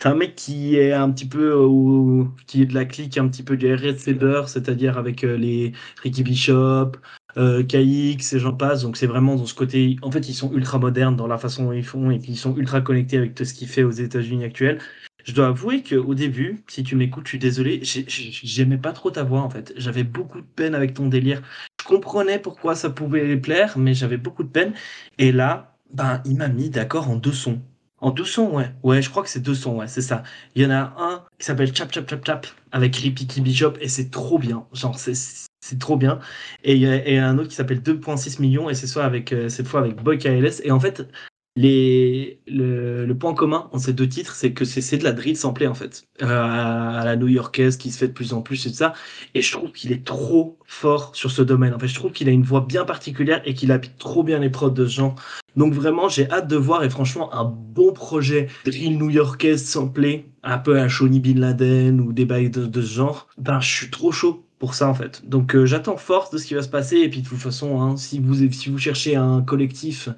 C'est 0.01 0.09
un 0.09 0.15
mec 0.15 0.35
qui 0.35 0.77
est 0.77 0.93
un 0.93 1.11
petit 1.11 1.27
peu 1.27 1.53
euh, 1.53 2.25
qui 2.47 2.63
est 2.63 2.67
de 2.67 2.75
la 2.75 2.85
clique 2.85 3.17
un 3.19 3.29
petit 3.29 3.43
peu 3.43 3.57
du 3.57 3.67
Saber, 3.99 4.43
c'est-à-dire 4.47 4.99
avec 4.99 5.25
euh, 5.25 5.37
les 5.37 5.73
Ricky 6.03 6.23
Bishop, 6.23 6.93
euh, 7.39 7.63
KX 7.63 8.35
et 8.35 8.39
j'en 8.39 8.53
passe. 8.55 8.83
Donc 8.83 8.97
c'est 8.97 9.07
vraiment 9.07 9.37
dans 9.37 9.47
ce 9.47 9.55
côté. 9.55 9.97
En 10.03 10.11
fait, 10.11 10.29
ils 10.29 10.35
sont 10.35 10.53
ultra 10.53 10.79
modernes 10.79 11.17
dans 11.17 11.27
la 11.27 11.39
façon 11.39 11.65
dont 11.65 11.73
ils 11.73 11.85
font 11.85 12.11
et 12.11 12.19
puis 12.19 12.33
ils 12.33 12.37
sont 12.37 12.55
ultra 12.57 12.81
connectés 12.83 13.17
avec 13.17 13.35
tout 13.35 13.45
ce 13.45 13.55
qui 13.55 13.67
fait 13.67 13.85
aux 13.85 13.91
États-Unis 13.91 14.45
actuels. 14.45 14.81
Je 15.27 15.33
dois 15.33 15.49
avouer 15.49 15.83
qu'au 15.83 16.15
début, 16.15 16.63
si 16.69 16.85
tu 16.85 16.95
m'écoutes, 16.95 17.27
je 17.27 17.31
suis 17.31 17.39
désolé, 17.41 17.81
j'aimais 17.83 18.79
pas 18.79 18.93
trop 18.93 19.11
ta 19.11 19.25
voix 19.25 19.41
en 19.41 19.51
fait. 19.51 19.73
J'avais 19.77 20.05
beaucoup 20.05 20.41
de 20.41 20.47
peine 20.47 20.73
avec 20.73 20.95
ton 20.95 21.09
délire. 21.09 21.43
Je 21.81 21.85
comprenais 21.85 22.39
pourquoi 22.39 22.77
ça 22.77 22.91
pouvait 22.91 23.37
plaire, 23.37 23.77
mais 23.77 23.93
j'avais 23.93 24.19
beaucoup 24.19 24.45
de 24.45 24.49
peine. 24.49 24.73
Et 25.19 25.33
là, 25.33 25.77
ben, 25.93 26.23
il 26.27 26.37
m'a 26.37 26.47
mis 26.47 26.71
d'accord 26.71 27.11
en 27.11 27.17
deux 27.17 27.33
sons. 27.33 27.61
En 27.99 28.13
deux 28.13 28.25
sons, 28.25 28.53
ouais. 28.55 28.71
Ouais, 28.85 29.03
je 29.03 29.11
crois 29.11 29.25
que 29.25 29.29
c'est 29.29 29.41
deux 29.41 29.57
sons, 29.57 29.79
ouais, 29.79 29.89
c'est 29.89 30.03
ça. 30.03 30.23
Il 30.55 30.63
y 30.63 30.67
en 30.67 30.71
a 30.71 30.95
un 30.97 31.25
qui 31.39 31.47
s'appelle 31.47 31.75
Chap 31.75 31.93
Chap 31.93 32.09
Chap 32.09 32.25
Chap 32.25 32.47
avec 32.71 32.95
Ripiki 32.95 33.41
Bishop 33.41 33.73
et 33.81 33.89
c'est 33.89 34.11
trop 34.11 34.39
bien. 34.39 34.65
Genre, 34.73 34.97
c'est 34.97 35.79
trop 35.81 35.97
bien. 35.97 36.21
Et 36.63 36.77
il 36.77 36.83
y, 36.83 37.19
a 37.19 37.29
un 37.29 37.39
autre 37.39 37.49
qui 37.49 37.57
s'appelle 37.57 37.81
2.6 37.81 38.41
millions 38.41 38.71
et 38.71 38.75
c'est 38.75 38.87
soit 38.87 39.05
avec, 39.05 39.33
euh, 39.33 39.49
cette 39.49 39.67
fois 39.67 39.81
avec 39.81 39.97
Boy 40.03 40.19
KLS. 40.19 40.61
Et 40.63 40.71
en 40.71 40.79
fait, 40.79 41.09
le, 41.57 43.13
point 43.15 43.35
commun 43.35 43.69
entre 43.73 43.85
ces 43.85 43.93
deux 43.93 44.09
titres, 44.09 44.35
c'est 44.35 44.53
que 44.53 44.65
c'est 44.65 44.99
de 44.99 45.05
la 45.05 45.13
drill 45.13 45.37
samplée 45.37 45.67
en 45.67 45.75
fait, 45.75 46.07
euh, 46.23 46.27
à 46.27 47.03
la 47.05 47.17
new-yorkaise 47.17 47.77
qui 47.77 47.91
se 47.91 47.99
fait 47.99 48.09
de 48.09 48.13
plus 48.13 48.33
en 48.33 48.43
plus 48.43 48.67
et 48.67 48.71
tout 48.71 48.77
ça. 48.77 48.93
Et 49.35 49.43
je 49.43 49.53
trouve 49.53 49.73
qu'il 49.73 49.93
est 49.93 50.05
trop 50.05 50.59
fort 50.67 51.15
sur 51.15 51.31
ce 51.31 51.43
domaine. 51.43 51.75
En 51.75 51.79
fait, 51.79 51.89
je 51.89 51.95
trouve 51.95 52.13
qu'il 52.13 52.29
a 52.29 52.33
une 52.33 52.43
voix 52.43 52.61
bien 52.61 52.85
particulière 52.85 53.41
et 53.45 53.55
qu'il 53.55 53.73
habite 53.73 53.97
trop 53.99 54.23
bien 54.23 54.39
les 54.39 54.51
prods 54.51 54.71
de 54.71 54.87
ce 54.87 54.97
genre. 54.97 55.15
Donc 55.57 55.73
vraiment, 55.73 56.09
j'ai 56.09 56.31
hâte 56.31 56.49
de 56.49 56.57
voir 56.57 56.85
et 56.85 56.91
franchement, 56.91 57.33
un 57.35 57.45
bon 57.45 57.93
projet 57.93 58.49
drill 58.65 58.99
new-yorkaise 58.99 59.65
samplé, 59.65 60.27
un 60.43 60.59
peu 60.59 60.79
à 60.79 60.89
Shawnee 60.89 61.21
Bin 61.21 61.41
Laden 61.41 62.01
ou 62.01 62.13
des 62.13 62.27
bails 62.27 62.51
de, 62.51 62.83
ce 62.83 62.95
genre. 62.95 63.29
Ben, 63.39 63.61
je 63.61 63.75
suis 63.75 63.91
trop 63.91 64.13
chaud 64.13 64.45
pour 64.59 64.75
ça 64.75 64.89
en 64.89 64.95
fait. 64.95 65.27
Donc 65.29 65.55
euh, 65.55 65.67
j'attends 65.67 65.97
fort 65.97 66.31
de 66.33 66.39
ce 66.39 66.47
qui 66.47 66.55
va 66.55 66.63
se 66.63 66.69
passer 66.69 66.97
et 66.99 67.09
puis 67.09 67.23
de 67.23 67.29
toute 67.29 67.39
façon, 67.39 67.81
hein, 67.81 67.97
si 67.97 68.21
vous 68.21 68.51
si 68.53 68.71
vous 68.71 68.79
cherchez 68.79 69.17
un 69.17 69.43
collectif 69.43 70.09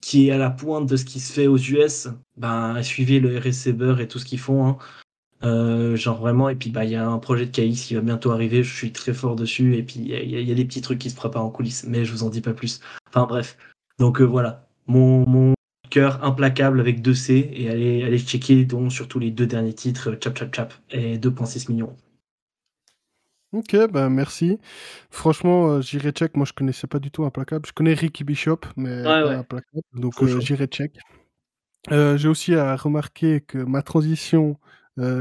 qui 0.00 0.28
est 0.28 0.30
à 0.32 0.38
la 0.38 0.50
pointe 0.50 0.88
de 0.88 0.96
ce 0.96 1.04
qui 1.04 1.20
se 1.20 1.32
fait 1.32 1.46
aux 1.46 1.58
US, 1.58 2.08
ben, 2.36 2.82
suivez 2.82 3.20
le 3.20 3.38
RS 3.38 3.52
Saber 3.52 3.96
et 4.00 4.08
tout 4.08 4.18
ce 4.18 4.24
qu'ils 4.24 4.38
font. 4.38 4.66
Hein. 4.66 4.78
Euh, 5.42 5.96
genre 5.96 6.18
vraiment, 6.18 6.48
et 6.48 6.54
puis 6.54 6.70
bah 6.70 6.84
il 6.84 6.90
y 6.90 6.94
a 6.94 7.06
un 7.06 7.18
projet 7.18 7.46
de 7.46 7.50
KX 7.50 7.86
qui 7.86 7.94
va 7.94 8.00
bientôt 8.00 8.30
arriver, 8.30 8.62
je 8.62 8.74
suis 8.74 8.90
très 8.92 9.12
fort 9.12 9.36
dessus, 9.36 9.76
et 9.76 9.82
puis 9.82 9.96
il 10.00 10.08
y, 10.08 10.50
a 10.50 10.54
des 10.54 10.64
petits 10.64 10.80
trucs 10.80 10.98
qui 10.98 11.10
se 11.10 11.14
préparent 11.14 11.44
en 11.44 11.50
coulisses, 11.50 11.84
mais 11.86 12.06
je 12.06 12.12
vous 12.12 12.22
en 12.22 12.30
dis 12.30 12.40
pas 12.40 12.54
plus. 12.54 12.80
Enfin 13.08 13.26
bref, 13.26 13.58
donc 13.98 14.20
euh, 14.20 14.24
voilà, 14.24 14.66
mon, 14.86 15.28
mon 15.28 15.54
cœur 15.90 16.24
implacable 16.24 16.80
avec 16.80 17.02
2C, 17.02 17.50
et 17.52 17.68
allez, 17.68 18.02
allez 18.02 18.18
checker 18.18 18.64
donc 18.64 18.92
surtout 18.92 19.18
les 19.18 19.30
deux 19.30 19.46
derniers 19.46 19.74
titres, 19.74 20.16
Chap 20.22 20.38
Chap 20.38 20.54
Chap 20.54 20.74
et 20.90 21.18
2.6 21.18 21.70
millions. 21.70 21.94
Ok, 23.56 23.74
ben 23.90 24.10
merci. 24.10 24.58
Franchement, 25.10 25.68
euh, 25.70 25.80
j'irai 25.80 26.10
check. 26.10 26.36
Moi, 26.36 26.44
je 26.44 26.52
connaissais 26.52 26.86
pas 26.86 26.98
du 26.98 27.10
tout 27.10 27.24
Implacable. 27.24 27.64
Je 27.66 27.72
connais 27.72 27.94
Ricky 27.94 28.22
Bishop, 28.22 28.60
mais 28.76 29.02
pas 29.02 29.30
Implacable. 29.30 29.82
Donc, 29.94 30.22
euh, 30.22 30.40
j'irai 30.40 30.66
check. 30.66 30.92
Euh, 31.90 32.18
j'ai 32.18 32.28
aussi 32.28 32.54
à 32.54 32.76
remarquer 32.76 33.40
que 33.40 33.56
ma 33.56 33.80
transition 33.82 34.58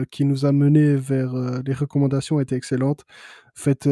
qui 0.10 0.24
nous 0.24 0.46
a 0.46 0.54
mené 0.54 0.96
vers 0.96 1.34
les 1.66 1.74
recommandations 1.74 2.40
était 2.40 2.56
excellente. 2.56 3.04
Faites 3.56 3.90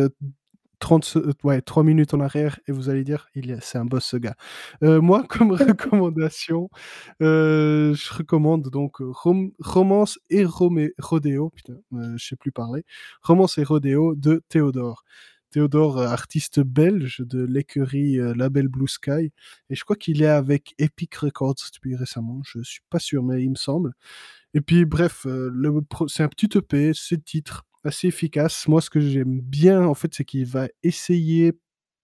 30, 0.84 1.14
euh, 1.16 1.32
ouais, 1.46 1.62
3 1.62 1.84
minutes 1.86 2.14
en 2.14 2.20
arrière 2.20 2.60
et 2.68 2.74
vous 2.74 2.90
allez 2.90 3.06
dire, 3.06 3.30
il 3.36 3.58
c'est 3.62 3.78
un 3.78 3.86
boss 3.86 4.04
ce 4.04 4.18
gars. 4.18 4.36
Euh, 4.84 5.00
moi, 5.00 5.24
comme 5.30 5.52
recommandation, 5.54 6.70
euh, 7.22 7.94
je 7.94 8.14
recommande 8.14 8.70
donc 8.70 8.98
Romance 9.00 10.20
et 10.30 10.44
Rodéo, 10.44 11.52
putain, 11.52 11.76
je 11.94 12.26
sais 12.26 12.36
plus 12.36 12.52
parler, 12.52 12.84
Romance 13.22 13.58
et 13.58 13.64
Rodéo 13.64 14.14
de 14.16 14.44
Théodore. 14.50 15.06
Théodore, 15.52 16.00
artiste 16.00 16.60
belge 16.60 17.22
de 17.22 17.46
l'écurie 17.46 18.18
Label 18.36 18.68
Blue 18.68 18.88
Sky. 18.88 19.32
Et 19.70 19.76
je 19.76 19.84
crois 19.84 19.96
qu'il 19.96 20.24
est 20.24 20.28
avec 20.28 20.74
Epic 20.80 21.14
Records 21.16 21.56
depuis 21.76 21.96
récemment. 21.96 22.42
Je 22.44 22.64
suis 22.64 22.82
pas 22.90 22.98
sûr, 22.98 23.22
mais 23.22 23.44
il 23.44 23.52
me 23.52 23.56
semble. 23.56 23.94
Et 24.56 24.62
puis, 24.62 24.84
bref, 24.86 25.28
c'est 26.08 26.24
un 26.24 26.28
petit 26.28 26.58
EP, 26.58 26.94
c'est 26.96 27.24
titre 27.24 27.66
assez 27.86 28.08
efficace. 28.08 28.68
Moi, 28.68 28.82
ce 28.82 28.90
que 28.90 29.00
j'aime 29.00 29.42
bien, 29.42 29.86
en 29.86 29.94
fait, 29.94 30.14
c'est 30.14 30.26
qu'il 30.26 30.46
va 30.46 30.68
essayer 30.84 31.54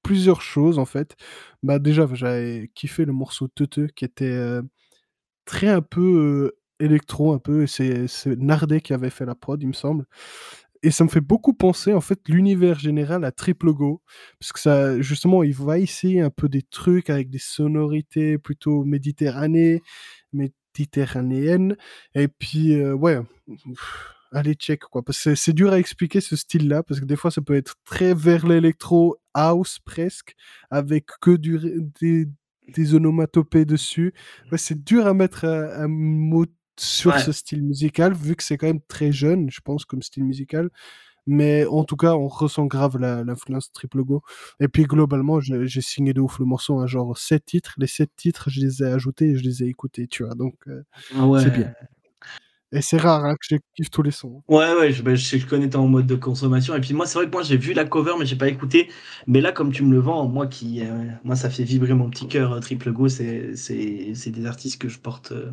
plusieurs 0.04 0.42
choses, 0.42 0.80
en 0.80 0.86
fait. 0.86 1.16
Bah, 1.64 1.80
déjà, 1.80 2.08
j'avais 2.14 2.70
kiffé 2.76 3.06
le 3.06 3.14
morceau 3.14 3.48
Teuteux, 3.48 3.88
qui 3.96 4.06
était 4.06 4.60
très 5.46 5.68
un 5.68 5.82
peu 5.82 6.54
électro, 6.80 7.34
un 7.34 7.40
peu. 7.40 7.68
C'est 7.68 8.08
Nardet 8.26 8.82
qui 8.82 8.94
avait 8.94 9.10
fait 9.10 9.26
la 9.26 9.36
prod, 9.36 9.62
il 9.62 9.68
me 9.68 9.74
semble. 9.74 10.06
Et 10.82 10.92
ça 10.92 11.04
me 11.04 11.10
fait 11.10 11.22
beaucoup 11.22 11.54
penser, 11.54 11.94
en 11.94 12.02
fait, 12.02 12.22
l'univers 12.30 12.80
général 12.80 13.26
à 13.26 13.32
Triple 13.34 13.74
Go. 13.74 14.02
Parce 14.40 14.54
que 14.54 14.60
ça, 14.62 15.02
justement, 15.02 15.44
il 15.44 15.54
va 15.54 15.78
essayer 15.80 16.22
un 16.22 16.30
peu 16.30 16.48
des 16.48 16.62
trucs 16.62 17.10
avec 17.10 17.30
des 17.30 17.40
sonorités 17.40 18.38
plutôt 18.38 18.86
méditerranéennes, 18.86 19.82
méditerranéennes. 20.32 21.76
Et 22.16 22.30
puis, 22.30 22.82
ouais 22.82 23.20
allez 24.32 24.54
check 24.54 24.82
quoi. 24.82 25.04
Parce 25.04 25.24
que 25.24 25.36
c'est 25.36 25.54
dur 25.54 25.72
à 25.72 25.80
expliquer 25.80 26.22
ce 26.22 26.36
style 26.36 26.68
là 26.68 26.84
parce 26.84 27.00
que 27.00 27.06
des 27.06 27.16
fois 27.16 27.32
ça 27.32 27.42
peut 27.42 27.56
être 27.56 27.76
très 27.86 28.14
vers 28.14 28.48
l'électro 28.48 29.18
house 29.34 29.80
presque 29.84 30.36
avec 30.70 31.08
que 31.22 31.36
du, 31.36 31.60
des, 32.00 32.28
des 32.68 32.96
onomatopées 32.96 33.66
dessus. 33.66 34.14
C'est 34.56 34.84
dur 34.84 35.08
à 35.08 35.14
mettre 35.14 35.46
un, 35.46 35.88
mot 35.88 36.46
sur 36.80 37.20
ce 37.20 37.34
style 37.34 37.64
musical 37.64 38.14
vu 38.14 38.38
que 38.38 38.44
c'est 38.44 38.58
quand 38.58 38.68
même 38.68 38.80
très 38.88 39.12
jeune 39.12 39.50
je 39.50 39.60
pense 39.62 39.86
comme 39.86 40.02
style 40.02 40.24
musical. 40.24 40.70
Mais 41.28 41.66
en 41.66 41.84
tout 41.84 41.98
cas 41.98 42.16
on 42.16 42.28
ressent 42.28 42.66
grave 42.66 42.98
l'influence 42.98 43.72
triple 43.72 44.04
go 44.04 44.22
et 44.60 44.68
puis 44.68 44.84
globalement 44.84 45.40
j'ai 45.42 45.82
signé 45.82 46.14
de 46.14 46.22
ouf 46.22 46.40
le 46.40 46.46
morceau 46.46 46.80
hein, 46.80 46.88
genre 46.88 47.18
7 47.18 47.46
titres. 47.46 47.74
Les 47.78 47.88
7 47.88 48.10
titres 48.16 48.50
je 48.50 48.62
les 48.62 48.82
ai 48.84 48.88
ajoutés 48.88 49.32
et 49.32 49.36
je 49.36 49.44
les 49.44 49.64
ai 49.64 49.68
écoutés 49.68 50.08
tu 50.08 50.24
vois. 50.24 50.36
Donc 50.36 50.56
euh, 50.68 50.84
ah 51.16 51.28
c'est 51.44 51.52
bien 51.52 51.74
et 52.72 52.82
c'est 52.82 52.98
rare 52.98 53.26
hein, 53.26 53.34
que 53.34 53.56
je 53.56 53.56
kiffe 53.76 53.90
tous 53.90 54.04
les 54.04 54.12
sons. 54.12 54.44
Ouais, 54.48 54.74
ouais, 54.76 54.92
je, 54.92 55.02
bah, 55.02 55.16
je, 55.16 55.46
connais 55.46 55.76
en 55.76 55.88
mode 55.88 56.06
de 56.06 56.16
consommation. 56.16 56.76
Et 56.76 56.82
puis 56.82 56.94
moi, 56.94 57.08
c'est 57.08 57.18
vrai 57.18 57.26
que 57.26 57.32
moi, 57.32 57.42
j'ai 57.42 57.58
vu 57.58 57.74
la 57.74 57.86
cover, 57.86 58.14
mais 58.20 58.26
j'ai 58.28 58.36
pas 58.36 58.48
écouté. 58.48 58.90
Mais 59.26 59.42
là, 59.42 59.52
comme 59.52 59.72
tu 59.72 59.84
me 59.84 59.92
le 59.92 60.00
vends, 60.00 60.28
moi, 60.28 60.46
qui, 60.46 60.86
euh, 60.86 61.10
moi 61.24 61.36
ça 61.36 61.50
fait 61.50 61.64
vibrer 61.64 61.96
mon 61.96 62.10
petit 62.10 62.28
cœur. 62.28 62.54
Euh, 62.54 62.60
Triple 62.60 62.92
Go, 62.92 63.08
c'est 63.10 63.54
des 63.56 64.46
artistes 64.46 64.80
que 64.80 64.88
je 64.88 65.00
porte 65.00 65.32
euh, 65.32 65.52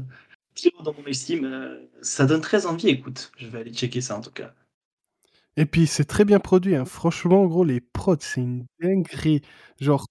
dans 0.84 0.92
mon 0.92 1.06
estime. 1.06 1.78
Ça 2.02 2.26
donne 2.26 2.42
très 2.42 2.66
envie, 2.66 2.88
écoute. 2.88 3.32
Je 3.38 3.46
vais 3.46 3.60
aller 3.60 3.72
checker 3.72 4.02
ça 4.02 4.16
en 4.16 4.20
tout 4.20 4.32
cas. 4.32 4.52
Et 5.56 5.64
puis, 5.64 5.86
c'est 5.86 6.04
très 6.04 6.26
bien 6.26 6.38
produit. 6.38 6.76
Hein. 6.76 6.84
Franchement, 6.84 7.46
gros, 7.46 7.64
les 7.64 7.80
prods, 7.80 8.16
c'est 8.20 8.42
une 8.42 8.66
dinguerie. 8.82 9.40
Genre, 9.80 10.06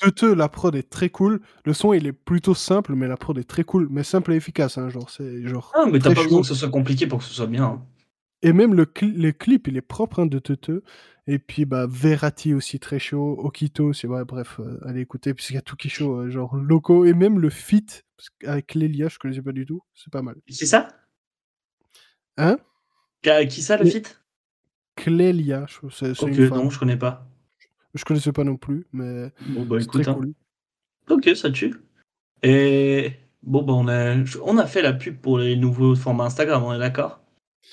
Teuteux, 0.00 0.34
la 0.34 0.48
prod 0.48 0.74
est 0.74 0.88
très 0.88 1.10
cool. 1.10 1.40
Le 1.64 1.72
son, 1.74 1.92
il 1.92 2.06
est 2.06 2.12
plutôt 2.12 2.54
simple, 2.54 2.94
mais 2.94 3.06
la 3.06 3.16
prod 3.16 3.36
est 3.38 3.44
très 3.44 3.64
cool. 3.64 3.88
Mais 3.90 4.02
simple 4.02 4.32
et 4.32 4.36
efficace, 4.36 4.78
hein, 4.78 4.88
genre, 4.88 5.10
c'est 5.10 5.46
genre. 5.46 5.72
Ah, 5.74 5.86
mais 5.90 5.98
t'as 5.98 6.14
pas 6.14 6.22
besoin 6.22 6.40
que 6.40 6.46
ce 6.46 6.54
soit 6.54 6.70
compliqué 6.70 7.06
pour 7.06 7.18
que 7.18 7.24
ce 7.24 7.34
soit 7.34 7.46
bien. 7.46 7.64
Hein. 7.64 7.82
Et 8.42 8.54
même 8.54 8.74
le, 8.74 8.86
clip, 8.86 9.68
il 9.68 9.76
est 9.76 9.82
propre 9.82 10.20
hein, 10.20 10.26
de 10.26 10.38
Teuteux. 10.38 10.82
Et 11.26 11.38
puis, 11.38 11.66
bah, 11.66 11.86
Verratti 11.86 12.54
aussi 12.54 12.80
très 12.80 12.98
chaud. 12.98 13.36
Okito, 13.38 13.92
c'est 13.92 14.06
vrai, 14.06 14.24
bref, 14.24 14.58
euh, 14.60 14.80
allez 14.86 15.02
écouter, 15.02 15.34
puisqu'il 15.34 15.54
y 15.54 15.58
a 15.58 15.62
tout 15.62 15.76
qui 15.76 15.88
est 15.88 15.90
chaud, 15.90 16.20
euh, 16.20 16.30
genre 16.30 16.56
Loco. 16.56 17.04
Et 17.04 17.12
même 17.12 17.38
le 17.38 17.50
feat 17.50 18.04
avec 18.46 18.74
Lélia, 18.74 19.08
je 19.08 19.18
connaissais 19.18 19.42
pas 19.42 19.52
du 19.52 19.66
tout. 19.66 19.82
C'est 19.94 20.10
pas 20.10 20.22
mal. 20.22 20.36
C'est 20.48 20.66
ça? 20.66 20.88
Hein? 22.38 22.58
Qui 23.22 23.60
ça, 23.60 23.76
le 23.76 23.84
feat 23.84 24.18
Clélia, 24.96 25.66
c'est 25.90 26.22
Ok, 26.22 26.38
non, 26.38 26.70
je 26.70 26.78
connais 26.78 26.96
pas. 26.96 27.29
Je 27.94 28.04
connaissais 28.04 28.32
pas 28.32 28.44
non 28.44 28.56
plus, 28.56 28.86
mais 28.92 29.30
bon, 29.48 29.64
bah, 29.64 29.80
écoute, 29.80 30.02
très 30.02 30.10
hein. 30.10 30.14
cool. 30.14 30.32
Ok, 31.08 31.30
ça 31.34 31.50
tue. 31.50 31.74
Et 32.42 33.12
bon, 33.42 33.62
bah, 33.62 33.72
on, 33.74 33.88
a, 33.88 34.16
on 34.44 34.58
a 34.58 34.66
fait 34.66 34.82
la 34.82 34.92
pub 34.92 35.16
pour 35.16 35.38
les 35.38 35.56
nouveaux 35.56 35.94
formats 35.94 36.24
Instagram, 36.24 36.62
on 36.62 36.72
est 36.72 36.78
d'accord? 36.78 37.20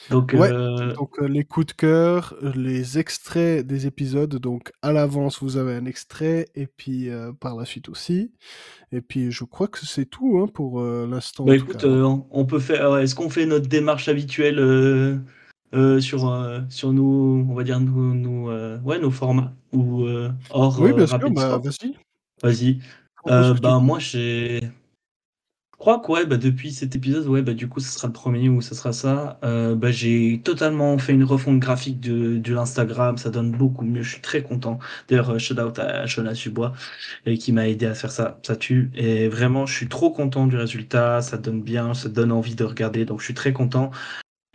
Donc, 0.10 0.34
euh, 0.34 0.94
donc 0.94 1.20
euh, 1.20 1.28
les 1.28 1.44
coups 1.44 1.68
de 1.68 1.72
cœur, 1.74 2.36
les 2.56 3.00
extraits 3.00 3.66
des 3.66 3.88
épisodes, 3.88 4.36
donc 4.36 4.72
à 4.82 4.94
l'avance 4.94 5.42
vous 5.42 5.58
avez 5.58 5.74
un 5.74 5.86
extrait 5.86 6.48
et 6.56 6.68
puis 6.68 7.10
euh, 7.10 7.32
par 7.34 7.56
la 7.56 7.66
suite 7.66 7.90
aussi. 7.90 8.32
Et 8.92 9.02
puis 9.02 9.32
je 9.32 9.44
crois 9.44 9.68
que 9.68 9.86
c'est 9.86 10.06
tout 10.06 10.40
hein, 10.40 10.48
pour 10.48 10.82
l'instant. 10.82 11.46
Bah 11.46 11.56
écoute, 11.56 11.84
on 11.84 12.46
peut 12.46 12.60
faire. 12.60 12.98
Est-ce 12.98 13.16
qu'on 13.16 13.30
fait 13.30 13.46
notre 13.46 13.68
démarche 13.68 14.08
habituelle 14.08 14.60
euh, 15.74 16.00
sur, 16.00 16.30
euh, 16.32 16.62
sur 16.70 16.94
nos, 16.94 17.46
on 17.50 17.54
va 17.54 17.64
dire, 17.64 17.80
nos, 17.80 18.14
nos, 18.14 18.50
euh, 18.50 18.80
ouais, 18.82 19.00
nos 19.00 19.12
formats 19.12 19.54
ou 19.74 20.08
hors 20.50 20.80
Oui, 20.80 20.94
bien 20.94 21.08
sûr, 21.08 21.30
bah, 21.32 21.60
vas-y. 21.62 21.96
Vas-y. 22.42 22.80
bah, 23.26 23.80
moi, 23.80 24.00
j'ai. 24.00 24.62
Je 24.62 25.80
crois 25.80 26.00
que 26.00 26.12
ouais, 26.12 26.26
bah, 26.26 26.38
depuis 26.38 26.72
cet 26.72 26.96
épisode, 26.96 27.28
ouais, 27.28 27.42
bah, 27.42 27.54
du 27.54 27.68
coup, 27.68 27.80
ce 27.82 27.92
sera 27.92 28.08
le 28.08 28.14
premier 28.14 28.50
ou 28.50 28.62
ce 28.62 28.74
sera 28.74 28.94
ça. 28.94 29.40
bah, 29.42 29.92
j'ai 29.92 30.42
totalement 30.44 30.98
fait 30.98 31.12
une 31.14 31.26
refonte 31.26 31.60
graphique 31.60 32.00
de, 32.00 32.38
de 32.38 32.54
l'Instagram. 32.54 33.18
Ça 33.18 33.30
donne 33.30 33.52
beaucoup 33.52 33.84
mieux. 33.84 34.04
Je 34.04 34.14
suis 34.14 34.22
très 34.22 34.42
content. 34.44 34.80
D'ailleurs, 35.10 35.38
shout 35.38 35.60
out 35.60 35.78
à 35.80 36.08
Shona 36.08 36.34
Subois 36.34 36.74
et 37.26 37.38
qui 37.38 37.52
m'a 37.52 37.68
aidé 37.68 37.88
à 37.88 37.94
faire 37.94 38.12
ça. 38.12 38.40
Ça 38.42 38.56
tue. 38.56 38.90
Et 38.96 39.28
vraiment, 39.28 39.66
je 39.66 39.76
suis 39.76 39.90
trop 39.90 40.12
content 40.12 40.48
du 40.48 40.56
résultat. 40.56 41.22
Ça 41.22 41.38
donne 41.38 41.62
bien, 41.62 41.94
ça 41.94 42.08
donne 42.08 42.32
envie 42.32 42.56
de 42.56 42.64
regarder. 42.64 43.04
Donc, 43.04 43.20
je 43.20 43.26
suis 43.26 43.34
très 43.34 43.52
content. 43.52 43.92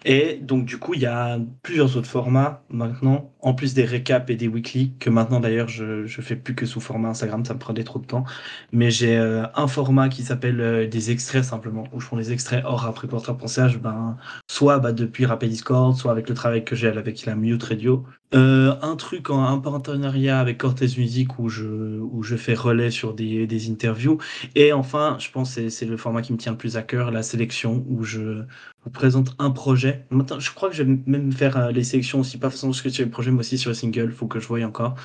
Et 0.05 0.37
donc, 0.39 0.65
du 0.65 0.79
coup, 0.79 0.95
il 0.95 1.01
y 1.01 1.07
a 1.07 1.39
plusieurs 1.63 1.97
autres 1.97 2.09
formats 2.09 2.65
maintenant. 2.71 3.32
En 3.43 3.55
plus 3.55 3.75
des 3.75 3.85
récaps 3.85 4.31
et 4.31 4.37
des 4.37 4.49
weekly, 4.49 4.93
que 5.01 5.11
maintenant 5.11 5.41
d'ailleurs 5.41 5.69
je, 5.69 6.07
je 6.07 6.21
fais 6.21 6.37
plus 6.37 6.55
que 6.55 6.65
sous 6.65 6.81
format 6.81 7.09
Instagram, 7.09 7.45
ça 7.45 7.55
me 7.55 7.59
prenait 7.59 7.85
trop 7.85 7.99
de 7.99 8.07
temps. 8.07 8.25
Mais 8.71 8.91
j'ai 8.91 9.17
euh, 9.19 9.45
un 9.57 9.67
format 9.67 10.09
qui 10.09 10.23
s'appelle 10.23 10.61
euh, 10.61 10.87
des 10.87 11.11
extraits 11.11 11.45
simplement, 11.45 11.85
où 11.93 12.01
je 12.01 12.07
prends 12.07 12.17
des 12.17 12.33
extraits 12.33 12.63
hors 12.65 12.87
après 12.87 13.09
pensage, 13.09 13.79
ben, 13.79 14.17
soit 14.49 14.79
bah, 14.79 14.93
depuis 14.93 15.27
Rappel 15.27 15.51
Discord, 15.51 15.97
soit 15.97 16.13
avec 16.13 16.29
le 16.29 16.35
travail 16.35 16.65
que 16.65 16.77
j'ai 16.77 16.89
avec 16.89 17.27
la 17.27 17.35
Mute 17.35 17.63
Radio. 17.65 18.05
Euh, 18.35 18.75
un 18.81 18.97
truc 18.97 19.29
en 19.29 19.45
un 19.45 19.59
partenariat 19.59 20.41
avec 20.41 20.57
Cortez 20.57 20.87
Music 20.97 21.39
où 21.39 21.51
je, 21.51 21.67
où 21.67 22.23
je 22.23 22.37
fais 22.37 22.55
relais 22.55 22.91
sur 22.91 23.13
des, 23.13 23.47
des 23.47 23.71
interviews. 23.71 24.19
Et 24.55 24.73
enfin, 24.73 25.17
je 25.19 25.31
pense 25.31 25.57
que 25.57 25.69
c'est 25.69 25.85
le 25.85 25.99
format 25.99 26.23
qui 26.23 26.33
me 26.33 26.39
tient 26.39 26.53
le 26.53 26.59
plus 26.59 26.79
à 26.79 26.83
cœur, 26.83 27.11
la 27.11 27.23
sélection, 27.23 27.85
où 27.89 28.05
je 28.05 28.45
vous 28.85 28.91
présente 28.91 29.35
un 29.39 29.51
projet. 29.51 30.07
Maintenant, 30.11 30.41
je 30.41 30.51
crois 30.53 30.71
que 30.71 30.75
je 30.75 30.83
vais 30.83 30.99
même 31.07 31.31
faire 31.33 31.73
les 31.73 31.85
sélections 31.85 32.21
aussi, 32.21 32.39
pas 32.39 32.49
forcément 32.49 32.73
sur 32.73 32.89
les 32.89 33.07
projets, 33.07 33.32
mais 33.33 33.41
aussi 33.41 33.59
sur 33.59 33.71
les 33.71 33.77
singles, 33.77 34.13
faut 34.13 34.27
que 34.27 34.41
je 34.41 34.47
voie 34.47 34.63
encore. 34.65 34.97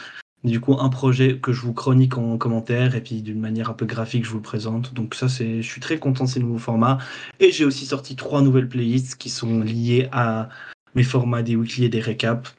Du 0.44 0.60
coup, 0.62 0.76
un 0.80 0.90
projet 0.90 1.40
que 1.40 1.52
je 1.52 1.62
vous 1.62 1.74
chronique 1.74 2.18
en 2.18 2.38
commentaire 2.38 2.96
et 2.96 3.02
puis 3.02 3.22
d'une 3.22 3.40
manière 3.40 3.70
un 3.70 3.74
peu 3.74 3.86
graphique, 3.86 4.24
je 4.24 4.30
vous 4.30 4.38
le 4.38 4.44
présente. 4.44 4.94
Donc 4.94 5.16
ça, 5.16 5.28
c'est, 5.30 5.62
je 5.62 5.68
suis 5.68 5.82
très 5.82 5.98
content 5.98 6.26
de 6.26 6.30
ces 6.30 6.40
nouveaux 6.40 6.60
formats. 6.60 7.00
Et 7.40 7.52
j'ai 7.52 7.66
aussi 7.66 7.86
sorti 7.86 8.16
trois 8.16 8.42
nouvelles 8.42 8.70
playlists 8.70 9.16
qui 9.16 9.30
sont 9.30 9.62
liées 9.62 10.08
à 10.12 10.50
mes 10.96 11.04
formats 11.04 11.42
des 11.44 11.56
weekly 11.56 11.86
et 11.86 11.90
des 11.90 12.02
récaps. 12.02 12.56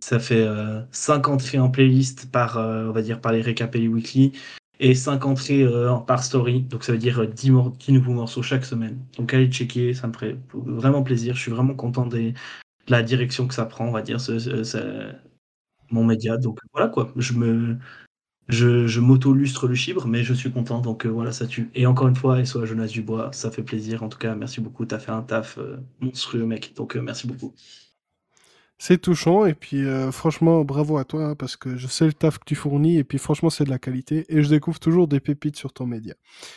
Ça 0.00 0.18
fait 0.18 0.42
euh, 0.42 0.82
5 0.92 1.28
entrées 1.28 1.58
en 1.58 1.70
playlist 1.70 2.30
par, 2.30 2.58
euh, 2.58 2.88
on 2.88 2.92
va 2.92 3.02
dire, 3.02 3.20
par 3.20 3.32
les 3.32 3.40
récaps 3.40 3.74
et 3.76 3.80
les 3.80 3.88
weekly 3.88 4.32
et 4.80 4.94
5 4.94 5.24
entrées 5.26 5.62
euh, 5.62 5.94
par 5.96 6.22
story. 6.24 6.62
Donc 6.62 6.84
ça 6.84 6.92
veut 6.92 6.98
dire 6.98 7.26
10, 7.26 7.52
10, 7.78 7.92
nouveaux 7.92 8.12
morceaux 8.12 8.42
chaque 8.42 8.64
semaine. 8.64 8.98
Donc 9.16 9.32
allez 9.32 9.48
checker, 9.48 9.94
ça 9.94 10.06
me 10.06 10.12
ferait 10.12 10.36
vraiment 10.52 11.02
plaisir. 11.02 11.34
Je 11.34 11.40
suis 11.40 11.52
vraiment 11.52 11.74
content 11.74 12.06
des, 12.06 12.32
de 12.32 12.36
la 12.88 13.02
direction 13.02 13.48
que 13.48 13.54
ça 13.54 13.66
prend, 13.66 13.86
on 13.86 13.92
va 13.92 14.02
dire, 14.02 14.20
mon 15.90 16.04
média. 16.04 16.36
Donc 16.36 16.58
voilà 16.72 16.88
quoi, 16.88 17.12
je 17.16 17.32
me 17.34 17.76
je, 18.48 18.86
je 18.88 19.00
m'auto-lustre 19.00 19.68
le 19.68 19.74
chibre, 19.76 20.06
mais 20.08 20.24
je 20.24 20.34
suis 20.34 20.52
content, 20.52 20.80
donc 20.80 21.06
euh, 21.06 21.10
voilà, 21.10 21.32
ça 21.32 21.46
tue. 21.46 21.70
Et 21.74 21.86
encore 21.86 22.08
une 22.08 22.16
fois, 22.16 22.40
et 22.40 22.44
soit 22.46 22.66
Jonas 22.66 22.88
Dubois, 22.88 23.32
ça 23.32 23.50
fait 23.50 23.62
plaisir. 23.62 24.02
En 24.02 24.08
tout 24.10 24.18
cas, 24.18 24.34
merci 24.36 24.60
beaucoup, 24.60 24.86
t'as 24.86 24.98
fait 25.00 25.12
un 25.12 25.22
taf 25.22 25.58
euh, 25.58 25.78
monstrueux, 26.00 26.46
mec, 26.46 26.74
donc 26.76 26.96
euh, 26.96 27.02
merci 27.02 27.26
beaucoup. 27.26 27.54
C'est 28.84 29.00
touchant, 29.00 29.46
et 29.46 29.54
puis 29.54 29.84
franchement, 30.10 30.64
bravo 30.64 30.98
à 30.98 31.04
toi, 31.04 31.24
hein, 31.24 31.34
parce 31.36 31.54
que 31.54 31.76
je 31.76 31.86
sais 31.86 32.04
le 32.04 32.12
taf 32.12 32.40
que 32.40 32.44
tu 32.44 32.56
fournis, 32.56 32.98
et 32.98 33.04
puis 33.04 33.18
franchement, 33.18 33.48
c'est 33.48 33.62
de 33.62 33.70
la 33.70 33.78
qualité, 33.78 34.26
et 34.28 34.42
je 34.42 34.48
découvre 34.48 34.80
toujours 34.80 35.06
des 35.06 35.20
pépites 35.20 35.54
sur 35.54 35.72
ton 35.72 35.86
média. 35.86 36.14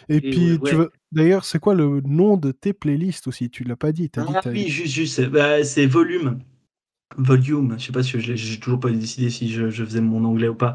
Et, 0.10 0.22
puis, 0.22 0.60
tu 0.66 0.74
veux... 0.74 0.92
d'ailleurs, 1.12 1.46
c'est 1.46 1.60
quoi 1.60 1.76
le 1.76 2.02
nom 2.02 2.36
de 2.36 2.52
tes 2.52 2.74
playlists 2.74 3.28
aussi? 3.28 3.52
Tu 3.52 3.64
l'as 3.64 3.76
pas 3.76 3.92
dit, 3.92 4.10
as 4.18 4.24
dit 4.24 4.34
ah 4.34 4.42
oui, 4.48 4.70
juste, 4.70 4.92
juste, 4.92 5.24
bah, 5.30 5.64
c'est 5.64 5.86
Volume. 5.86 6.40
Volume, 7.16 7.76
je 7.78 7.86
sais 7.86 7.92
pas 7.92 8.02
si 8.02 8.20
j'ai 8.20 8.60
toujours 8.60 8.80
pas 8.80 8.90
décidé 8.90 9.30
si 9.30 9.52
je, 9.52 9.70
faisais 9.70 10.02
mon 10.02 10.26
anglais 10.26 10.48
ou 10.48 10.56
pas. 10.56 10.74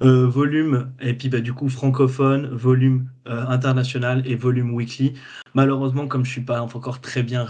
Euh, 0.00 0.28
volume, 0.28 0.92
et 1.00 1.14
puis 1.14 1.28
bah, 1.28 1.40
du 1.40 1.52
coup 1.52 1.68
francophone, 1.68 2.54
volume 2.54 3.10
euh, 3.26 3.44
international 3.48 4.22
et 4.26 4.36
volume 4.36 4.72
weekly. 4.72 5.14
Malheureusement, 5.54 6.06
comme 6.06 6.24
je 6.24 6.30
suis 6.30 6.40
pas 6.40 6.60
encore 6.62 7.00
très 7.00 7.24
bien 7.24 7.44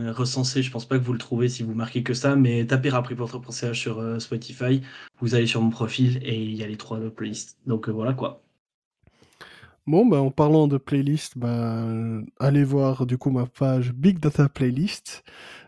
recensé, 0.00 0.62
je 0.62 0.70
pense 0.70 0.86
pas 0.86 0.98
que 0.98 1.04
vous 1.04 1.12
le 1.12 1.18
trouvez 1.18 1.48
si 1.48 1.62
vous 1.62 1.74
marquez 1.74 2.02
que 2.02 2.14
ça, 2.14 2.36
mais 2.36 2.66
tapez 2.66 2.90
Rappris 2.90 3.14
pour 3.14 3.30
sur 3.52 3.98
euh, 3.98 4.18
Spotify, 4.18 4.82
vous 5.20 5.34
allez 5.34 5.46
sur 5.46 5.60
mon 5.60 5.70
profil 5.70 6.18
et 6.22 6.42
il 6.42 6.54
y 6.54 6.62
a 6.62 6.66
les 6.66 6.76
trois 6.76 6.98
playlists. 7.10 7.58
Donc 7.66 7.88
voilà 7.88 8.12
quoi. 8.12 8.42
Bon, 9.86 10.06
bah, 10.06 10.20
en 10.20 10.30
parlant 10.30 10.66
de 10.66 10.78
playlist, 10.78 11.36
bah, 11.36 11.84
allez 12.40 12.64
voir 12.64 13.04
du 13.04 13.18
coup 13.18 13.30
ma 13.30 13.44
page 13.44 13.92
Big 13.92 14.18
Data 14.18 14.48
Playlist. 14.48 15.24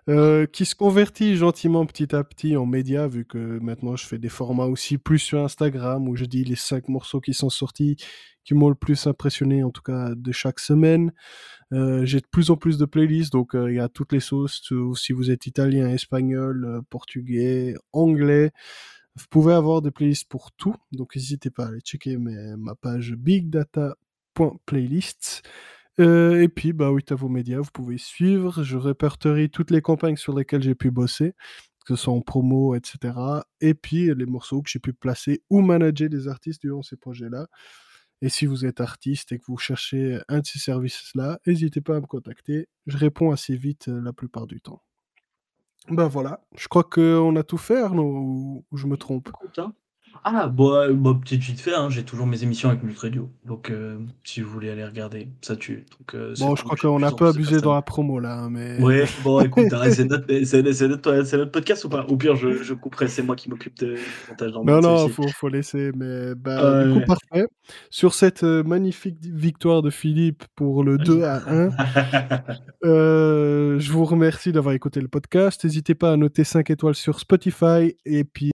Euh, 0.09 0.47
qui 0.47 0.65
se 0.67 0.77
convertit 0.77 1.35
gentiment 1.35 1.85
petit 1.85 2.15
à 2.15 2.23
petit 2.23 2.57
en 2.57 2.65
média, 2.65 3.09
vu 3.09 3.25
que 3.25 3.59
maintenant 3.59 3.97
je 3.97 4.07
fais 4.07 4.19
des 4.19 4.29
formats 4.29 4.67
aussi 4.67 4.99
plus 4.99 5.19
sur 5.19 5.41
Instagram, 5.41 6.09
où 6.09 6.15
je 6.15 6.25
dis 6.27 6.45
les 6.45 6.55
cinq 6.55 6.89
morceaux 6.89 7.21
qui 7.21 7.35
sont 7.35 7.51
sortis, 7.51 7.97
qui 8.47 8.55
m'ont 8.55 8.71
le 8.71 8.75
plus 8.77 9.07
impressionné, 9.07 9.63
en 9.65 9.71
tout 9.71 9.83
cas 9.83 10.15
de 10.15 10.33
chaque 10.33 10.61
semaine. 10.61 11.13
Euh, 11.73 12.07
j'ai 12.07 12.21
de 12.21 12.27
plus 12.31 12.51
en 12.51 12.57
plus 12.57 12.79
de 12.79 12.85
playlists, 12.85 13.33
donc 13.33 13.57
euh, 13.57 13.73
il 13.73 13.77
y 13.77 13.81
a 13.81 13.89
toutes 13.89 14.13
les 14.13 14.21
sauces, 14.21 14.63
si 14.95 15.13
vous 15.13 15.33
êtes 15.33 15.47
italien, 15.47 15.89
espagnol, 15.91 16.81
portugais, 16.89 17.75
anglais. 17.93 18.53
Vous 19.17 19.27
pouvez 19.31 19.53
avoir 19.53 19.83
des 19.83 19.91
playlists 19.91 20.29
pour 20.29 20.53
tout, 20.53 20.77
donc 20.93 21.17
n'hésitez 21.17 21.51
pas 21.51 21.65
à 21.65 21.69
aller 21.69 21.81
checker 21.81 22.17
ma 22.19 22.75
page 22.77 23.15
bigdata.playlists. 23.15 25.43
Euh, 25.99 26.43
et 26.43 26.49
puis, 26.49 26.73
bah 26.73 26.93
oui, 26.93 27.03
à 27.11 27.15
vos 27.15 27.29
médias, 27.29 27.61
vous 27.61 27.71
pouvez 27.73 27.99
suivre. 27.99 28.63
Je 28.63 28.77
répertorie 28.77 29.51
toutes 29.51 29.71
les 29.71 29.81
campagnes 29.81 30.17
sur 30.17 30.37
lesquelles 30.37 30.63
j'ai 30.63 30.75
pu 30.75 30.91
bosser, 30.91 31.35
que 31.87 31.97
ce 31.97 32.05
soit 32.05 32.15
en 32.15 32.21
promo, 32.21 32.75
etc. 32.75 33.15
Et 33.61 33.75
puis, 33.75 34.15
les 34.15 34.27
morceaux 34.27 34.63
que 34.63 34.71
j'ai 34.71 34.79
pu 34.79 34.93
placer 34.93 35.43
ou 35.51 35.63
manager 35.63 36.09
des 36.11 36.29
artistes 36.29 36.63
durant 36.63 36.83
ces 36.83 36.97
projets-là. 36.97 37.47
Et 38.23 38.29
si 38.29 38.47
vous 38.47 38.65
êtes 38.65 38.81
artiste 38.81 39.33
et 39.33 39.39
que 39.39 39.45
vous 39.47 39.59
cherchez 39.59 40.19
un 40.29 40.41
de 40.41 40.47
ces 40.47 40.59
services-là, 40.59 41.39
n'hésitez 41.47 41.81
pas 41.81 41.97
à 41.97 42.01
me 42.01 42.07
contacter. 42.07 42.69
Je 42.87 42.97
réponds 42.97 43.31
assez 43.31 43.57
vite 43.57 43.89
euh, 43.89 44.01
la 44.01 44.13
plupart 44.13 44.47
du 44.47 44.61
temps. 44.61 44.83
Ben 45.89 46.09
voilà, 46.09 46.41
je 46.57 46.67
crois 46.67 46.83
qu'on 46.83 47.37
a 47.37 47.43
tout 47.45 47.59
fait, 47.59 47.83
ou 47.83 48.65
je 48.73 48.87
me 48.87 48.97
trompe? 48.97 49.29
Ah, 50.29 50.49
bah, 50.49 50.89
bah 50.91 51.17
peut-être 51.25 51.41
vite 51.41 51.61
fait, 51.61 51.73
hein, 51.73 51.89
j'ai 51.89 52.03
toujours 52.03 52.27
mes 52.27 52.43
émissions 52.43 52.69
avec 52.69 52.83
Multradio. 52.83 53.31
Donc, 53.45 53.71
euh, 53.71 53.97
si 54.25 54.41
vous 54.41 54.51
voulez 54.51 54.71
aller 54.71 54.85
regarder, 54.85 55.29
ça 55.41 55.55
tue. 55.55 55.87
Donc, 56.01 56.17
euh, 56.17 56.35
bon, 56.41 56.57
je 56.57 56.65
crois 56.65 56.77
qu'on 56.77 57.01
a 57.05 57.07
un 57.07 57.13
peu 57.13 57.29
abusé 57.29 57.61
dans 57.61 57.73
la 57.73 57.83
promo 57.83 58.19
là. 58.19 58.35
Hein, 58.41 58.51
mais... 58.51 58.83
Ouais, 58.83 59.05
bon, 59.23 59.41
écoute, 59.41 59.67
c'est 59.93 60.05
notre, 60.05 60.27
notre, 60.33 61.37
notre, 61.37 61.53
podcast 61.53 61.85
ou 61.85 61.89
pas? 61.91 62.05
Au 62.09 62.17
pire, 62.17 62.35
je, 62.35 62.61
je 62.65 62.75
couperai, 62.75 63.07
c'est 63.07 63.23
moi 63.23 63.37
qui 63.37 63.49
m'occupe 63.49 63.79
de 63.79 63.95
montage. 64.29 64.53
Non, 64.65 64.81
non, 64.81 65.09
faut, 65.09 65.29
faut 65.29 65.49
laisser. 65.49 65.93
Mais 65.95 66.35
bah, 66.35 66.83
du 66.83 66.95
coup, 66.95 67.07
parfait. 67.07 67.47
Sur 67.91 68.13
cette 68.13 68.43
euh, 68.43 68.65
magnifique 68.65 69.19
victoire 69.23 69.81
de 69.81 69.91
Philippe 69.91 70.43
pour 70.57 70.83
le 70.83 70.99
2 70.99 71.23
à 71.23 71.43
1, 71.49 71.71
je 72.83 73.93
vous 73.93 74.05
remercie 74.05 74.51
d'avoir 74.51 74.75
écouté 74.75 75.01
le 75.01 75.09
podcast. 75.09 75.63
N'hésitez 75.63 75.95
pas 75.95 76.13
à 76.13 76.17
noter 76.17 76.43
5 76.43 76.69
étoiles 76.71 76.97
sur 76.97 77.21
Spotify 77.21 77.95
et 78.05 78.25
puis 78.25 78.51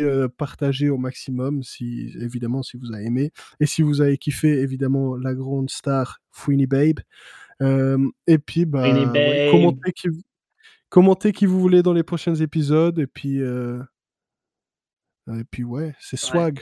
euh, 0.00 0.28
partager 0.28 0.88
au 0.88 0.96
maximum, 0.96 1.62
si, 1.62 2.12
évidemment, 2.18 2.62
si 2.62 2.78
vous 2.78 2.92
avez 2.92 3.04
aimé. 3.04 3.30
Et 3.60 3.66
si 3.66 3.82
vous 3.82 4.00
avez 4.00 4.16
kiffé, 4.16 4.60
évidemment, 4.60 5.16
la 5.16 5.34
grande 5.34 5.68
star 5.68 6.20
Fouini 6.30 6.66
Babe. 6.66 7.00
Euh, 7.60 7.98
et 8.26 8.38
puis, 8.38 8.64
bah, 8.64 8.84
commentez, 10.90 11.32
qui, 11.32 11.46
vous 11.46 11.60
voulez 11.60 11.82
dans 11.82 11.92
les 11.92 12.02
prochains 12.02 12.34
épisodes? 12.34 12.98
Et 12.98 13.06
puis, 13.06 13.42
euh, 13.42 13.82
et 15.28 15.44
puis 15.50 15.64
ouais, 15.64 15.94
c'est 16.00 16.16
swag. 16.16 16.60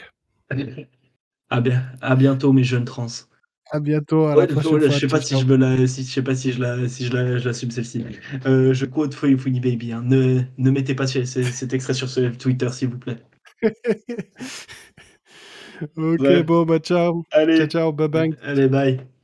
À, 1.52 1.60
bien, 1.60 1.82
à 2.00 2.14
bientôt, 2.14 2.52
mes 2.52 2.62
jeunes 2.62 2.84
trans. 2.84 3.08
À 3.72 3.78
bientôt. 3.78 4.26
À 4.26 4.34
la 4.34 4.46
prochaine 4.46 4.80
fois, 4.80 4.90
je 4.90 4.98
sais 4.98 5.06
pas 5.06 5.20
si 5.20 5.38
je 5.38 5.46
me 5.46 5.56
la, 5.56 5.86
si, 5.86 6.04
je 6.04 6.10
sais 6.10 6.22
pas 6.22 6.34
si 6.34 6.52
je 6.52 6.60
la, 6.60 6.88
si 6.88 7.06
je 7.06 7.12
la, 7.12 7.38
je 7.38 7.46
l'assume 7.46 7.70
celle-ci. 7.70 8.04
Euh, 8.46 8.74
je 8.74 8.84
quote 8.84 9.14
Funny 9.14 9.60
Baby. 9.60 9.92
Hein. 9.92 10.02
Ne, 10.04 10.42
ne 10.58 10.70
mettez 10.70 10.94
pas 10.94 11.06
cet 11.06 11.72
extrait 11.72 11.94
sur 11.94 12.08
ce 12.08 12.30
Twitter, 12.36 12.68
s'il 12.70 12.88
vous 12.88 12.98
plaît. 12.98 13.18
ok, 15.96 16.42
bon, 16.44 16.64
bah 16.64 16.78
ciao. 16.80 17.24
Allez, 17.30 17.58
ciao, 17.58 17.66
ciao, 17.66 17.92
bye 17.92 18.08
bye. 18.08 18.30
Allez, 18.42 18.68
bye. 18.68 19.19